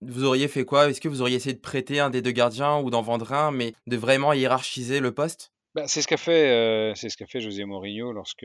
vous 0.00 0.24
auriez 0.24 0.48
fait 0.48 0.64
quoi? 0.64 0.90
Est-ce 0.90 1.00
que 1.00 1.08
vous 1.08 1.22
auriez 1.22 1.36
essayé 1.36 1.54
de 1.54 1.60
prêter 1.60 2.00
un 2.00 2.10
des 2.10 2.20
deux 2.20 2.32
gardiens 2.32 2.80
ou 2.80 2.90
d'en 2.90 3.02
vendre 3.02 3.32
un, 3.32 3.52
mais 3.52 3.74
de 3.86 3.96
vraiment 3.96 4.32
hiérarchiser 4.32 4.98
le 4.98 5.12
poste? 5.12 5.52
Bah, 5.76 5.86
c'est 5.86 6.02
ce 6.02 6.08
qu'a 6.08 6.16
fait, 6.16 6.50
euh, 6.50 6.94
c'est 6.96 7.08
ce 7.08 7.16
qu'a 7.16 7.26
fait 7.26 7.40
José 7.40 7.64
Mourinho 7.64 8.12
lorsque 8.12 8.44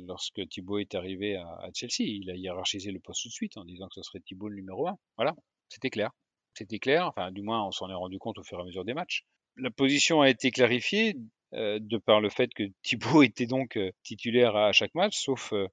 lorsque 0.00 0.48
Thibaut 0.48 0.78
est 0.78 0.94
arrivé 0.94 1.36
à, 1.36 1.46
à, 1.46 1.68
Chelsea. 1.74 2.08
Il 2.08 2.30
a 2.30 2.34
hiérarchisé 2.34 2.90
le 2.90 3.00
poste 3.00 3.22
tout 3.22 3.28
de 3.28 3.34
suite 3.34 3.56
en 3.58 3.64
disant 3.64 3.86
que 3.86 3.94
ce 3.96 4.02
serait 4.02 4.20
Thibaut 4.20 4.48
le 4.48 4.56
numéro 4.56 4.88
un. 4.88 4.96
Voilà, 5.16 5.34
c'était 5.68 5.90
clair. 5.90 6.10
C'était 6.54 6.78
clair. 6.78 7.06
Enfin, 7.06 7.30
du 7.30 7.42
moins, 7.42 7.66
on 7.66 7.70
s'en 7.70 7.88
est 7.90 7.94
rendu 7.94 8.18
compte 8.18 8.38
au 8.38 8.42
fur 8.42 8.58
et 8.58 8.62
à 8.62 8.64
mesure 8.64 8.84
des 8.84 8.94
matchs. 8.94 9.24
La 9.56 9.70
position 9.70 10.20
a 10.20 10.28
été 10.28 10.50
clarifiée 10.50 11.16
euh, 11.54 11.78
de 11.80 11.98
par 11.98 12.20
le 12.20 12.30
fait 12.30 12.52
que 12.54 12.62
Thibaut 12.82 13.22
était 13.22 13.46
donc 13.46 13.76
euh, 13.76 13.90
titulaire 14.02 14.56
à, 14.56 14.72
chaque 14.72 14.94
match, 14.94 15.18
sauf 15.18 15.52
euh, 15.52 15.66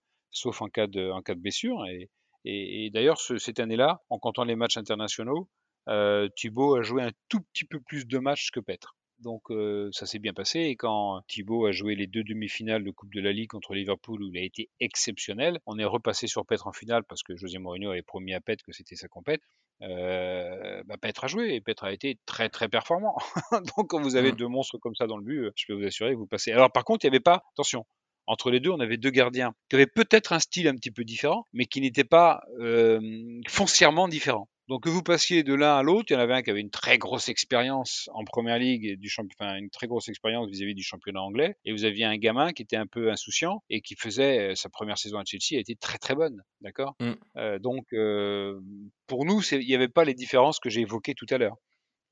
en 0.59 0.69
cas 0.69 0.87
de 0.87 1.33
blessure. 1.35 1.85
Et, 2.45 2.89
d'ailleurs, 2.91 3.19
ce, 3.19 3.37
cette 3.37 3.59
année-là, 3.59 4.01
en 4.09 4.19
comptant 4.19 4.45
les 4.45 4.55
matchs 4.55 4.77
internationaux, 4.77 5.49
Thibaut 6.35 6.75
a 6.75 6.81
joué 6.81 7.01
un 7.03 7.11
tout 7.29 7.41
petit 7.41 7.65
peu 7.65 7.79
plus 7.79 8.05
de 8.05 8.19
matchs 8.19 8.51
que 8.51 8.59
Petre. 8.59 8.95
Donc 9.19 9.43
ça 9.91 10.05
s'est 10.05 10.19
bien 10.19 10.33
passé. 10.33 10.59
Et 10.59 10.75
quand 10.75 11.21
Thibaut 11.27 11.65
a 11.65 11.71
joué 11.71 11.95
les 11.95 12.07
deux 12.07 12.23
demi-finales 12.23 12.83
de 12.83 12.91
Coupe 12.91 13.13
de 13.13 13.21
la 13.21 13.33
Ligue 13.33 13.49
contre 13.49 13.73
Liverpool 13.73 14.21
où 14.21 14.29
il 14.29 14.37
a 14.37 14.43
été 14.43 14.69
exceptionnel, 14.79 15.59
on 15.65 15.77
est 15.79 15.85
repassé 15.85 16.27
sur 16.27 16.45
Petre 16.45 16.67
en 16.67 16.73
finale 16.73 17.03
parce 17.03 17.23
que 17.23 17.35
José 17.35 17.57
Mourinho 17.57 17.91
avait 17.91 18.01
promis 18.01 18.33
à 18.33 18.41
Petre 18.41 18.63
que 18.63 18.73
c'était 18.73 18.95
sa 18.95 19.07
compète. 19.07 19.41
Euh, 19.83 20.81
bah, 20.85 20.95
Petre 20.99 21.25
a 21.25 21.27
joué 21.27 21.53
et 21.53 21.61
Petre 21.61 21.83
a 21.83 21.91
été 21.91 22.17
très 22.25 22.49
très 22.49 22.67
performant. 22.67 23.15
Donc 23.77 23.89
quand 23.89 24.01
vous 24.01 24.15
avez 24.15 24.31
mmh. 24.31 24.37
deux 24.37 24.47
monstres 24.47 24.77
comme 24.77 24.95
ça 24.95 25.07
dans 25.07 25.17
le 25.17 25.23
but, 25.23 25.51
je 25.55 25.65
peux 25.67 25.73
vous 25.73 25.85
assurer 25.85 26.11
que 26.11 26.17
vous 26.17 26.27
passez. 26.27 26.51
Alors 26.51 26.71
par 26.71 26.83
contre, 26.83 27.05
il 27.05 27.09
n'y 27.09 27.15
avait 27.15 27.23
pas, 27.23 27.43
attention, 27.53 27.85
entre 28.27 28.51
les 28.51 28.59
deux, 28.59 28.71
on 28.71 28.79
avait 28.79 28.97
deux 28.97 29.09
gardiens 29.09 29.53
qui 29.69 29.75
avaient 29.75 29.87
peut-être 29.87 30.33
un 30.33 30.39
style 30.39 30.67
un 30.67 30.75
petit 30.75 30.91
peu 30.91 31.03
différent, 31.03 31.45
mais 31.53 31.65
qui 31.65 31.79
n'étaient 31.81 32.03
pas 32.03 32.41
euh, 32.59 32.99
foncièrement 33.47 34.07
différents. 34.07 34.49
Donc 34.67 34.83
que 34.83 34.89
vous 34.89 35.01
passiez 35.01 35.43
de 35.43 35.53
l'un 35.53 35.77
à 35.77 35.83
l'autre, 35.83 36.07
il 36.09 36.13
y 36.13 36.15
en 36.17 36.19
avait 36.19 36.33
un 36.33 36.41
qui 36.41 36.49
avait 36.49 36.59
une 36.59 36.69
très 36.69 36.97
grosse 36.97 37.29
expérience 37.29 38.09
en 38.13 38.25
première 38.25 38.59
ligue 38.59 38.85
et 38.85 38.97
du 38.97 39.09
enfin, 39.17 39.55
une 39.55 39.69
très 39.69 39.87
grosse 39.87 40.09
expérience 40.09 40.49
vis-à-vis 40.49 40.75
du 40.75 40.83
championnat 40.83 41.21
anglais, 41.21 41.55
et 41.63 41.71
vous 41.71 41.85
aviez 41.85 42.03
un 42.03 42.17
gamin 42.17 42.51
qui 42.51 42.63
était 42.63 42.75
un 42.75 42.85
peu 42.85 43.09
insouciant 43.09 43.63
et 43.69 43.79
qui 43.81 43.95
faisait 43.95 44.51
euh, 44.51 44.55
sa 44.55 44.69
première 44.69 44.97
saison 44.97 45.19
à 45.19 45.23
Chelsea 45.25 45.57
a 45.57 45.61
été 45.61 45.75
très 45.77 45.97
très 45.97 46.15
bonne, 46.15 46.43
d'accord? 46.59 46.95
Mm. 46.99 47.13
Euh, 47.37 47.59
donc 47.59 47.85
euh, 47.93 48.59
pour 49.07 49.23
nous, 49.23 49.41
il 49.53 49.59
n'y 49.59 49.75
avait 49.75 49.87
pas 49.87 50.03
les 50.03 50.13
différences 50.13 50.59
que 50.59 50.69
j'ai 50.69 50.81
évoquées 50.81 51.13
tout 51.15 51.27
à 51.29 51.37
l'heure. 51.37 51.55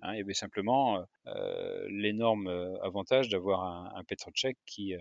Hein, 0.02 0.14
il 0.14 0.20
y 0.20 0.22
avait 0.22 0.34
simplement 0.34 1.04
euh, 1.28 1.88
l'énorme 1.90 2.48
avantage 2.82 3.28
d'avoir 3.28 3.64
un, 3.64 3.92
un 3.96 4.04
Petrocek 4.06 4.58
qui 4.66 4.94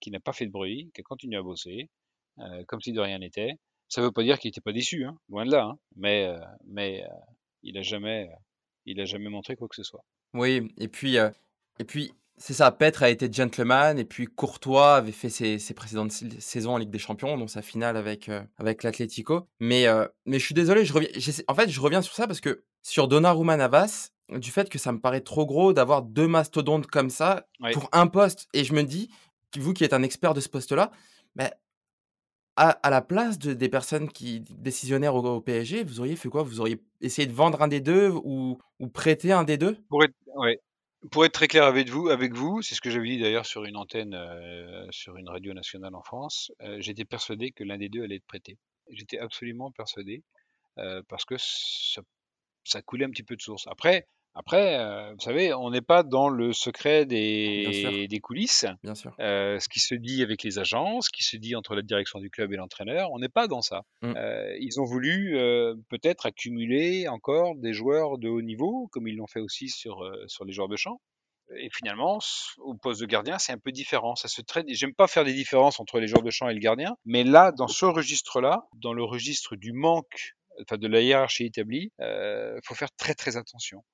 qui 0.00 0.10
n'a 0.10 0.20
pas 0.20 0.32
fait 0.32 0.46
de 0.46 0.50
bruit, 0.50 0.90
qui 0.94 1.00
a 1.00 1.04
continué 1.04 1.36
à 1.36 1.42
bosser, 1.42 1.88
comme 2.66 2.80
si 2.80 2.92
de 2.92 3.00
rien 3.00 3.18
n'était 3.18 3.54
ça 3.94 4.02
veut 4.02 4.10
pas 4.10 4.24
dire 4.24 4.40
qu'il 4.40 4.48
n'était 4.48 4.60
pas 4.60 4.72
déçu, 4.72 5.04
hein, 5.04 5.16
loin 5.28 5.46
de 5.46 5.52
là. 5.52 5.66
Hein, 5.66 5.78
mais 5.94 6.26
euh, 6.26 6.40
mais 6.66 7.04
euh, 7.04 7.14
il 7.62 7.78
a 7.78 7.82
jamais 7.82 8.28
euh, 8.28 8.36
il 8.86 9.00
a 9.00 9.04
jamais 9.04 9.28
montré 9.28 9.54
quoi 9.54 9.68
que 9.68 9.76
ce 9.76 9.84
soit. 9.84 10.04
Oui, 10.32 10.68
et 10.78 10.88
puis 10.88 11.16
et 11.16 11.84
puis 11.86 12.12
c'est 12.36 12.54
ça. 12.54 12.72
Petre 12.72 13.04
a 13.04 13.10
été 13.10 13.32
gentleman 13.32 13.96
et 13.96 14.04
puis 14.04 14.26
Courtois 14.26 14.96
avait 14.96 15.12
fait 15.12 15.28
ses, 15.28 15.60
ses, 15.60 15.74
précédentes 15.74 16.10
saisons 16.10 16.72
en 16.72 16.78
Ligue 16.78 16.90
des 16.90 16.98
Champions, 16.98 17.38
dont 17.38 17.46
sa 17.46 17.62
finale 17.62 17.96
avec 17.96 18.28
avec 18.56 18.82
l'Atlético. 18.82 19.46
Mais 19.60 19.86
mais 20.26 20.40
je 20.40 20.44
suis 20.44 20.54
désolé, 20.54 20.84
je 20.84 20.92
reviens. 20.92 21.10
En 21.46 21.54
fait, 21.54 21.68
je 21.68 21.80
reviens 21.80 22.02
sur 22.02 22.14
ça 22.14 22.26
parce 22.26 22.40
que 22.40 22.64
sur 22.82 23.06
Donnarumma 23.06 23.56
Navas, 23.56 24.10
du 24.28 24.50
fait 24.50 24.68
que 24.68 24.78
ça 24.78 24.90
me 24.90 24.98
paraît 24.98 25.20
trop 25.20 25.46
gros 25.46 25.72
d'avoir 25.72 26.02
deux 26.02 26.26
mastodontes 26.26 26.88
comme 26.88 27.10
ça 27.10 27.46
pour 27.72 27.88
un 27.92 28.08
poste, 28.08 28.48
et 28.54 28.64
je 28.64 28.72
me 28.72 28.82
dis, 28.82 29.08
vous 29.56 29.72
qui 29.72 29.84
êtes 29.84 29.92
un 29.92 30.02
expert 30.02 30.34
de 30.34 30.40
ce 30.40 30.48
poste-là, 30.48 30.90
mais 31.36 31.52
à, 32.56 32.90
la 32.90 33.02
place 33.02 33.38
de, 33.38 33.52
des 33.52 33.68
personnes 33.68 34.08
qui 34.08 34.40
décisionnaires 34.40 35.14
au, 35.14 35.40
PSG, 35.40 35.84
vous 35.84 36.00
auriez 36.00 36.16
fait 36.16 36.28
quoi? 36.28 36.42
Vous 36.42 36.60
auriez 36.60 36.78
essayé 37.00 37.26
de 37.26 37.32
vendre 37.32 37.62
un 37.62 37.68
des 37.68 37.80
deux 37.80 38.10
ou, 38.10 38.58
prêter 38.92 39.32
un 39.32 39.44
des 39.44 39.56
deux? 39.56 39.76
Pour 39.88 40.04
être, 40.04 40.14
ouais. 40.36 40.60
Pour 41.10 41.24
être 41.24 41.32
très 41.32 41.48
clair 41.48 41.64
avec 41.64 41.88
vous, 41.90 42.08
avec 42.08 42.32
vous, 42.32 42.62
c'est 42.62 42.74
ce 42.74 42.80
que 42.80 42.90
j'avais 42.90 43.08
dit 43.08 43.18
d'ailleurs 43.18 43.44
sur 43.44 43.64
une 43.64 43.76
antenne, 43.76 44.14
euh, 44.14 44.86
sur 44.90 45.16
une 45.16 45.28
radio 45.28 45.52
nationale 45.52 45.94
en 45.94 46.02
France. 46.02 46.50
Euh, 46.62 46.76
j'étais 46.80 47.04
persuadé 47.04 47.50
que 47.50 47.64
l'un 47.64 47.76
des 47.76 47.88
deux 47.88 48.04
allait 48.04 48.16
être 48.16 48.26
prêté. 48.26 48.56
J'étais 48.90 49.18
absolument 49.18 49.70
persuadé 49.70 50.22
euh, 50.78 51.02
parce 51.08 51.24
que 51.24 51.34
ça, 51.38 52.00
ça 52.64 52.80
coulait 52.80 53.04
un 53.04 53.10
petit 53.10 53.22
peu 53.22 53.36
de 53.36 53.42
source. 53.42 53.66
Après, 53.66 54.06
après, 54.36 54.78
euh, 54.80 55.12
vous 55.12 55.20
savez, 55.20 55.54
on 55.54 55.70
n'est 55.70 55.80
pas 55.80 56.02
dans 56.02 56.28
le 56.28 56.52
secret 56.52 57.06
des, 57.06 58.08
des 58.08 58.20
coulisses. 58.20 58.66
Bien 58.82 58.96
sûr. 58.96 59.14
Euh, 59.20 59.60
ce 59.60 59.68
qui 59.68 59.78
se 59.78 59.94
dit 59.94 60.22
avec 60.22 60.42
les 60.42 60.58
agents, 60.58 61.00
ce 61.00 61.10
qui 61.10 61.22
se 61.22 61.36
dit 61.36 61.54
entre 61.54 61.76
la 61.76 61.82
direction 61.82 62.18
du 62.18 62.30
club 62.30 62.52
et 62.52 62.56
l'entraîneur, 62.56 63.12
on 63.12 63.20
n'est 63.20 63.28
pas 63.28 63.46
dans 63.46 63.62
ça. 63.62 63.82
Mm. 64.02 64.14
Euh, 64.16 64.56
ils 64.58 64.80
ont 64.80 64.84
voulu 64.84 65.38
euh, 65.38 65.76
peut-être 65.88 66.26
accumuler 66.26 67.06
encore 67.06 67.54
des 67.54 67.72
joueurs 67.72 68.18
de 68.18 68.28
haut 68.28 68.42
niveau, 68.42 68.88
comme 68.90 69.06
ils 69.06 69.16
l'ont 69.16 69.28
fait 69.28 69.40
aussi 69.40 69.68
sur, 69.68 70.02
euh, 70.02 70.24
sur 70.26 70.44
les 70.44 70.52
joueurs 70.52 70.68
de 70.68 70.76
champ. 70.76 71.00
Et 71.56 71.68
finalement, 71.72 72.18
au 72.58 72.74
poste 72.74 73.02
de 73.02 73.06
gardien, 73.06 73.38
c'est 73.38 73.52
un 73.52 73.58
peu 73.58 73.70
différent. 73.70 74.16
Ça 74.16 74.28
se 74.28 74.42
traite. 74.42 74.66
J'aime 74.68 74.94
pas 74.94 75.06
faire 75.06 75.24
des 75.24 75.34
différences 75.34 75.78
entre 75.78 76.00
les 76.00 76.08
joueurs 76.08 76.22
de 76.22 76.30
champ 76.30 76.48
et 76.48 76.54
le 76.54 76.58
gardien, 76.58 76.96
mais 77.04 77.22
là, 77.22 77.52
dans 77.52 77.68
ce 77.68 77.84
registre-là, 77.84 78.64
dans 78.80 78.94
le 78.94 79.04
registre 79.04 79.54
du 79.54 79.72
manque, 79.72 80.34
enfin 80.62 80.78
de 80.78 80.88
la 80.88 81.02
hiérarchie 81.02 81.44
établie, 81.44 81.92
il 81.98 82.60
faut 82.64 82.74
faire 82.74 82.90
très 82.96 83.14
très 83.14 83.36
attention. 83.36 83.84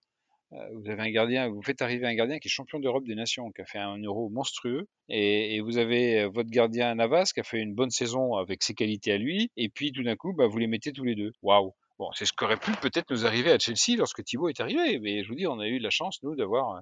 Euh, 0.53 0.69
vous 0.75 0.91
avez 0.91 1.03
un 1.03 1.11
gardien, 1.11 1.49
vous 1.49 1.63
faites 1.63 1.81
arriver 1.81 2.07
un 2.07 2.15
gardien 2.15 2.39
qui 2.39 2.49
est 2.49 2.51
champion 2.51 2.81
d'Europe 2.81 3.05
des 3.05 3.15
Nations, 3.15 3.53
qui 3.53 3.63
a 3.63 3.65
fait 3.65 3.79
un 3.79 3.99
euro 3.99 4.29
monstrueux, 4.31 4.89
et, 5.09 5.55
et, 5.55 5.61
vous 5.61 5.79
avez 5.79 6.23
euh, 6.23 6.29
votre 6.29 6.51
gardien 6.51 6.95
Navas 6.97 7.31
qui 7.33 7.41
a 7.41 7.45
fait 7.45 7.61
une 7.61 7.75
bonne 7.75 7.91
saison 7.91 8.35
avec 8.35 8.63
ses 8.63 8.75
qualités 8.75 9.13
à 9.13 9.19
lui, 9.19 9.51
et 9.57 9.69
puis 9.69 9.93
tout 9.93 10.03
d'un 10.03 10.17
coup, 10.17 10.33
bah, 10.33 10.49
vous 10.49 10.59
les 10.59 10.67
mettez 10.67 10.93
tous 10.93 11.05
les 11.05 11.15
deux. 11.15 11.33
Waouh. 11.43 11.73
Bon, 12.01 12.11
c'est 12.15 12.25
ce 12.25 12.33
qu'aurait 12.33 12.57
pu 12.57 12.73
peut-être 12.81 13.11
nous 13.11 13.27
arriver 13.27 13.53
à 13.53 13.59
Chelsea 13.59 13.97
lorsque 13.99 14.25
Thibaut 14.25 14.49
est 14.49 14.61
arrivé, 14.61 14.99
mais 14.99 15.23
je 15.23 15.29
vous 15.29 15.35
dis, 15.35 15.47
on 15.47 15.61
a 15.61 15.69
eu 15.69 15.79
la 15.79 15.91
chance, 15.91 16.23
nous, 16.23 16.35
d'avoir 16.35 16.77
euh, 16.77 16.81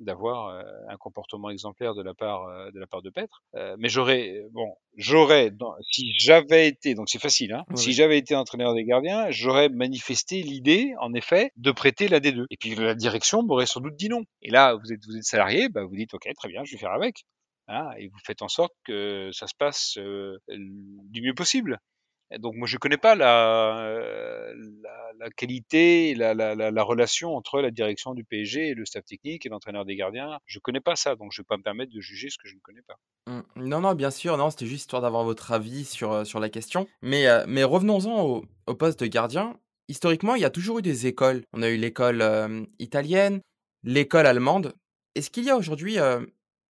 d'avoir 0.00 0.64
un 0.88 0.96
comportement 0.96 1.50
exemplaire 1.50 1.94
de 1.94 2.02
la 2.02 2.14
part 2.14 2.46
de 2.72 2.78
la 2.78 2.86
part 2.86 3.02
de 3.02 3.10
Petre. 3.10 3.42
Mais 3.78 3.88
j'aurais 3.88 4.42
bon, 4.52 4.74
j'aurais 4.96 5.52
si 5.90 6.12
j'avais 6.18 6.68
été 6.68 6.94
donc 6.94 7.08
c'est 7.08 7.20
facile 7.20 7.52
hein, 7.52 7.64
si 7.74 7.92
j'avais 7.92 8.18
été 8.18 8.34
entraîneur 8.34 8.74
des 8.74 8.84
gardiens, 8.84 9.30
j'aurais 9.30 9.68
manifesté 9.68 10.42
l'idée 10.42 10.92
en 11.00 11.12
effet 11.14 11.52
de 11.56 11.70
prêter 11.70 12.08
des 12.20 12.32
deux. 12.32 12.46
Et 12.50 12.56
puis 12.56 12.74
la 12.74 12.94
direction 12.94 13.42
m'aurait 13.42 13.66
sans 13.66 13.80
doute 13.80 13.96
dit 13.96 14.08
non. 14.08 14.22
Et 14.42 14.50
là 14.50 14.74
vous 14.74 14.92
êtes 14.92 15.04
vous 15.06 15.16
êtes 15.16 15.24
salarié, 15.24 15.68
bah 15.68 15.84
vous 15.84 15.96
dites 15.96 16.14
OK, 16.14 16.28
très 16.34 16.48
bien, 16.48 16.64
je 16.64 16.72
vais 16.72 16.78
faire 16.78 16.92
avec. 16.92 17.24
Hein, 17.68 17.90
et 17.98 18.08
vous 18.08 18.18
faites 18.24 18.42
en 18.42 18.48
sorte 18.48 18.72
que 18.84 19.30
ça 19.32 19.46
se 19.46 19.54
passe 19.56 19.96
du 20.48 21.22
mieux 21.22 21.34
possible 21.34 21.78
donc 22.38 22.54
moi 22.54 22.66
je 22.68 22.78
connais 22.78 22.96
pas 22.96 23.14
la, 23.14 24.52
la 25.18 25.30
qualité, 25.30 26.14
la, 26.14 26.34
la, 26.34 26.82
relation 26.82 27.36
entre 27.36 27.60
la 27.60 27.70
direction 27.70 28.14
du 28.14 28.24
PSG 28.24 28.68
et 28.68 28.74
le 28.74 28.84
staff 28.86 29.04
technique 29.04 29.44
et 29.44 29.48
l'entraîneur 29.48 29.84
des 29.84 29.96
gardiens. 29.96 30.38
Je 30.46 30.58
connais 30.58 30.80
pas 30.80 30.96
ça, 30.96 31.14
donc 31.14 31.32
je 31.32 31.42
vais 31.42 31.46
pas 31.46 31.56
me 31.56 31.62
permettre 31.62 31.92
de 31.92 32.00
juger 32.00 32.30
ce 32.30 32.38
que 32.38 32.48
je 32.48 32.54
ne 32.54 32.60
connais 32.60 32.82
pas. 32.82 32.96
Mmh. 33.26 33.40
Non, 33.56 33.80
non, 33.80 33.94
bien 33.94 34.10
sûr, 34.10 34.36
non, 34.36 34.50
c'était 34.50 34.66
juste 34.66 34.82
histoire 34.82 35.02
d'avoir 35.02 35.24
votre 35.24 35.52
avis 35.52 35.84
sur, 35.84 36.12
euh, 36.12 36.24
sur 36.24 36.40
la 36.40 36.48
question. 36.48 36.88
Mais, 37.02 37.26
euh, 37.26 37.44
mais 37.46 37.64
revenons-en 37.64 38.42
au, 38.66 38.74
poste 38.74 39.00
de 39.00 39.06
gardien. 39.06 39.58
Historiquement, 39.88 40.36
il 40.36 40.42
y 40.42 40.44
a 40.44 40.50
toujours 40.50 40.78
eu 40.78 40.82
des 40.82 41.06
écoles. 41.06 41.42
On 41.52 41.62
a 41.62 41.68
eu 41.68 41.76
l'école 41.76 42.22
euh, 42.22 42.64
italienne, 42.78 43.40
l'école 43.82 44.26
allemande. 44.26 44.74
Est-ce 45.14 45.30
qu'il 45.30 45.44
y 45.44 45.50
a 45.50 45.56
aujourd'hui 45.56 45.98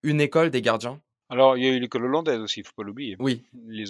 une 0.02 0.20
école 0.20 0.50
des 0.50 0.62
gardiens? 0.62 1.00
Alors, 1.30 1.56
il 1.56 1.62
y 1.64 1.68
a 1.68 1.70
eu 1.70 1.78
l'école 1.78 2.06
hollandaise 2.06 2.40
aussi, 2.40 2.60
il 2.60 2.66
faut 2.66 2.74
pas 2.74 2.82
l'oublier. 2.82 3.14
Oui. 3.20 3.44
Les, 3.68 3.84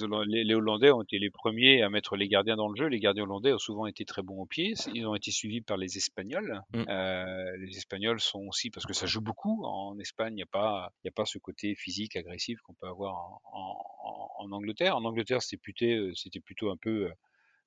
les, 0.44 0.54
Hollandais 0.54 0.90
ont 0.90 1.02
été 1.02 1.18
les 1.18 1.30
premiers 1.30 1.82
à 1.82 1.88
mettre 1.88 2.14
les 2.14 2.28
gardiens 2.28 2.56
dans 2.56 2.68
le 2.68 2.76
jeu. 2.76 2.86
Les 2.86 3.00
gardiens 3.00 3.22
hollandais 3.22 3.54
ont 3.54 3.58
souvent 3.58 3.86
été 3.86 4.04
très 4.04 4.20
bons 4.20 4.42
au 4.42 4.46
pied. 4.46 4.74
Ils 4.94 5.06
ont 5.06 5.14
été 5.14 5.30
suivis 5.30 5.62
par 5.62 5.78
les 5.78 5.96
Espagnols. 5.96 6.62
Mm. 6.74 6.84
Euh, 6.88 7.56
les 7.56 7.78
Espagnols 7.78 8.20
sont 8.20 8.46
aussi, 8.46 8.68
parce 8.68 8.84
que 8.84 8.92
ça 8.92 9.06
joue 9.06 9.22
beaucoup. 9.22 9.64
En 9.64 9.98
Espagne, 9.98 10.34
il 10.34 10.36
n'y 10.36 10.42
a, 10.42 10.46
pas, 10.46 10.92
a 11.06 11.10
pas 11.10 11.24
ce 11.24 11.38
côté 11.38 11.74
physique, 11.74 12.14
agressif 12.14 12.60
qu'on 12.60 12.74
peut 12.74 12.88
avoir 12.88 13.14
en, 13.14 13.40
en, 13.54 14.44
en, 14.44 14.52
Angleterre. 14.52 14.94
En 14.94 15.04
Angleterre, 15.06 15.40
c'était 15.40 15.56
plutôt, 15.56 16.14
c'était 16.14 16.40
plutôt 16.40 16.70
un 16.70 16.76
peu, 16.76 17.06
euh, 17.06 17.10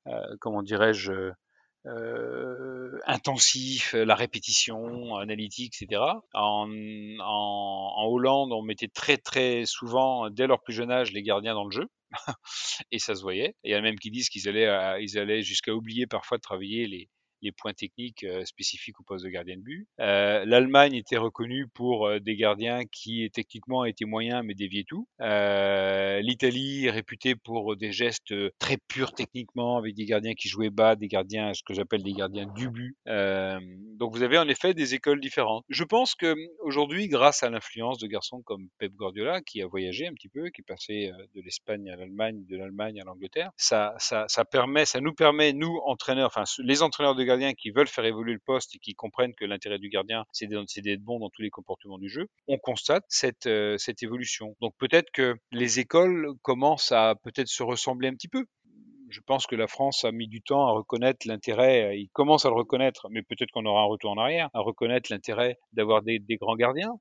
euh 0.07 0.37
comment 0.39 0.61
dirais-je, 0.61 1.31
euh, 1.85 2.99
intensif, 3.05 3.93
la 3.93 4.15
répétition, 4.15 5.15
analytique, 5.15 5.75
etc. 5.81 6.01
En, 6.33 6.69
en, 7.19 7.93
en, 7.95 8.05
Hollande, 8.07 8.51
on 8.53 8.61
mettait 8.61 8.87
très 8.87 9.17
très 9.17 9.65
souvent, 9.65 10.29
dès 10.29 10.47
leur 10.47 10.61
plus 10.61 10.73
jeune 10.73 10.91
âge, 10.91 11.11
les 11.11 11.23
gardiens 11.23 11.53
dans 11.53 11.65
le 11.65 11.71
jeu. 11.71 11.87
et 12.91 12.99
ça 12.99 13.15
se 13.15 13.21
voyait. 13.21 13.55
Il 13.63 13.71
y 13.71 13.75
a 13.75 13.81
même 13.81 13.97
qui 13.97 14.11
disent 14.11 14.29
qu'ils 14.29 14.47
allaient, 14.47 15.03
ils 15.03 15.17
allaient 15.17 15.41
jusqu'à 15.41 15.73
oublier 15.73 16.07
parfois 16.07 16.37
de 16.37 16.41
travailler 16.41 16.87
les, 16.87 17.09
les 17.43 17.51
points 17.51 17.73
techniques 17.73 18.23
euh, 18.23 18.45
spécifiques 18.45 18.99
au 18.99 19.03
poste 19.03 19.25
de 19.25 19.29
gardien 19.29 19.57
de 19.57 19.61
but. 19.61 19.87
Euh, 19.99 20.45
L'Allemagne 20.45 20.95
était 20.95 21.17
reconnue 21.17 21.67
pour 21.67 22.07
euh, 22.07 22.19
des 22.19 22.35
gardiens 22.35 22.85
qui 22.85 23.29
techniquement 23.31 23.85
étaient 23.85 24.05
moyens 24.05 24.43
mais 24.43 24.55
déviaient 24.55 24.85
tout. 24.87 25.07
L'Italie 25.19 26.85
est 26.85 26.91
réputée 26.91 27.35
pour 27.35 27.75
des 27.75 27.91
gestes 27.91 28.33
très 28.57 28.77
purs 28.87 29.13
techniquement 29.13 29.77
avec 29.77 29.93
des 29.95 30.05
gardiens 30.05 30.33
qui 30.33 30.47
jouaient 30.47 30.69
bas, 30.69 30.95
des 30.95 31.07
gardiens, 31.07 31.53
ce 31.53 31.61
que 31.63 31.73
j'appelle 31.73 32.03
des 32.03 32.13
gardiens 32.13 32.47
du 32.55 32.69
but. 32.69 32.95
donc 33.05 34.15
vous 34.15 34.23
avez 34.23 34.37
en 34.37 34.47
effet 34.47 34.73
des 34.73 34.95
écoles 34.95 35.19
différentes. 35.19 35.65
Je 35.69 35.83
pense 35.83 36.15
que 36.15 36.35
aujourd'hui, 36.61 37.07
grâce 37.07 37.43
à 37.43 37.49
l'influence 37.49 37.97
de 37.99 38.07
garçons 38.07 38.41
comme 38.43 38.69
Pep 38.77 38.93
Guardiola 38.93 39.41
qui 39.41 39.61
a 39.61 39.67
voyagé 39.67 40.07
un 40.07 40.13
petit 40.13 40.29
peu, 40.29 40.49
qui 40.49 40.61
est 40.61 40.67
passé 40.67 41.11
de 41.35 41.41
l'Espagne 41.41 41.89
à 41.89 41.95
l'Allemagne, 41.95 42.45
de 42.47 42.55
l'Allemagne 42.55 43.01
à 43.01 43.03
l'Angleterre, 43.03 43.51
ça, 43.57 43.93
ça, 43.97 44.25
ça 44.27 44.45
permet, 44.45 44.85
ça 44.85 45.01
nous 45.01 45.13
permet 45.13 45.53
nous 45.53 45.79
entraîneurs, 45.85 46.27
enfin 46.27 46.43
les 46.59 46.81
entraîneurs 46.81 47.15
de 47.15 47.23
gardiens 47.23 47.32
qui 47.57 47.71
veulent 47.71 47.87
faire 47.87 48.05
évoluer 48.05 48.33
le 48.33 48.41
poste 48.45 48.75
et 48.75 48.79
qui 48.79 48.93
comprennent 48.93 49.33
que 49.35 49.45
l'intérêt 49.45 49.79
du 49.79 49.89
gardien, 49.89 50.23
c'est 50.31 50.47
d'être 50.47 51.01
bon 51.01 51.19
dans 51.19 51.29
tous 51.29 51.41
les 51.41 51.49
comportements 51.49 51.97
du 51.97 52.09
jeu, 52.09 52.27
on 52.47 52.57
constate 52.57 53.03
cette, 53.09 53.47
euh, 53.47 53.77
cette 53.77 54.03
évolution. 54.03 54.55
Donc 54.61 54.73
peut-être 54.77 55.11
que 55.11 55.35
les 55.51 55.79
écoles 55.79 56.27
commencent 56.41 56.91
à 56.91 57.15
peut-être 57.23 57.47
se 57.47 57.63
ressembler 57.63 58.07
un 58.07 58.13
petit 58.13 58.27
peu 58.27 58.45
je 59.13 59.21
pense 59.21 59.45
que 59.45 59.55
la 59.55 59.67
France 59.67 60.03
a 60.05 60.11
mis 60.11 60.27
du 60.27 60.41
temps 60.41 60.65
à 60.67 60.71
reconnaître 60.71 61.27
l'intérêt, 61.27 61.97
il 61.99 62.09
commence 62.09 62.45
à 62.45 62.49
le 62.49 62.55
reconnaître, 62.55 63.07
mais 63.11 63.21
peut-être 63.21 63.51
qu'on 63.51 63.65
aura 63.65 63.81
un 63.81 63.85
retour 63.85 64.11
en 64.11 64.17
arrière, 64.17 64.49
à 64.53 64.59
reconnaître 64.61 65.11
l'intérêt 65.11 65.59
d'avoir 65.71 66.01
des, 66.01 66.19
grands 66.41 66.55
gardiens. 66.55 66.93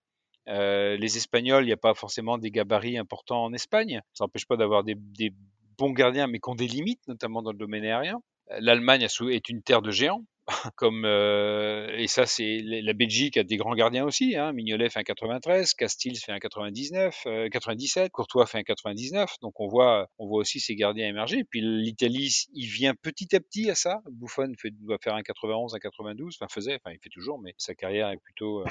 Euh, 0.49 0.97
les 0.97 1.17
Espagnols, 1.17 1.65
il 1.65 1.69
n'y 1.69 1.73
a 1.73 1.79
pas 1.79 1.95
forcément 1.95 2.37
des 2.37 2.51
gabarits 2.51 2.99
importants 2.99 3.45
en 3.45 3.53
Espagne. 3.55 4.03
Ça 4.13 4.25
n'empêche 4.25 4.47
pas 4.47 4.57
d'avoir 4.57 4.85
des, 4.85 4.95
des, 4.97 5.33
bons 5.79 5.91
gardiens, 5.91 6.27
mais 6.27 6.39
qui 6.39 6.51
ont 6.51 6.55
des 6.55 6.69
limites, 6.69 7.01
notamment 7.09 7.43
dans 7.43 7.53
le 7.53 7.59
domaine 7.59 7.85
aérien. 7.85 8.21
L'Allemagne 8.61 9.03
est 9.31 9.49
une 9.49 9.63
terre 9.63 9.83
de 9.83 9.91
géants. 9.91 10.25
comme 10.77 11.05
euh, 11.05 11.95
et 11.97 12.09
ça 12.09 12.27
c'est 12.27 12.61
la 12.65 12.93
Belgique 12.93 13.37
a 13.37 13.45
des 13.45 13.57
grands 13.57 13.75
gardiens 13.75 14.05
aussi 14.05 14.37
hein. 14.37 14.53
Mignolet 14.53 14.91
fait 14.91 14.99
un 14.99 15.05
93 15.05 15.75
Castils 15.75 16.19
fait 16.19 16.33
un 16.33 16.41
99 16.41 17.27
97 17.53 18.05
euh, 18.05 18.09
Courtois 18.09 18.47
fait 18.47 18.59
un 18.59 18.63
99 18.65 19.37
donc 19.41 19.61
on 19.61 19.69
voit 19.69 20.09
on 20.19 20.27
voit 20.27 20.39
aussi 20.39 20.59
ces 20.59 20.75
gardiens 20.75 21.07
émerger. 21.09 21.45
Puis 21.45 21.61
l'Italie 21.61 22.47
il 22.55 22.67
vient 22.67 22.95
petit 22.95 23.35
à 23.37 23.41
petit 23.41 23.71
à 23.71 23.75
ça. 23.75 24.01
Buffon 24.11 24.53
fait, 24.59 24.71
doit 24.71 24.99
faire 24.99 25.15
un 25.15 25.23
91 25.23 25.75
un 25.75 25.79
92 25.79 26.37
enfin 26.41 26.49
faisait 26.53 26.75
enfin 26.75 26.93
il 26.93 26.99
fait 27.01 27.11
toujours 27.11 27.41
mais 27.41 27.55
sa 27.57 27.75
carrière 27.75 28.11
est 28.11 28.19
plutôt 28.19 28.65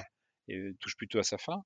euh, 0.50 0.74
touche 0.80 0.98
plutôt 0.98 1.20
à 1.20 1.24
sa 1.24 1.38
fin. 1.38 1.64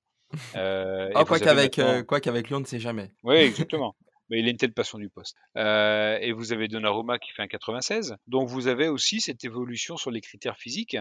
Euh, 0.56 1.10
oh, 1.14 1.24
quoi 1.24 1.38
qu'avec 1.38 1.80
quoi 2.06 2.20
qu'avec 2.20 2.48
Lyon 2.48 2.60
ne 2.60 2.64
sait 2.64 2.80
jamais. 2.80 3.10
Oui 3.24 3.36
exactement 3.36 3.96
mais 4.28 4.40
il 4.40 4.46
a 4.46 4.50
une 4.50 4.56
telle 4.56 4.72
passion 4.72 4.98
du 4.98 5.08
poste. 5.08 5.36
Euh, 5.56 6.18
et 6.20 6.32
vous 6.32 6.52
avez 6.52 6.68
Donnarumma 6.68 7.18
qui 7.18 7.30
fait 7.32 7.42
un 7.42 7.48
96. 7.48 8.16
Donc 8.26 8.48
vous 8.48 8.66
avez 8.66 8.88
aussi 8.88 9.20
cette 9.20 9.44
évolution 9.44 9.96
sur 9.96 10.10
les 10.10 10.20
critères 10.20 10.58
physiques 10.58 10.96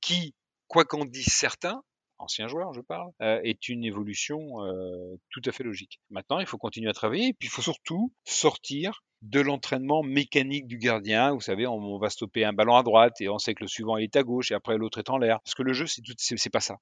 qui, 0.00 0.34
quoi 0.66 0.84
qu'en 0.84 1.04
disent 1.04 1.32
certains, 1.32 1.82
anciens 2.18 2.48
joueurs 2.48 2.72
je 2.72 2.80
parle, 2.80 3.10
euh, 3.22 3.40
est 3.42 3.68
une 3.68 3.84
évolution 3.84 4.64
euh, 4.64 5.16
tout 5.30 5.42
à 5.44 5.52
fait 5.52 5.64
logique. 5.64 6.00
Maintenant, 6.10 6.40
il 6.40 6.46
faut 6.46 6.58
continuer 6.58 6.90
à 6.90 6.94
travailler 6.94 7.28
et 7.28 7.32
puis 7.32 7.48
il 7.48 7.50
faut 7.50 7.62
surtout 7.62 8.12
sortir 8.24 9.02
de 9.22 9.40
l'entraînement 9.40 10.02
mécanique 10.02 10.66
du 10.66 10.78
gardien. 10.78 11.32
Vous 11.32 11.40
savez, 11.40 11.66
on, 11.66 11.98
va 11.98 12.10
stopper 12.10 12.44
un 12.44 12.52
ballon 12.52 12.76
à 12.76 12.82
droite 12.82 13.20
et 13.20 13.28
on 13.28 13.38
sait 13.38 13.54
que 13.54 13.64
le 13.64 13.68
suivant 13.68 13.96
est 13.96 14.14
à 14.16 14.22
gauche 14.22 14.52
et 14.52 14.54
après 14.54 14.78
l'autre 14.78 14.98
est 14.98 15.10
en 15.10 15.18
l'air. 15.18 15.40
Parce 15.40 15.54
que 15.54 15.62
le 15.62 15.72
jeu, 15.72 15.86
c'est 15.86 16.50
pas 16.50 16.60
ça. 16.60 16.76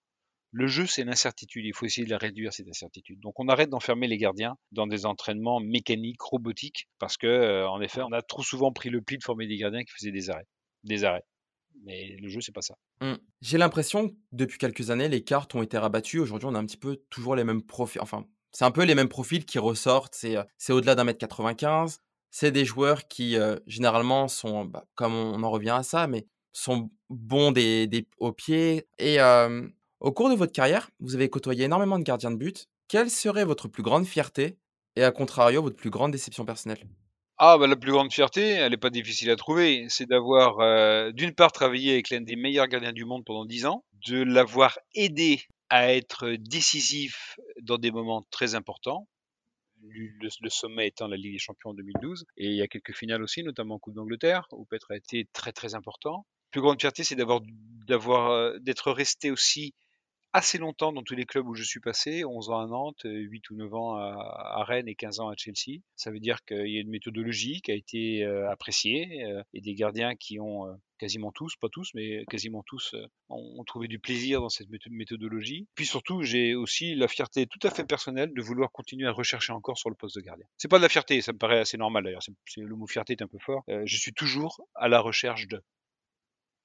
Le 0.59 0.69
jeu, 0.69 0.87
c'est 0.87 1.05
l'incertitude. 1.05 1.67
Il 1.67 1.75
faut 1.75 1.85
essayer 1.85 2.07
de 2.07 2.11
la 2.11 2.17
réduire, 2.17 2.51
cette 2.51 2.67
incertitude. 2.67 3.21
Donc, 3.21 3.39
on 3.39 3.47
arrête 3.49 3.69
d'enfermer 3.69 4.09
les 4.09 4.17
gardiens 4.17 4.57
dans 4.73 4.87
des 4.87 5.05
entraînements 5.05 5.61
mécaniques, 5.61 6.23
robotiques, 6.23 6.89
parce 6.99 7.19
que, 7.19 7.27
euh, 7.27 7.69
en 7.69 7.83
effet, 7.83 8.01
on 8.01 8.11
a 8.13 8.23
trop 8.23 8.43
souvent 8.43 8.73
pris 8.73 8.89
le 8.89 9.03
pli 9.03 9.19
de 9.19 9.23
former 9.23 9.47
des 9.47 9.59
gardiens 9.59 9.85
qui 9.85 9.93
faisaient 9.93 10.13
des 10.13 10.31
arrêts. 10.31 10.47
Des 10.83 11.05
arrêts. 11.05 11.25
Mais 11.85 12.17
le 12.23 12.31
jeu, 12.31 12.41
c'est 12.41 12.55
pas 12.55 12.63
ça. 12.63 12.75
Mmh. 13.03 13.17
J'ai 13.43 13.59
l'impression 13.59 14.09
que 14.09 14.15
depuis 14.33 14.57
quelques 14.57 14.91
années, 14.91 15.11
les 15.11 15.23
cartes 15.23 15.55
ont 15.55 15.61
été 15.61 15.77
rabattues. 15.77 16.21
Aujourd'hui, 16.21 16.49
on 16.51 16.55
a 16.55 16.59
un 16.59 16.65
petit 16.65 16.79
peu 16.79 17.03
toujours 17.11 17.37
les 17.37 17.45
mêmes 17.45 17.63
profils. 17.63 18.01
Enfin, 18.01 18.25
c'est 18.51 18.65
un 18.65 18.71
peu 18.71 18.85
les 18.85 18.95
mêmes 18.95 19.11
profils 19.11 19.45
qui 19.45 19.59
ressortent. 19.59 20.15
C'est, 20.15 20.39
euh, 20.39 20.45
au-delà 20.71 20.95
d'un 20.95 21.05
mètre 21.05 21.19
95. 21.19 22.01
C'est 22.31 22.51
des 22.51 22.65
joueurs 22.65 23.09
qui, 23.09 23.37
euh, 23.37 23.57
généralement, 23.67 24.27
sont, 24.27 24.65
bah, 24.65 24.87
comme 24.95 25.13
on, 25.13 25.43
en 25.43 25.51
revient 25.51 25.77
à 25.77 25.83
ça, 25.83 26.07
mais 26.07 26.27
sont 26.53 26.91
bons 27.11 27.53
des, 27.53 28.09
au 28.17 28.33
pied. 28.33 28.89
Et 28.99 29.19
au 30.01 30.13
cours 30.13 30.31
de 30.31 30.35
votre 30.35 30.53
carrière, 30.53 30.91
vous 31.01 31.15
avez 31.15 31.29
côtoyé 31.29 31.65
énormément 31.65 31.99
de 31.99 32.05
gardiens 32.05 32.31
de 32.31 32.37
but. 32.37 32.69
Quelle 32.89 33.11
serait 33.11 33.45
votre 33.45 33.69
plus 33.69 33.83
grande 33.83 34.07
fierté 34.07 34.59
et 34.95 35.03
à 35.03 35.11
contrario 35.11 35.63
votre 35.63 35.77
plus 35.77 35.91
grande 35.91 36.13
déception 36.13 36.45
personnelle? 36.45 36.87
Ah, 37.39 37.59
bah, 37.59 37.67
la 37.67 37.77
plus 37.77 37.93
grande 37.93 38.13
fierté, 38.13 38.41
elle 38.41 38.71
n'est 38.71 38.79
pas 38.79 38.91
difficile 38.91 39.31
à 39.31 39.37
trouver. 39.37 39.87
C'est 39.91 40.07
d'avoir, 40.07 40.61
euh, 40.61 41.13
d'une 41.13 41.35
part, 41.35 41.53
travaillé 41.53 41.93
avec 41.93 42.09
l'un 42.09 42.23
des 42.23 42.37
meilleurs 42.37 42.67
gardiens 42.67 42.95
du 42.95 43.05
monde 43.05 43.25
pendant 43.27 43.45
10 43.45 43.67
ans, 43.67 43.85
de 44.07 44.23
l'avoir 44.23 44.79
aidé 44.95 45.43
à 45.69 45.93
être 45.93 46.31
décisif 46.39 47.39
dans 47.61 47.77
des 47.77 47.91
moments 47.91 48.25
très 48.31 48.55
importants. 48.55 49.07
Le, 49.83 50.49
sommet 50.49 50.89
étant 50.89 51.09
la 51.09 51.17
Ligue 51.17 51.35
des 51.35 51.39
Champions 51.39 51.71
en 51.71 51.75
2012. 51.75 52.25
Et 52.39 52.47
il 52.47 52.57
y 52.57 52.63
a 52.63 52.69
quelques 52.69 52.95
finales 52.95 53.23
aussi, 53.23 53.43
notamment 53.43 53.75
en 53.75 53.79
Coupe 53.79 53.95
d'Angleterre, 53.95 54.47
où 54.53 54.65
Petre 54.65 54.91
a 54.91 54.97
été 54.97 55.29
très 55.35 55.53
très 55.53 55.75
important. 55.75 56.27
La 56.47 56.51
plus 56.53 56.61
grande 56.63 56.81
fierté, 56.81 57.05
c'est 57.05 57.17
d'avoir, 57.17 57.41
d'avoir, 57.87 58.31
euh, 58.31 58.59
d'être 58.61 58.91
resté 58.93 59.31
aussi 59.31 59.75
assez 60.37 60.59
longtemps 60.59 60.93
dans 60.93 61.03
tous 61.03 61.15
les 61.15 61.25
clubs 61.25 61.49
où 61.49 61.55
je 61.55 61.63
suis 61.63 61.81
passé, 61.81 62.23
11 62.25 62.51
ans 62.51 62.61
à 62.61 62.67
Nantes, 62.67 63.01
8 63.05 63.51
ou 63.51 63.57
9 63.57 63.75
ans 63.75 63.95
à, 63.97 64.63
Rennes 64.65 64.87
et 64.87 64.95
15 64.95 65.21
ans 65.21 65.29
à 65.29 65.35
Chelsea. 65.37 65.81
Ça 65.97 66.11
veut 66.11 66.21
dire 66.21 66.45
qu'il 66.45 66.69
y 66.69 66.77
a 66.77 66.81
une 66.81 66.91
méthodologie 66.91 67.63
qui 67.63 67.71
a 67.71 67.75
été 67.75 68.23
euh, 68.23 68.51
appréciée 68.51 69.25
euh, 69.25 69.43
et 69.55 69.63
des 69.63 69.75
gardiens 69.75 70.15
qui 70.15 70.39
ont 70.39 70.67
euh, 70.67 70.75
quasiment 70.99 71.33
tous, 71.33 71.57
pas 71.57 71.69
tous, 71.71 71.91
mais 71.95 72.25
quasiment 72.29 72.63
tous 72.67 72.95
ont, 73.31 73.65
trouvé 73.65 73.89
du 73.89 73.99
plaisir 73.99 74.43
dans 74.43 74.49
cette 74.51 74.69
méthodologie. 74.91 75.67
Puis 75.75 75.87
surtout, 75.87 76.23
j'ai 76.23 76.55
aussi 76.55 76.95
la 76.95 77.09
fierté 77.09 77.47
tout 77.47 77.67
à 77.67 77.71
fait 77.71 77.85
personnelle 77.85 78.33
de 78.35 78.43
vouloir 78.43 78.71
continuer 78.73 79.07
à 79.07 79.13
rechercher 79.13 79.53
encore 79.53 79.79
sur 79.79 79.89
le 79.89 79.97
poste 79.97 80.17
de 80.17 80.21
gardien. 80.21 80.47
C'est 80.59 80.69
pas 80.69 80.79
de 80.79 80.83
la 80.83 80.89
fierté, 80.89 81.21
ça 81.23 81.33
me 81.33 81.39
paraît 81.39 81.61
assez 81.61 81.77
normal 81.79 82.05
d'ailleurs. 82.05 82.23
Le 82.57 82.77
mot 82.77 82.87
fierté 82.87 83.15
est 83.15 83.23
un 83.23 83.27
peu 83.27 83.39
fort. 83.39 83.63
je 83.69 83.97
suis 83.97 84.13
toujours 84.13 84.61
à 84.75 84.89
la 84.89 85.01
recherche 85.01 85.49
de 85.49 85.63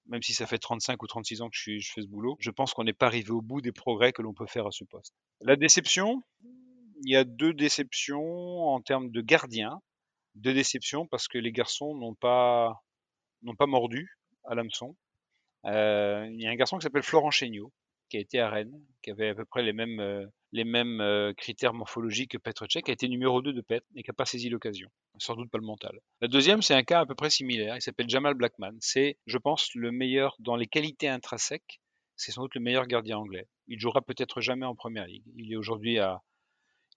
même 0.07 0.21
si 0.21 0.33
ça 0.33 0.47
fait 0.47 0.57
35 0.57 1.01
ou 1.03 1.07
36 1.07 1.41
ans 1.41 1.49
que 1.49 1.55
je, 1.55 1.91
fais 1.93 2.01
ce 2.01 2.07
boulot, 2.07 2.35
je 2.39 2.51
pense 2.51 2.73
qu'on 2.73 2.83
n'est 2.83 2.93
pas 2.93 3.07
arrivé 3.07 3.31
au 3.31 3.41
bout 3.41 3.61
des 3.61 3.71
progrès 3.71 4.11
que 4.11 4.21
l'on 4.21 4.33
peut 4.33 4.47
faire 4.47 4.67
à 4.67 4.71
ce 4.71 4.83
poste. 4.83 5.13
La 5.41 5.55
déception, 5.55 6.23
il 7.03 7.11
y 7.11 7.15
a 7.15 7.23
deux 7.23 7.53
déceptions 7.53 8.67
en 8.67 8.81
termes 8.81 9.09
de 9.11 9.21
gardiens. 9.21 9.81
Deux 10.35 10.53
déceptions 10.53 11.07
parce 11.07 11.27
que 11.27 11.37
les 11.37 11.51
garçons 11.51 11.95
n'ont 11.95 12.15
pas, 12.15 12.81
n'ont 13.41 13.55
pas 13.55 13.65
mordu 13.65 14.17
à 14.45 14.55
l'hameçon. 14.55 14.95
Euh, 15.65 16.25
il 16.31 16.41
y 16.41 16.47
a 16.47 16.49
un 16.49 16.55
garçon 16.55 16.77
qui 16.77 16.83
s'appelle 16.83 17.03
Florent 17.03 17.31
Chéniaud, 17.31 17.71
qui 18.11 18.17
a 18.17 18.19
été 18.19 18.39
à 18.39 18.49
Rennes, 18.49 18.77
qui 19.01 19.09
avait 19.09 19.29
à 19.29 19.35
peu 19.35 19.45
près 19.45 19.63
les 19.63 19.71
mêmes, 19.71 19.99
euh, 20.01 20.27
euh, 20.53 21.33
critères 21.33 21.73
morphologiques 21.73 22.31
que 22.31 22.37
Petr 22.37 22.65
Cech, 22.69 22.83
a 22.87 22.91
été 22.91 23.07
numéro 23.07 23.41
2 23.41 23.53
de 23.53 23.61
Petr 23.61 23.85
et 23.95 24.03
qui 24.03 24.09
n'a 24.09 24.13
pas 24.13 24.25
saisi 24.25 24.49
l'occasion. 24.49 24.89
Sans 25.17 25.35
doute 25.35 25.49
pas 25.49 25.57
le 25.57 25.63
mental. 25.63 25.97
La 26.19 26.27
deuxième, 26.27 26.61
c'est 26.61 26.73
un 26.73 26.83
cas 26.83 26.99
à 26.99 27.05
peu 27.05 27.15
près 27.15 27.29
similaire. 27.29 27.75
Il 27.77 27.81
s'appelle 27.81 28.09
Jamal 28.09 28.33
Blackman. 28.33 28.73
C'est, 28.81 29.17
je 29.25 29.37
pense, 29.37 29.73
le 29.75 29.91
meilleur 29.91 30.35
dans 30.39 30.57
les 30.57 30.67
qualités 30.67 31.07
intrinsèques. 31.07 31.79
C'est 32.17 32.33
sans 32.33 32.43
doute 32.43 32.55
le 32.55 32.61
meilleur 32.61 32.85
gardien 32.85 33.17
anglais. 33.17 33.47
Il 33.67 33.79
jouera 33.79 34.01
peut-être 34.01 34.41
jamais 34.41 34.65
en 34.65 34.75
première 34.75 35.07
ligue. 35.07 35.23
Il 35.37 35.53
est 35.53 35.55
aujourd'hui 35.55 35.97
à 35.97 36.21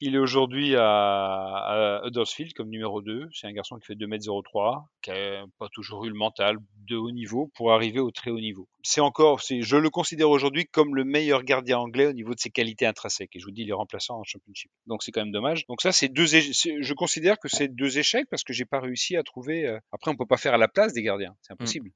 il 0.00 0.14
est 0.14 0.18
aujourd'hui 0.18 0.74
à, 0.76 2.02
Huddersfield 2.04 2.52
comme 2.54 2.68
numéro 2.68 3.00
2. 3.00 3.28
C'est 3.32 3.46
un 3.46 3.52
garçon 3.52 3.78
qui 3.78 3.86
fait 3.86 3.94
2m03, 3.94 4.86
qui 5.02 5.10
n'a 5.10 5.44
pas 5.58 5.68
toujours 5.72 6.04
eu 6.04 6.08
le 6.08 6.14
mental 6.14 6.58
de 6.88 6.96
haut 6.96 7.10
niveau 7.10 7.50
pour 7.54 7.72
arriver 7.72 8.00
au 8.00 8.10
très 8.10 8.30
haut 8.30 8.40
niveau. 8.40 8.68
C'est 8.82 9.00
encore, 9.00 9.40
je 9.40 9.76
le 9.76 9.90
considère 9.90 10.28
aujourd'hui 10.28 10.66
comme 10.66 10.94
le 10.94 11.04
meilleur 11.04 11.42
gardien 11.42 11.78
anglais 11.78 12.06
au 12.06 12.12
niveau 12.12 12.34
de 12.34 12.40
ses 12.40 12.50
qualités 12.50 12.86
intrinsèques. 12.86 13.34
Et 13.34 13.38
je 13.38 13.44
vous 13.44 13.52
dis, 13.52 13.62
il 13.62 13.70
est 13.70 13.74
remplaçant 13.74 14.18
en 14.18 14.24
championship. 14.24 14.70
Donc 14.86 15.02
c'est 15.02 15.12
quand 15.12 15.22
même 15.22 15.32
dommage. 15.32 15.66
Donc 15.66 15.80
ça, 15.80 15.92
c'est 15.92 16.08
deux, 16.08 16.26
je 16.26 16.94
considère 16.94 17.38
que 17.38 17.48
c'est 17.48 17.68
deux 17.68 17.98
échecs 17.98 18.26
parce 18.30 18.44
que 18.44 18.52
j'ai 18.52 18.66
pas 18.66 18.80
réussi 18.80 19.16
à 19.16 19.22
trouver. 19.22 19.66
Euh, 19.66 19.78
après, 19.92 20.10
on 20.10 20.16
peut 20.16 20.26
pas 20.26 20.36
faire 20.36 20.54
à 20.54 20.58
la 20.58 20.68
place 20.68 20.92
des 20.92 21.02
gardiens, 21.02 21.34
c'est 21.42 21.54
mmh. 21.54 21.88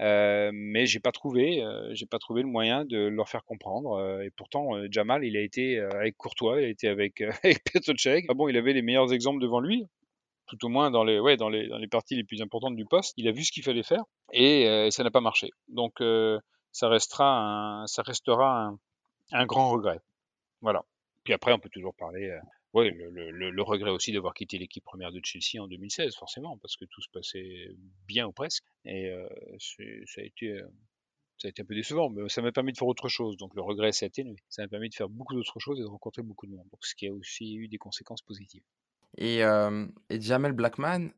Euh, 0.00 0.50
mais 0.54 0.86
j'ai 0.86 1.00
pas 1.00 1.12
trouvé, 1.12 1.62
euh, 1.62 1.94
j'ai 1.94 2.06
pas 2.06 2.18
trouvé 2.18 2.40
le 2.42 2.48
moyen 2.48 2.84
de 2.84 3.08
leur 3.08 3.28
faire 3.28 3.44
comprendre. 3.44 3.92
Euh, 3.92 4.22
et 4.22 4.30
pourtant, 4.30 4.70
Jamal, 4.90 5.24
il 5.24 5.36
a 5.36 5.40
été 5.40 5.78
avec 5.78 6.16
Courtois, 6.16 6.60
il 6.60 6.64
a 6.64 6.68
été 6.68 6.88
avec, 6.88 7.20
avec 7.44 7.62
Petr 7.64 7.92
Ah 8.28 8.34
bon, 8.34 8.48
il 8.48 8.56
avait 8.56 8.72
les 8.72 8.82
meilleurs 8.82 9.12
exemples 9.12 9.40
devant 9.40 9.60
lui, 9.60 9.84
tout 10.46 10.64
au 10.64 10.68
moins 10.68 10.90
dans 10.90 11.04
les, 11.04 11.20
ouais, 11.20 11.36
dans 11.36 11.50
les, 11.50 11.68
dans 11.68 11.78
les 11.78 11.88
parties 11.88 12.16
les 12.16 12.24
plus 12.24 12.40
importantes 12.40 12.76
du 12.76 12.86
poste. 12.86 13.12
Il 13.18 13.28
a 13.28 13.32
vu 13.32 13.44
ce 13.44 13.52
qu'il 13.52 13.62
fallait 13.62 13.82
faire 13.82 14.04
et, 14.32 14.88
ça 14.90 15.04
n'a 15.04 15.10
pas 15.10 15.20
marché. 15.20 15.50
Donc, 15.68 16.02
ça 16.72 16.88
restera, 16.88 17.82
un, 17.82 17.86
ça 17.86 18.02
restera 18.02 18.68
un, 18.68 18.78
un 19.32 19.46
grand 19.46 19.70
regret. 19.70 20.00
Voilà. 20.62 20.82
Puis 21.24 21.34
après, 21.34 21.52
on 21.52 21.58
peut 21.58 21.68
toujours 21.68 21.94
parler 21.94 22.30
oui, 22.72 22.90
le, 22.92 23.62
regret 23.62 23.90
aussi 23.90 24.12
d'avoir 24.12 24.32
quitté 24.32 24.56
l'équipe 24.56 24.84
première 24.84 25.10
de 25.10 25.20
Chelsea 25.24 25.60
en 25.62 25.66
2016, 25.66 26.14
forcément, 26.14 26.56
parce 26.58 26.76
que 26.76 26.84
tout 26.84 27.02
se 27.02 27.08
passait 27.12 27.74
bien 28.06 28.26
ou 28.26 28.32
presque. 28.32 28.62
Et 28.84 29.10
euh, 29.10 29.28
ça, 29.58 30.20
a 30.20 30.24
été, 30.24 30.52
euh, 30.52 30.68
ça 31.38 31.48
a 31.48 31.50
été 31.50 31.62
un 31.62 31.64
peu 31.64 31.74
décevant, 31.74 32.10
mais 32.10 32.28
ça 32.28 32.42
m'a 32.42 32.52
permis 32.52 32.72
de 32.72 32.78
faire 32.78 32.86
autre 32.86 33.08
chose. 33.08 33.36
Donc 33.36 33.56
le 33.56 33.62
regret 33.62 33.90
s'est 33.90 34.06
atténué. 34.06 34.36
Ça 34.48 34.62
m'a 34.62 34.68
permis 34.68 34.88
de 34.88 34.94
faire 34.94 35.08
beaucoup 35.08 35.34
d'autres 35.34 35.58
choses 35.58 35.80
et 35.80 35.82
de 35.82 35.88
rencontrer 35.88 36.22
beaucoup 36.22 36.46
de 36.46 36.52
monde. 36.52 36.68
Donc 36.70 36.84
ce 36.84 36.94
qui 36.94 37.08
a 37.08 37.12
aussi 37.12 37.54
eu 37.56 37.66
des 37.66 37.78
conséquences 37.78 38.22
positives. 38.22 38.62
Et, 39.18 39.42
euh, 39.42 39.86
Jamel 40.10 40.52
Blackman, 40.52 41.10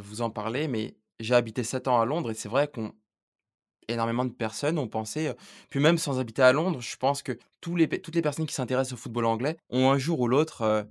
vous 0.00 0.20
en 0.20 0.30
parlez, 0.30 0.68
mais 0.68 0.96
j'ai 1.20 1.34
habité 1.34 1.64
7 1.64 1.88
ans 1.88 2.00
à 2.00 2.04
Londres 2.04 2.30
et 2.30 2.34
c'est 2.34 2.50
vrai 2.50 2.68
qu'on 2.68 2.92
énormément 3.88 4.24
de 4.24 4.32
personnes 4.32 4.78
ont 4.78 4.88
pensé, 4.88 5.32
puis 5.70 5.80
même 5.80 5.98
sans 5.98 6.18
habiter 6.20 6.42
à 6.42 6.52
Londres, 6.52 6.80
je 6.80 6.96
pense 6.96 7.22
que 7.22 7.38
tous 7.60 7.76
les, 7.76 7.88
toutes 7.88 8.14
les 8.14 8.22
personnes 8.22 8.46
qui 8.46 8.54
s'intéressent 8.54 8.94
au 8.94 8.96
football 8.96 9.26
anglais 9.26 9.56
ont 9.70 9.90
un 9.90 9.98
jour 9.98 10.20
ou 10.20 10.28
l'autre 10.28 10.86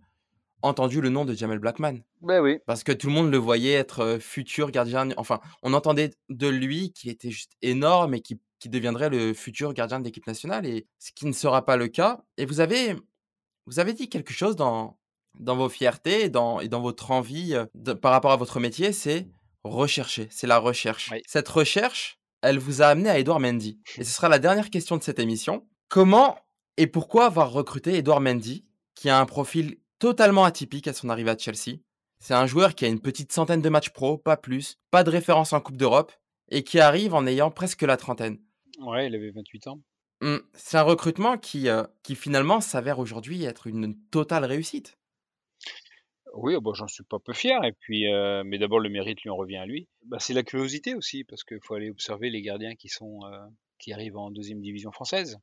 entendu 0.61 1.01
le 1.01 1.09
nom 1.09 1.25
de 1.25 1.33
Jamel 1.33 1.59
Blackman. 1.59 1.99
Ben 2.21 2.41
oui. 2.41 2.59
Parce 2.65 2.83
que 2.83 2.91
tout 2.91 3.07
le 3.07 3.13
monde 3.13 3.31
le 3.31 3.37
voyait 3.37 3.73
être 3.73 4.17
futur 4.19 4.71
gardien. 4.71 5.09
Enfin, 5.17 5.39
on 5.63 5.73
entendait 5.73 6.11
de 6.29 6.47
lui 6.47 6.91
qu'il 6.93 7.09
était 7.09 7.31
juste 7.31 7.53
énorme 7.61 8.13
et 8.13 8.21
qui, 8.21 8.39
qui 8.59 8.69
deviendrait 8.69 9.09
le 9.09 9.33
futur 9.33 9.73
gardien 9.73 9.99
de 9.99 10.05
l'équipe 10.05 10.27
nationale, 10.27 10.65
et 10.65 10.87
ce 10.99 11.11
qui 11.11 11.25
ne 11.25 11.31
sera 11.33 11.65
pas 11.65 11.77
le 11.77 11.87
cas. 11.87 12.21
Et 12.37 12.45
vous 12.45 12.59
avez, 12.59 12.95
vous 13.65 13.79
avez 13.79 13.93
dit 13.93 14.09
quelque 14.09 14.33
chose 14.33 14.55
dans, 14.55 14.97
dans 15.39 15.55
vos 15.55 15.69
fiertés 15.69 16.25
et 16.25 16.29
dans, 16.29 16.59
et 16.59 16.67
dans 16.67 16.81
votre 16.81 17.11
envie 17.11 17.55
par 18.01 18.11
rapport 18.11 18.31
à 18.31 18.37
votre 18.37 18.59
métier, 18.59 18.91
c'est 18.91 19.27
rechercher, 19.63 20.27
c'est 20.31 20.47
la 20.47 20.57
recherche. 20.57 21.11
Cette 21.25 21.49
recherche, 21.49 22.19
elle 22.41 22.59
vous 22.59 22.81
a 22.81 22.87
amené 22.87 23.09
à 23.09 23.19
Edouard 23.19 23.39
Mendy. 23.39 23.79
Et 23.97 24.03
ce 24.03 24.11
sera 24.11 24.29
la 24.29 24.39
dernière 24.39 24.69
question 24.69 24.97
de 24.97 25.03
cette 25.03 25.19
émission. 25.19 25.67
Comment 25.89 26.37
et 26.77 26.87
pourquoi 26.87 27.25
avoir 27.25 27.51
recruté 27.51 27.95
Edouard 27.95 28.21
Mendy, 28.21 28.65
qui 28.95 29.09
a 29.09 29.19
un 29.19 29.25
profil 29.25 29.77
totalement 29.99 30.45
atypique 30.45 30.87
à 30.87 30.93
son 30.93 31.09
arrivée 31.09 31.31
à 31.31 31.37
Chelsea? 31.37 31.79
C'est 32.19 32.33
un 32.33 32.45
joueur 32.45 32.75
qui 32.75 32.85
a 32.85 32.87
une 32.87 33.01
petite 33.01 33.31
centaine 33.31 33.61
de 33.61 33.69
matchs 33.69 33.89
pro, 33.89 34.17
pas 34.17 34.37
plus, 34.37 34.77
pas 34.89 35.03
de 35.03 35.09
référence 35.09 35.53
en 35.53 35.59
Coupe 35.59 35.77
d'Europe, 35.77 36.11
et 36.49 36.63
qui 36.63 36.79
arrive 36.79 37.13
en 37.13 37.25
ayant 37.25 37.51
presque 37.51 37.81
la 37.81 37.97
trentaine. 37.97 38.39
Ouais, 38.79 39.07
il 39.07 39.15
avait 39.15 39.31
28 39.31 39.67
ans. 39.67 39.81
Mmh, 40.21 40.37
c'est 40.53 40.77
un 40.77 40.83
recrutement 40.83 41.37
qui, 41.37 41.67
euh, 41.67 41.83
qui 42.03 42.15
finalement 42.15 42.61
s'avère 42.61 42.99
aujourd'hui 42.99 43.43
être 43.43 43.67
une 43.67 43.95
totale 44.11 44.45
réussite. 44.45 44.97
Oui, 46.33 46.55
bon, 46.61 46.73
j'en 46.73 46.87
suis 46.87 47.03
pas 47.03 47.19
peu 47.19 47.33
fier. 47.33 47.63
Et 47.63 47.73
puis, 47.73 48.05
mais 48.45 48.57
d'abord, 48.57 48.79
le 48.79 48.89
mérite 48.89 49.21
lui 49.21 49.29
en 49.29 49.35
revient 49.35 49.57
à 49.57 49.65
lui. 49.65 49.87
Bah, 50.05 50.17
c'est 50.19 50.33
la 50.33 50.43
curiosité 50.43 50.95
aussi, 50.95 51.23
parce 51.23 51.43
qu'il 51.43 51.59
faut 51.61 51.75
aller 51.75 51.89
observer 51.89 52.29
les 52.29 52.41
gardiens 52.41 52.75
qui 52.75 52.89
sont 52.89 53.19
qui 53.79 53.93
arrivent 53.93 54.17
en 54.17 54.31
deuxième 54.31 54.61
division 54.61 54.91
française. 54.91 55.37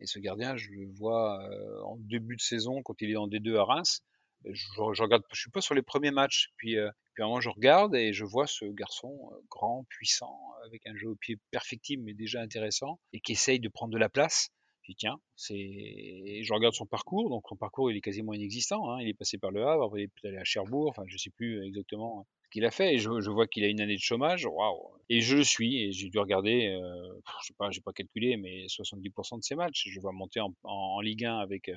Et 0.00 0.06
ce 0.06 0.18
gardien, 0.18 0.56
je 0.56 0.70
le 0.70 0.86
vois 0.86 1.38
en 1.84 1.96
début 1.98 2.36
de 2.36 2.40
saison, 2.40 2.82
quand 2.82 3.00
il 3.00 3.10
est 3.10 3.16
en 3.16 3.28
D2 3.28 3.56
à 3.56 3.64
Reims. 3.64 4.00
Je, 4.44 4.66
je 4.92 5.02
regarde, 5.02 5.22
je 5.32 5.40
suis 5.40 5.50
pas 5.50 5.60
sur 5.60 5.74
les 5.74 5.82
premiers 5.82 6.10
matchs. 6.10 6.50
Puis, 6.56 6.76
puis 7.14 7.22
à 7.22 7.26
un 7.26 7.28
moment, 7.28 7.40
je 7.40 7.48
regarde 7.48 7.94
et 7.94 8.12
je 8.12 8.24
vois 8.24 8.46
ce 8.46 8.64
garçon 8.64 9.30
grand, 9.50 9.84
puissant, 9.88 10.38
avec 10.66 10.86
un 10.86 10.96
jeu 10.96 11.10
au 11.10 11.16
pied 11.16 11.38
perfectible, 11.50 12.02
mais 12.02 12.14
déjà 12.14 12.40
intéressant, 12.40 12.98
et 13.12 13.20
qui 13.20 13.32
essaye 13.32 13.60
de 13.60 13.68
prendre 13.68 13.92
de 13.92 13.98
la 13.98 14.08
place. 14.08 14.50
Puis 14.84 14.94
tiens, 14.94 15.18
c'est, 15.34 16.42
je 16.42 16.52
regarde 16.52 16.74
son 16.74 16.84
parcours, 16.84 17.30
donc 17.30 17.44
son 17.48 17.56
parcours 17.56 17.90
il 17.90 17.96
est 17.96 18.02
quasiment 18.02 18.34
inexistant. 18.34 18.90
Hein. 18.90 19.00
Il 19.00 19.08
est 19.08 19.14
passé 19.14 19.38
par 19.38 19.50
le 19.50 19.66
Havre, 19.66 19.98
il 19.98 20.04
est 20.04 20.28
allé 20.28 20.36
à 20.36 20.44
Cherbourg, 20.44 20.90
enfin 20.90 21.04
je 21.06 21.16
sais 21.16 21.30
plus 21.30 21.66
exactement 21.66 22.26
ce 22.42 22.48
qu'il 22.50 22.66
a 22.66 22.70
fait. 22.70 22.94
Et 22.94 22.98
je, 22.98 23.08
vois 23.30 23.46
qu'il 23.46 23.64
a 23.64 23.68
une 23.68 23.80
année 23.80 23.96
de 23.96 24.02
chômage, 24.02 24.44
waouh 24.44 24.90
Et 25.08 25.22
je 25.22 25.38
le 25.38 25.44
suis 25.44 25.82
et 25.82 25.92
j'ai 25.92 26.10
dû 26.10 26.18
regarder, 26.18 26.66
euh, 26.68 27.20
je 27.40 27.46
sais 27.46 27.54
pas, 27.56 27.70
j'ai 27.70 27.80
pas 27.80 27.94
calculé, 27.94 28.36
mais 28.36 28.66
70% 28.66 29.38
de 29.38 29.42
ses 29.42 29.54
matchs. 29.54 29.88
Je 29.88 29.98
vois 30.00 30.12
monter 30.12 30.40
en, 30.40 30.54
en, 30.64 31.00
Ligue 31.00 31.24
1 31.24 31.38
avec 31.38 31.70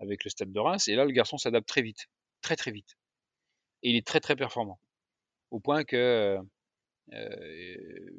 avec 0.00 0.22
le 0.24 0.28
Stade 0.30 0.52
de 0.52 0.60
Reims. 0.60 0.86
Et 0.88 0.96
là, 0.96 1.06
le 1.06 1.12
garçon 1.12 1.38
s'adapte 1.38 1.66
très 1.66 1.82
vite, 1.82 2.08
très 2.42 2.56
très 2.56 2.72
vite. 2.72 2.98
Et 3.82 3.90
il 3.90 3.96
est 3.96 4.06
très 4.06 4.20
très 4.20 4.36
performant, 4.36 4.78
au 5.50 5.60
point 5.60 5.84
que 5.84 6.38
euh, 7.12 7.76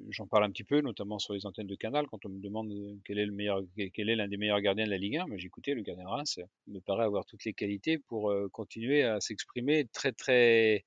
j'en 0.09 0.27
parle 0.27 0.43
un 0.43 0.51
petit 0.51 0.63
peu, 0.63 0.81
notamment 0.81 1.19
sur 1.19 1.33
les 1.33 1.45
antennes 1.45 1.67
de 1.67 1.75
Canal, 1.75 2.05
quand 2.07 2.25
on 2.25 2.29
me 2.29 2.39
demande 2.39 2.71
quel 3.03 3.17
est 3.19 3.25
le 3.25 3.31
meilleur, 3.31 3.61
quel 3.93 4.09
est 4.09 4.15
l'un 4.15 4.27
des 4.27 4.37
meilleurs 4.37 4.61
gardiens 4.61 4.85
de 4.85 4.91
la 4.91 4.97
Ligue 4.97 5.17
1. 5.17 5.25
Mais 5.27 5.39
j'écoutais 5.39 5.73
le 5.73 5.81
gardien 5.81 6.07
Reims 6.07 6.39
me 6.67 6.79
paraît 6.79 7.05
avoir 7.05 7.25
toutes 7.25 7.45
les 7.45 7.53
qualités 7.53 7.97
pour 7.97 8.29
euh, 8.29 8.47
continuer 8.51 9.03
à 9.03 9.19
s'exprimer 9.19 9.87
très 9.91 10.11
très 10.11 10.85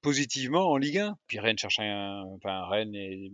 positivement 0.00 0.70
en 0.70 0.76
Ligue 0.76 0.98
1. 0.98 1.16
Puis 1.26 1.38
Rennes 1.38 1.58
cherche 1.58 1.80
un, 1.80 2.22
enfin 2.36 2.66
Rennes 2.66 2.94
est 2.94 3.32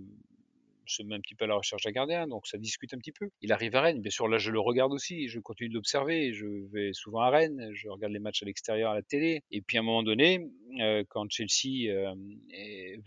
se 0.87 1.03
met 1.03 1.14
un 1.14 1.20
petit 1.20 1.34
peu 1.34 1.45
à 1.45 1.49
la 1.49 1.57
recherche 1.57 1.82
d'un 1.82 1.91
gardien, 1.91 2.26
donc 2.26 2.47
ça 2.47 2.59
discute 2.59 2.95
un 2.95 2.99
petit 2.99 3.12
peu. 3.12 3.28
Il 3.41 3.53
arrive 3.53 3.74
à 3.76 3.82
Rennes, 3.82 4.01
bien 4.01 4.11
sûr, 4.11 4.28
là 4.28 4.39
je 4.39 4.51
le 4.51 4.61
regarde 4.61 4.93
aussi, 4.93 5.28
je 5.28 5.41
continue 5.41 5.68
de 5.68 5.74
l'observer, 5.74 6.32
je 6.32 6.47
vais 6.72 6.93
souvent 6.93 7.20
à 7.20 7.30
Rennes, 7.30 7.70
je 7.74 7.89
regarde 7.89 8.12
les 8.12 8.18
matchs 8.18 8.43
à 8.43 8.47
l'extérieur 8.47 8.91
à 8.91 8.95
la 8.95 9.03
télé, 9.03 9.43
et 9.51 9.62
puis 9.62 9.76
à 9.76 9.80
un 9.80 9.84
moment 9.84 10.03
donné, 10.03 10.49
euh, 10.80 11.05
quand 11.09 11.26
Chelsea 11.30 11.91
euh, 11.91 12.14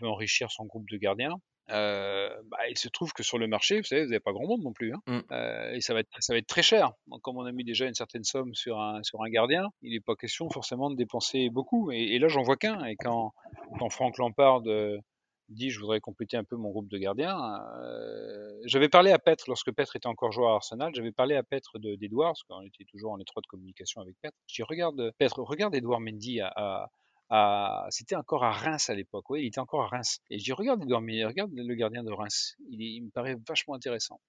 veut 0.00 0.08
enrichir 0.08 0.50
son 0.50 0.64
groupe 0.64 0.88
de 0.90 0.96
gardiens, 0.96 1.36
euh, 1.70 2.28
bah, 2.46 2.58
il 2.68 2.76
se 2.76 2.88
trouve 2.88 3.12
que 3.12 3.22
sur 3.22 3.38
le 3.38 3.46
marché, 3.46 3.78
vous 3.78 3.84
savez, 3.84 4.02
vous 4.02 4.10
n'avez 4.10 4.20
pas 4.20 4.32
grand 4.32 4.46
monde 4.46 4.62
non 4.62 4.72
plus, 4.72 4.92
hein. 4.92 5.00
mm. 5.06 5.20
euh, 5.30 5.72
et 5.72 5.80
ça 5.80 5.94
va 5.94 6.00
être 6.00 6.08
ça 6.18 6.32
va 6.32 6.38
être 6.38 6.46
très 6.46 6.62
cher. 6.62 6.92
Donc, 7.06 7.20
comme 7.20 7.36
on 7.36 7.44
a 7.44 7.52
mis 7.52 7.64
déjà 7.64 7.86
une 7.86 7.94
certaine 7.94 8.24
somme 8.24 8.54
sur 8.54 8.80
un 8.80 9.02
sur 9.02 9.22
un 9.22 9.28
gardien, 9.28 9.68
il 9.82 9.92
n'est 9.92 10.00
pas 10.00 10.16
question 10.16 10.50
forcément 10.50 10.90
de 10.90 10.96
dépenser 10.96 11.48
beaucoup. 11.50 11.92
Et, 11.92 12.14
et 12.14 12.18
là, 12.18 12.28
j'en 12.28 12.42
vois 12.42 12.56
qu'un. 12.56 12.84
Et 12.86 12.96
quand 12.96 13.32
quand 13.78 13.88
Franck 13.88 14.18
Lampard 14.18 14.62
euh, 14.66 14.98
dit 15.50 15.70
je 15.70 15.80
voudrais 15.80 16.00
compléter 16.00 16.36
un 16.36 16.44
peu 16.44 16.56
mon 16.56 16.70
groupe 16.70 16.88
de 16.88 16.98
gardiens. 16.98 17.36
Euh, 17.82 18.60
j'avais 18.64 18.88
parlé 18.88 19.10
à 19.10 19.18
Petre 19.18 19.44
lorsque 19.48 19.72
Petre 19.72 19.96
était 19.96 20.06
encore 20.06 20.32
joueur 20.32 20.52
à 20.52 20.54
Arsenal. 20.56 20.94
J'avais 20.94 21.12
parlé 21.12 21.36
à 21.36 21.42
Petre 21.42 21.78
d'Edouard 21.78 22.32
parce 22.32 22.42
qu'on 22.44 22.66
était 22.66 22.84
toujours 22.84 23.12
en 23.12 23.18
étroite 23.18 23.46
communication 23.46 24.00
avec 24.00 24.16
Petre. 24.22 24.36
Je 24.46 24.54
dis 24.54 24.62
regarde 24.62 25.12
Petre, 25.18 25.40
regarde 25.40 25.74
Edouard 25.74 26.00
Mendy 26.00 26.40
à, 26.40 26.90
à, 27.28 27.86
c'était 27.90 28.16
encore 28.16 28.44
à 28.44 28.52
Reims 28.52 28.90
à 28.90 28.94
l'époque. 28.94 29.28
Oui, 29.30 29.42
il 29.42 29.46
était 29.46 29.60
encore 29.60 29.82
à 29.82 29.88
Reims. 29.88 30.20
Et 30.30 30.38
je 30.38 30.44
dis 30.44 30.52
regarde 30.52 30.82
Edouard 30.82 31.00
Mendy, 31.00 31.24
regarde 31.24 31.50
le 31.52 31.74
gardien 31.74 32.02
de 32.04 32.12
Reims. 32.12 32.56
Il, 32.70 32.80
il 32.80 33.02
me 33.02 33.10
paraît 33.10 33.36
vachement 33.46 33.74
intéressant. 33.74 34.20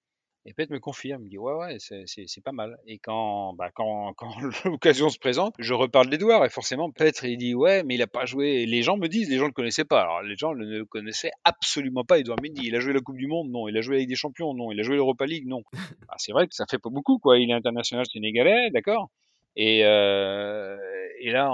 Et 0.44 0.54
Pet 0.54 0.68
me 0.70 0.80
confirme, 0.80 1.22
il 1.22 1.24
me 1.26 1.30
dit 1.30 1.38
ouais 1.38 1.52
ouais 1.52 1.76
c'est 1.78 2.40
pas 2.44 2.52
mal. 2.52 2.76
Et 2.86 2.98
quand 2.98 3.52
bah, 3.54 3.70
quand, 3.72 4.12
quand 4.16 4.32
l'occasion 4.64 5.08
se 5.08 5.18
présente, 5.18 5.54
je 5.58 5.72
reparle 5.72 6.08
d'Edouard 6.08 6.44
et 6.44 6.50
forcément 6.50 6.90
Petre 6.90 7.24
il 7.24 7.36
dit 7.36 7.54
ouais 7.54 7.84
mais 7.84 7.94
il 7.94 8.02
a 8.02 8.08
pas 8.08 8.26
joué. 8.26 8.66
Les 8.66 8.82
gens 8.82 8.96
me 8.96 9.06
disent 9.08 9.30
les 9.30 9.38
gens 9.38 9.46
le 9.46 9.52
connaissaient 9.52 9.84
pas. 9.84 10.00
Alors 10.02 10.22
les 10.22 10.36
gens 10.36 10.54
ne 10.54 10.64
le 10.64 10.84
connaissaient 10.84 11.30
absolument 11.44 12.04
pas 12.04 12.18
Edouard 12.18 12.38
Mendy. 12.42 12.62
Il 12.64 12.74
a 12.74 12.80
joué 12.80 12.92
la 12.92 13.00
Coupe 13.00 13.16
du 13.16 13.28
Monde? 13.28 13.50
Non. 13.50 13.68
Il 13.68 13.76
a 13.76 13.80
joué 13.82 13.96
avec 13.96 14.08
des 14.08 14.16
champions? 14.16 14.52
Non. 14.54 14.72
Il 14.72 14.80
a 14.80 14.82
joué 14.82 14.96
l'Europa 14.96 15.26
League? 15.26 15.46
Non. 15.46 15.62
Ah, 16.08 16.16
c'est 16.18 16.32
vrai 16.32 16.48
que 16.48 16.54
ça 16.54 16.64
fait 16.68 16.78
pas 16.78 16.90
beaucoup 16.90 17.18
quoi. 17.18 17.38
Il 17.38 17.50
est 17.50 17.54
international 17.54 18.04
sénégalais 18.06 18.70
d'accord? 18.70 19.10
Et, 19.54 19.84
euh, 19.84 20.78
et 21.20 21.30
là, 21.30 21.52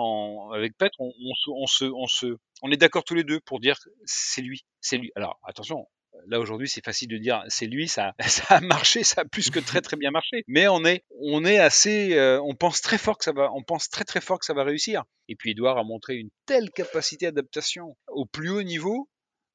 avec 0.54 0.76
Petre, 0.78 1.00
on, 1.00 1.12
on, 1.20 1.66
se, 1.66 1.84
on, 1.84 2.06
se, 2.06 2.38
on 2.62 2.70
est 2.70 2.76
d'accord 2.76 3.04
tous 3.04 3.14
les 3.14 3.24
deux 3.24 3.40
pour 3.40 3.60
dire 3.60 3.76
c'est 4.04 4.40
lui, 4.40 4.64
c'est 4.80 4.98
lui. 4.98 5.10
Alors 5.16 5.38
attention, 5.44 5.88
là 6.26 6.40
aujourd'hui 6.40 6.68
c'est 6.68 6.84
facile 6.84 7.08
de 7.08 7.18
dire 7.18 7.42
c'est 7.48 7.66
lui 7.66 7.88
ça 7.88 8.14
ça 8.26 8.56
a 8.56 8.60
marché 8.60 9.04
ça 9.04 9.22
a 9.22 9.24
plus 9.24 9.50
que 9.50 9.60
très 9.60 9.80
très 9.80 9.96
bien 9.96 10.10
marché. 10.10 10.44
Mais 10.46 10.68
on 10.68 10.84
est 10.84 11.04
on 11.20 11.44
est 11.44 11.58
assez 11.58 12.14
euh, 12.14 12.40
on 12.42 12.54
pense 12.54 12.80
très 12.80 12.98
fort 12.98 13.18
que 13.18 13.24
ça 13.24 13.32
va 13.32 13.50
on 13.52 13.62
pense 13.62 13.88
très 13.88 14.04
très 14.04 14.20
fort 14.20 14.38
que 14.38 14.44
ça 14.44 14.54
va 14.54 14.64
réussir. 14.64 15.04
Et 15.28 15.36
puis 15.36 15.50
Edouard 15.50 15.78
a 15.78 15.84
montré 15.84 16.16
une 16.16 16.30
telle 16.46 16.70
capacité 16.70 17.26
d'adaptation 17.26 17.96
au 18.08 18.26
plus 18.26 18.50
haut 18.50 18.62
niveau 18.62 19.08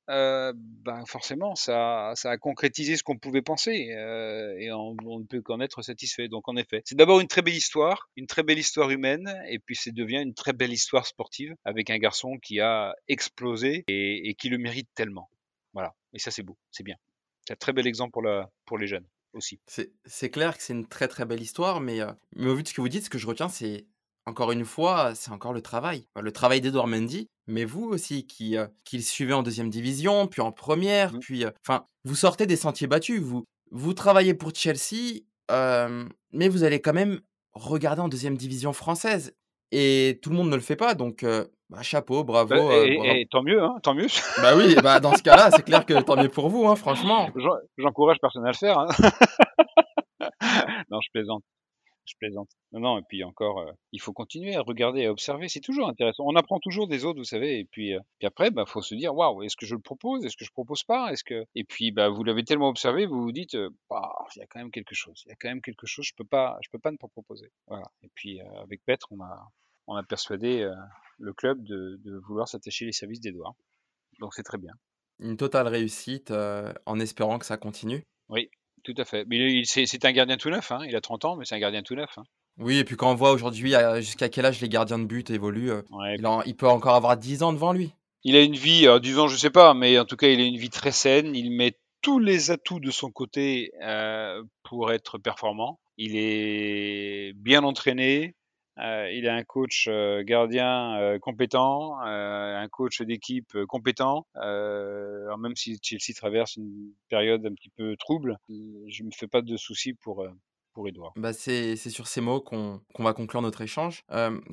euh, 0.10 0.52
ben 0.56 1.06
forcément 1.06 1.56
ça, 1.56 2.12
ça 2.16 2.32
a 2.32 2.38
concrétisé 2.38 2.98
ce 2.98 3.04
qu'on 3.04 3.18
pouvait 3.18 3.42
penser 3.42 3.94
euh, 3.94 4.54
et 4.58 4.70
on, 4.74 4.96
ne 4.96 5.26
peut 5.26 5.42
qu'en 5.42 5.62
être 5.62 5.82
satisfait. 5.82 6.28
Donc 6.28 6.50
en 6.50 6.58
effet 6.58 6.82
c'est 6.84 6.98
d'abord 6.98 7.22
une 7.22 7.30
très 7.30 7.42
belle 7.42 7.56
histoire 7.56 8.10
une 8.18 8.28
très 8.28 8.44
belle 8.44 8.60
histoire 8.60 8.90
humaine 8.90 9.34
et 9.48 9.60
puis 9.60 9.78
c'est 9.78 9.94
devient 9.94 10.22
une 10.22 10.34
très 10.34 10.52
belle 10.52 10.74
histoire 10.74 11.08
sportive 11.08 11.56
avec 11.64 11.90
un 11.90 12.00
garçon 12.00 12.38
qui 12.38 12.60
a 12.60 12.94
explosé 13.08 13.86
et, 13.88 14.30
et 14.30 14.34
qui 14.34 14.50
le 14.50 14.58
mérite 14.58 14.90
tellement 14.94 15.30
voilà. 15.74 15.94
Et 16.14 16.20
ça, 16.20 16.32
c'est 16.32 16.44
beau, 16.44 16.58
c'est 16.72 16.84
bien. 16.84 16.96
C'est 17.46 17.54
un 17.54 17.58
très 17.58 17.74
bel 17.74 17.88
exemple 17.88 18.12
pour, 18.12 18.22
la, 18.22 18.50
pour 18.66 18.78
les 18.78 18.88
jeunes 18.88 19.08
aussi. 19.34 19.60
C'est 20.06 20.30
clair 20.30 20.58
que 20.58 20.64
c'est 20.64 20.74
une 20.74 20.88
très 20.88 21.08
très 21.08 21.26
belle 21.26 21.42
histoire, 21.42 21.82
mais, 21.82 22.02
euh, 22.02 22.12
mais 22.36 22.48
au 22.48 22.56
vu 22.56 22.64
de 22.64 22.68
ce 22.68 22.74
que 22.74 22.82
vous 22.82 22.90
dites, 22.90 23.06
ce 23.06 23.10
que 23.10 23.18
je 23.18 23.28
retiens, 23.28 23.50
c'est 23.50 23.88
encore 24.26 24.52
une 24.52 24.64
fois, 24.64 25.16
c'est 25.16 25.32
encore 25.32 25.54
le 25.54 25.62
travail. 25.62 26.08
Le 26.20 26.32
travail 26.32 26.62
d'Edouard 26.62 26.88
Mendy, 26.88 27.28
mais 27.48 27.66
vous 27.66 27.84
aussi, 27.84 28.26
qui, 28.26 28.58
euh, 28.58 28.68
qui 28.86 28.98
le 28.98 29.04
suivez 29.04 29.34
en 29.34 29.44
deuxième 29.44 29.70
division, 29.70 30.28
puis 30.28 30.42
en 30.42 30.52
première, 30.52 31.14
mmh. 31.14 31.20
puis. 31.20 31.46
Euh, 31.46 31.52
enfin, 31.68 31.86
vous 32.06 32.16
sortez 32.16 32.46
des 32.46 32.56
sentiers 32.56 32.88
battus. 32.88 33.20
Vous, 33.20 33.44
vous 33.72 33.94
travaillez 33.94 34.34
pour 34.34 34.54
Chelsea, 34.56 35.24
mais 35.50 36.48
vous 36.48 36.64
allez 36.64 36.80
quand 36.80 36.94
même 36.94 37.22
regarder 37.54 38.02
en 38.02 38.08
deuxième 38.08 38.38
division 38.38 38.74
française. 38.74 39.36
Et 39.76 40.20
tout 40.22 40.30
le 40.30 40.36
monde 40.36 40.50
ne 40.50 40.56
le 40.56 40.62
fait 40.62 40.76
pas, 40.76 40.94
donc 40.94 41.24
bah, 41.74 41.82
chapeau, 41.82 42.24
bravo. 42.24 42.50
Bah, 42.50 42.56
euh, 42.56 42.86
et, 42.86 43.26
tant 43.32 43.42
mieux, 43.42 43.60
hein, 43.64 43.80
tant 43.82 43.96
mieux. 43.96 44.06
Bah 44.42 44.56
oui, 44.56 44.76
bah 44.84 45.00
dans 45.00 45.16
ce 45.16 45.24
cas-là, 45.24 45.50
c'est 45.50 45.64
clair 45.64 45.88
que 45.88 46.00
tant 46.04 46.16
mieux 46.16 46.30
pour 46.30 46.50
vous, 46.50 46.68
hein, 46.68 46.76
franchement. 46.76 47.30
J'encourage 47.80 48.18
personne 48.22 48.46
à 48.46 48.52
le 48.52 48.56
faire. 48.56 48.78
Hein. 48.78 48.88
non, 50.92 51.02
je 51.02 51.10
plaisante. 51.12 51.44
Je 52.06 52.14
plaisante. 52.20 52.50
Non, 52.74 52.82
non, 52.82 53.00
et 53.00 53.02
puis 53.08 53.24
encore, 53.24 53.60
euh, 53.60 53.72
il 53.92 54.00
faut 54.00 54.14
continuer 54.14 54.56
à 54.56 54.62
regarder, 54.62 55.06
à 55.06 55.12
observer. 55.12 55.48
C'est 55.48 55.62
toujours 55.62 55.88
intéressant. 55.88 56.26
On 56.28 56.36
apprend 56.36 56.60
toujours 56.60 56.88
des 56.88 57.06
autres, 57.06 57.18
vous 57.18 57.24
savez. 57.24 57.58
Et 57.58 57.66
puis, 57.66 57.96
euh, 57.96 58.00
puis 58.20 58.28
après, 58.28 58.52
bah, 58.52 58.66
faut 58.68 58.84
se 58.84 58.94
dire, 58.94 59.16
waouh, 59.16 59.42
est-ce 59.42 59.56
que 59.56 59.66
je 59.66 59.74
le 59.74 59.82
propose, 59.82 60.24
est-ce 60.26 60.38
que 60.38 60.46
je 60.46 60.52
propose 60.52 60.84
pas, 60.84 61.12
est-ce 61.12 61.24
que? 61.24 61.46
Et 61.56 61.64
puis, 61.64 61.92
bah, 61.92 62.10
vous 62.10 62.24
l'avez 62.24 62.44
tellement 62.44 62.70
observé, 62.70 63.08
vous 63.08 63.24
vous 63.24 63.32
dites, 63.32 63.58
bah, 63.90 64.14
il 64.36 64.40
y 64.40 64.42
a 64.44 64.46
quand 64.46 64.60
même 64.60 64.72
quelque 64.72 64.94
chose. 64.94 65.24
Il 65.26 65.30
y 65.30 65.32
a 65.32 65.36
quand 65.40 65.50
même 65.50 65.62
quelque 65.62 65.88
chose. 65.88 66.06
Je 66.06 66.14
peux 66.16 66.26
pas, 66.26 66.60
je 66.62 66.70
peux 66.70 66.80
pas 66.80 66.92
ne 66.92 66.98
pas 66.98 67.08
proposer. 67.08 67.50
Voilà. 67.68 67.86
Et 68.04 68.10
puis, 68.14 68.42
avec 68.42 68.84
Petre, 68.86 69.08
on 69.10 69.22
a, 69.22 69.48
on 69.88 69.96
a 69.96 70.04
persuadé 70.04 70.70
le 71.20 71.34
club 71.34 71.64
de, 71.64 72.20
vouloir 72.28 72.48
s'attacher 72.48 72.86
les 72.86 72.92
services 72.92 73.22
d'Edouard. 73.22 73.56
Donc 74.20 74.34
c'est 74.34 74.44
très 74.44 74.58
bien. 74.58 74.74
Une 75.20 75.38
totale 75.38 75.68
réussite 75.68 76.32
euh, 76.32 76.74
en 76.86 77.00
espérant 77.00 77.40
que 77.40 77.46
ça 77.46 77.58
continue. 77.58 78.04
Oui, 78.30 78.50
tout 78.84 78.96
à 78.98 79.06
fait. 79.06 79.26
Mais 79.28 79.64
c'est 79.66 80.06
un 80.06 80.12
gardien 80.12 80.38
tout 80.38 80.50
neuf, 80.50 80.72
hein. 80.72 80.80
il 80.86 80.96
a 80.96 81.02
30 81.02 81.26
ans, 81.26 81.36
mais 81.36 81.46
c'est 81.46 81.56
un 81.56 81.60
gardien 81.60 81.84
tout 81.84 81.96
neuf. 81.96 82.18
Hein. 82.18 82.24
Oui, 82.58 82.78
et 82.78 82.84
puis 82.84 82.96
quand 82.96 83.12
on 83.12 83.16
voit 83.16 83.32
aujourd'hui 83.32 83.74
jusqu'à 83.98 84.30
quel 84.30 84.46
âge 84.46 84.62
les 84.62 84.70
gardiens 84.70 85.00
de 85.00 85.06
but 85.06 85.30
évoluent, 85.30 85.72
euh, 85.72 85.82
il, 86.46 86.56
peut 86.56 86.68
encore 86.68 86.96
avoir 86.96 87.18
10 87.18 87.44
ans 87.44 87.54
devant 87.54 87.74
lui. 87.74 87.94
Il 88.24 88.36
a 88.36 88.42
une 88.42 88.56
vie, 88.56 88.86
alors 88.86 89.02
10 89.02 89.20
ans 89.20 89.28
je 89.28 89.38
sais 89.38 89.50
pas, 89.50 89.74
mais 89.74 89.98
en 89.98 90.06
tout 90.06 90.16
cas 90.16 90.28
il 90.28 90.40
a 90.40 90.44
une 90.44 90.58
vie 90.58 90.70
très 90.70 90.92
saine, 90.92 91.36
il 91.36 91.52
met 91.52 91.78
tous 92.02 92.20
les 92.20 92.52
atouts 92.52 92.80
de 92.80 92.92
son 92.92 93.12
côté 93.12 93.72
euh, 93.82 94.44
pour 94.64 94.92
être 94.92 95.18
performant. 95.18 95.80
Il 95.98 96.16
est 96.16 97.34
bien 97.34 97.64
entraîné, 97.64 98.36
euh, 98.80 99.12
il 99.12 99.28
a 99.28 99.36
un 99.36 99.44
coach 99.44 99.88
euh, 99.88 100.24
gardien 100.24 100.98
euh, 101.00 101.20
compétent, 101.20 102.00
un 102.00 102.68
coach 102.70 103.02
d'équipe 103.02 103.58
compétent. 103.68 104.26
même 104.36 105.56
si 105.56 105.78
Chelsea 105.82 106.16
traverse 106.16 106.56
une 106.56 106.94
période 107.10 107.46
un 107.46 107.54
petit 107.54 107.70
peu 107.70 107.96
trouble, 107.98 108.38
je 108.50 109.04
ne 109.04 109.08
me 109.08 109.12
fais 109.12 109.28
pas 109.28 109.42
de 109.42 109.58
soucis 109.58 109.94
pour, 109.94 110.26
pour 110.74 110.88
Edouard. 110.88 111.14
Bah 111.16 111.34
c'est 111.34 111.76
sur 111.76 112.08
ces 112.08 112.22
mots 112.22 112.42
qu'on 112.42 112.82
va 113.00 113.14
conclure 113.14 113.42
notre 113.42 113.62
échange. 113.62 114.04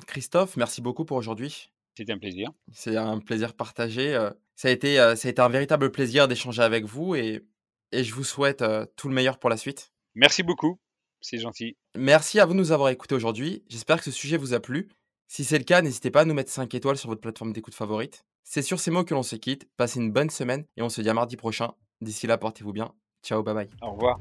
Christophe, 0.07 0.57
merci 0.57 0.81
beaucoup 0.81 1.05
pour 1.05 1.17
aujourd'hui. 1.17 1.71
C'était 1.97 2.13
un 2.13 2.19
plaisir. 2.19 2.49
C'est 2.71 2.95
un 2.95 3.19
plaisir 3.19 3.53
partagé. 3.53 4.13
ça, 4.55 4.67
a 4.67 4.71
été, 4.71 4.95
ça 4.95 5.27
a 5.27 5.31
été 5.31 5.41
un 5.41 5.49
véritable 5.49 5.91
plaisir 5.91 6.27
d'échanger 6.27 6.61
avec 6.61 6.85
vous 6.85 7.15
et 7.15 7.45
et 7.93 8.05
je 8.05 8.13
vous 8.13 8.23
souhaite 8.23 8.63
tout 8.95 9.09
le 9.09 9.13
meilleur 9.13 9.37
pour 9.37 9.49
la 9.49 9.57
suite. 9.57 9.91
Merci 10.15 10.43
beaucoup, 10.43 10.79
c'est 11.21 11.37
gentil. 11.37 11.75
Merci 11.97 12.39
à 12.39 12.45
vous 12.45 12.53
de 12.53 12.57
nous 12.57 12.71
avoir 12.71 12.89
écoutés 12.89 13.15
aujourd'hui. 13.15 13.63
J'espère 13.69 13.97
que 13.97 14.03
ce 14.03 14.11
sujet 14.11 14.37
vous 14.37 14.53
a 14.53 14.59
plu. 14.59 14.89
Si 15.27 15.45
c'est 15.45 15.57
le 15.57 15.63
cas, 15.63 15.81
n'hésitez 15.81 16.11
pas 16.11 16.21
à 16.21 16.25
nous 16.25 16.33
mettre 16.33 16.51
5 16.51 16.73
étoiles 16.73 16.97
sur 16.97 17.09
votre 17.09 17.21
plateforme 17.21 17.53
d'écoute 17.53 17.73
favorite. 17.73 18.25
C'est 18.43 18.61
sur 18.61 18.79
ces 18.79 18.91
mots 18.91 19.05
que 19.05 19.13
l'on 19.13 19.23
se 19.23 19.35
quitte. 19.35 19.67
Passez 19.77 19.99
une 19.99 20.11
bonne 20.11 20.29
semaine 20.29 20.65
et 20.75 20.81
on 20.81 20.89
se 20.89 21.01
dit 21.01 21.09
à 21.09 21.13
mardi 21.13 21.37
prochain. 21.37 21.71
D'ici 22.01 22.27
là, 22.27 22.37
portez-vous 22.37 22.73
bien. 22.73 22.93
Ciao, 23.23 23.43
bye 23.43 23.53
bye. 23.53 23.69
Au 23.81 23.91
revoir. 23.91 24.19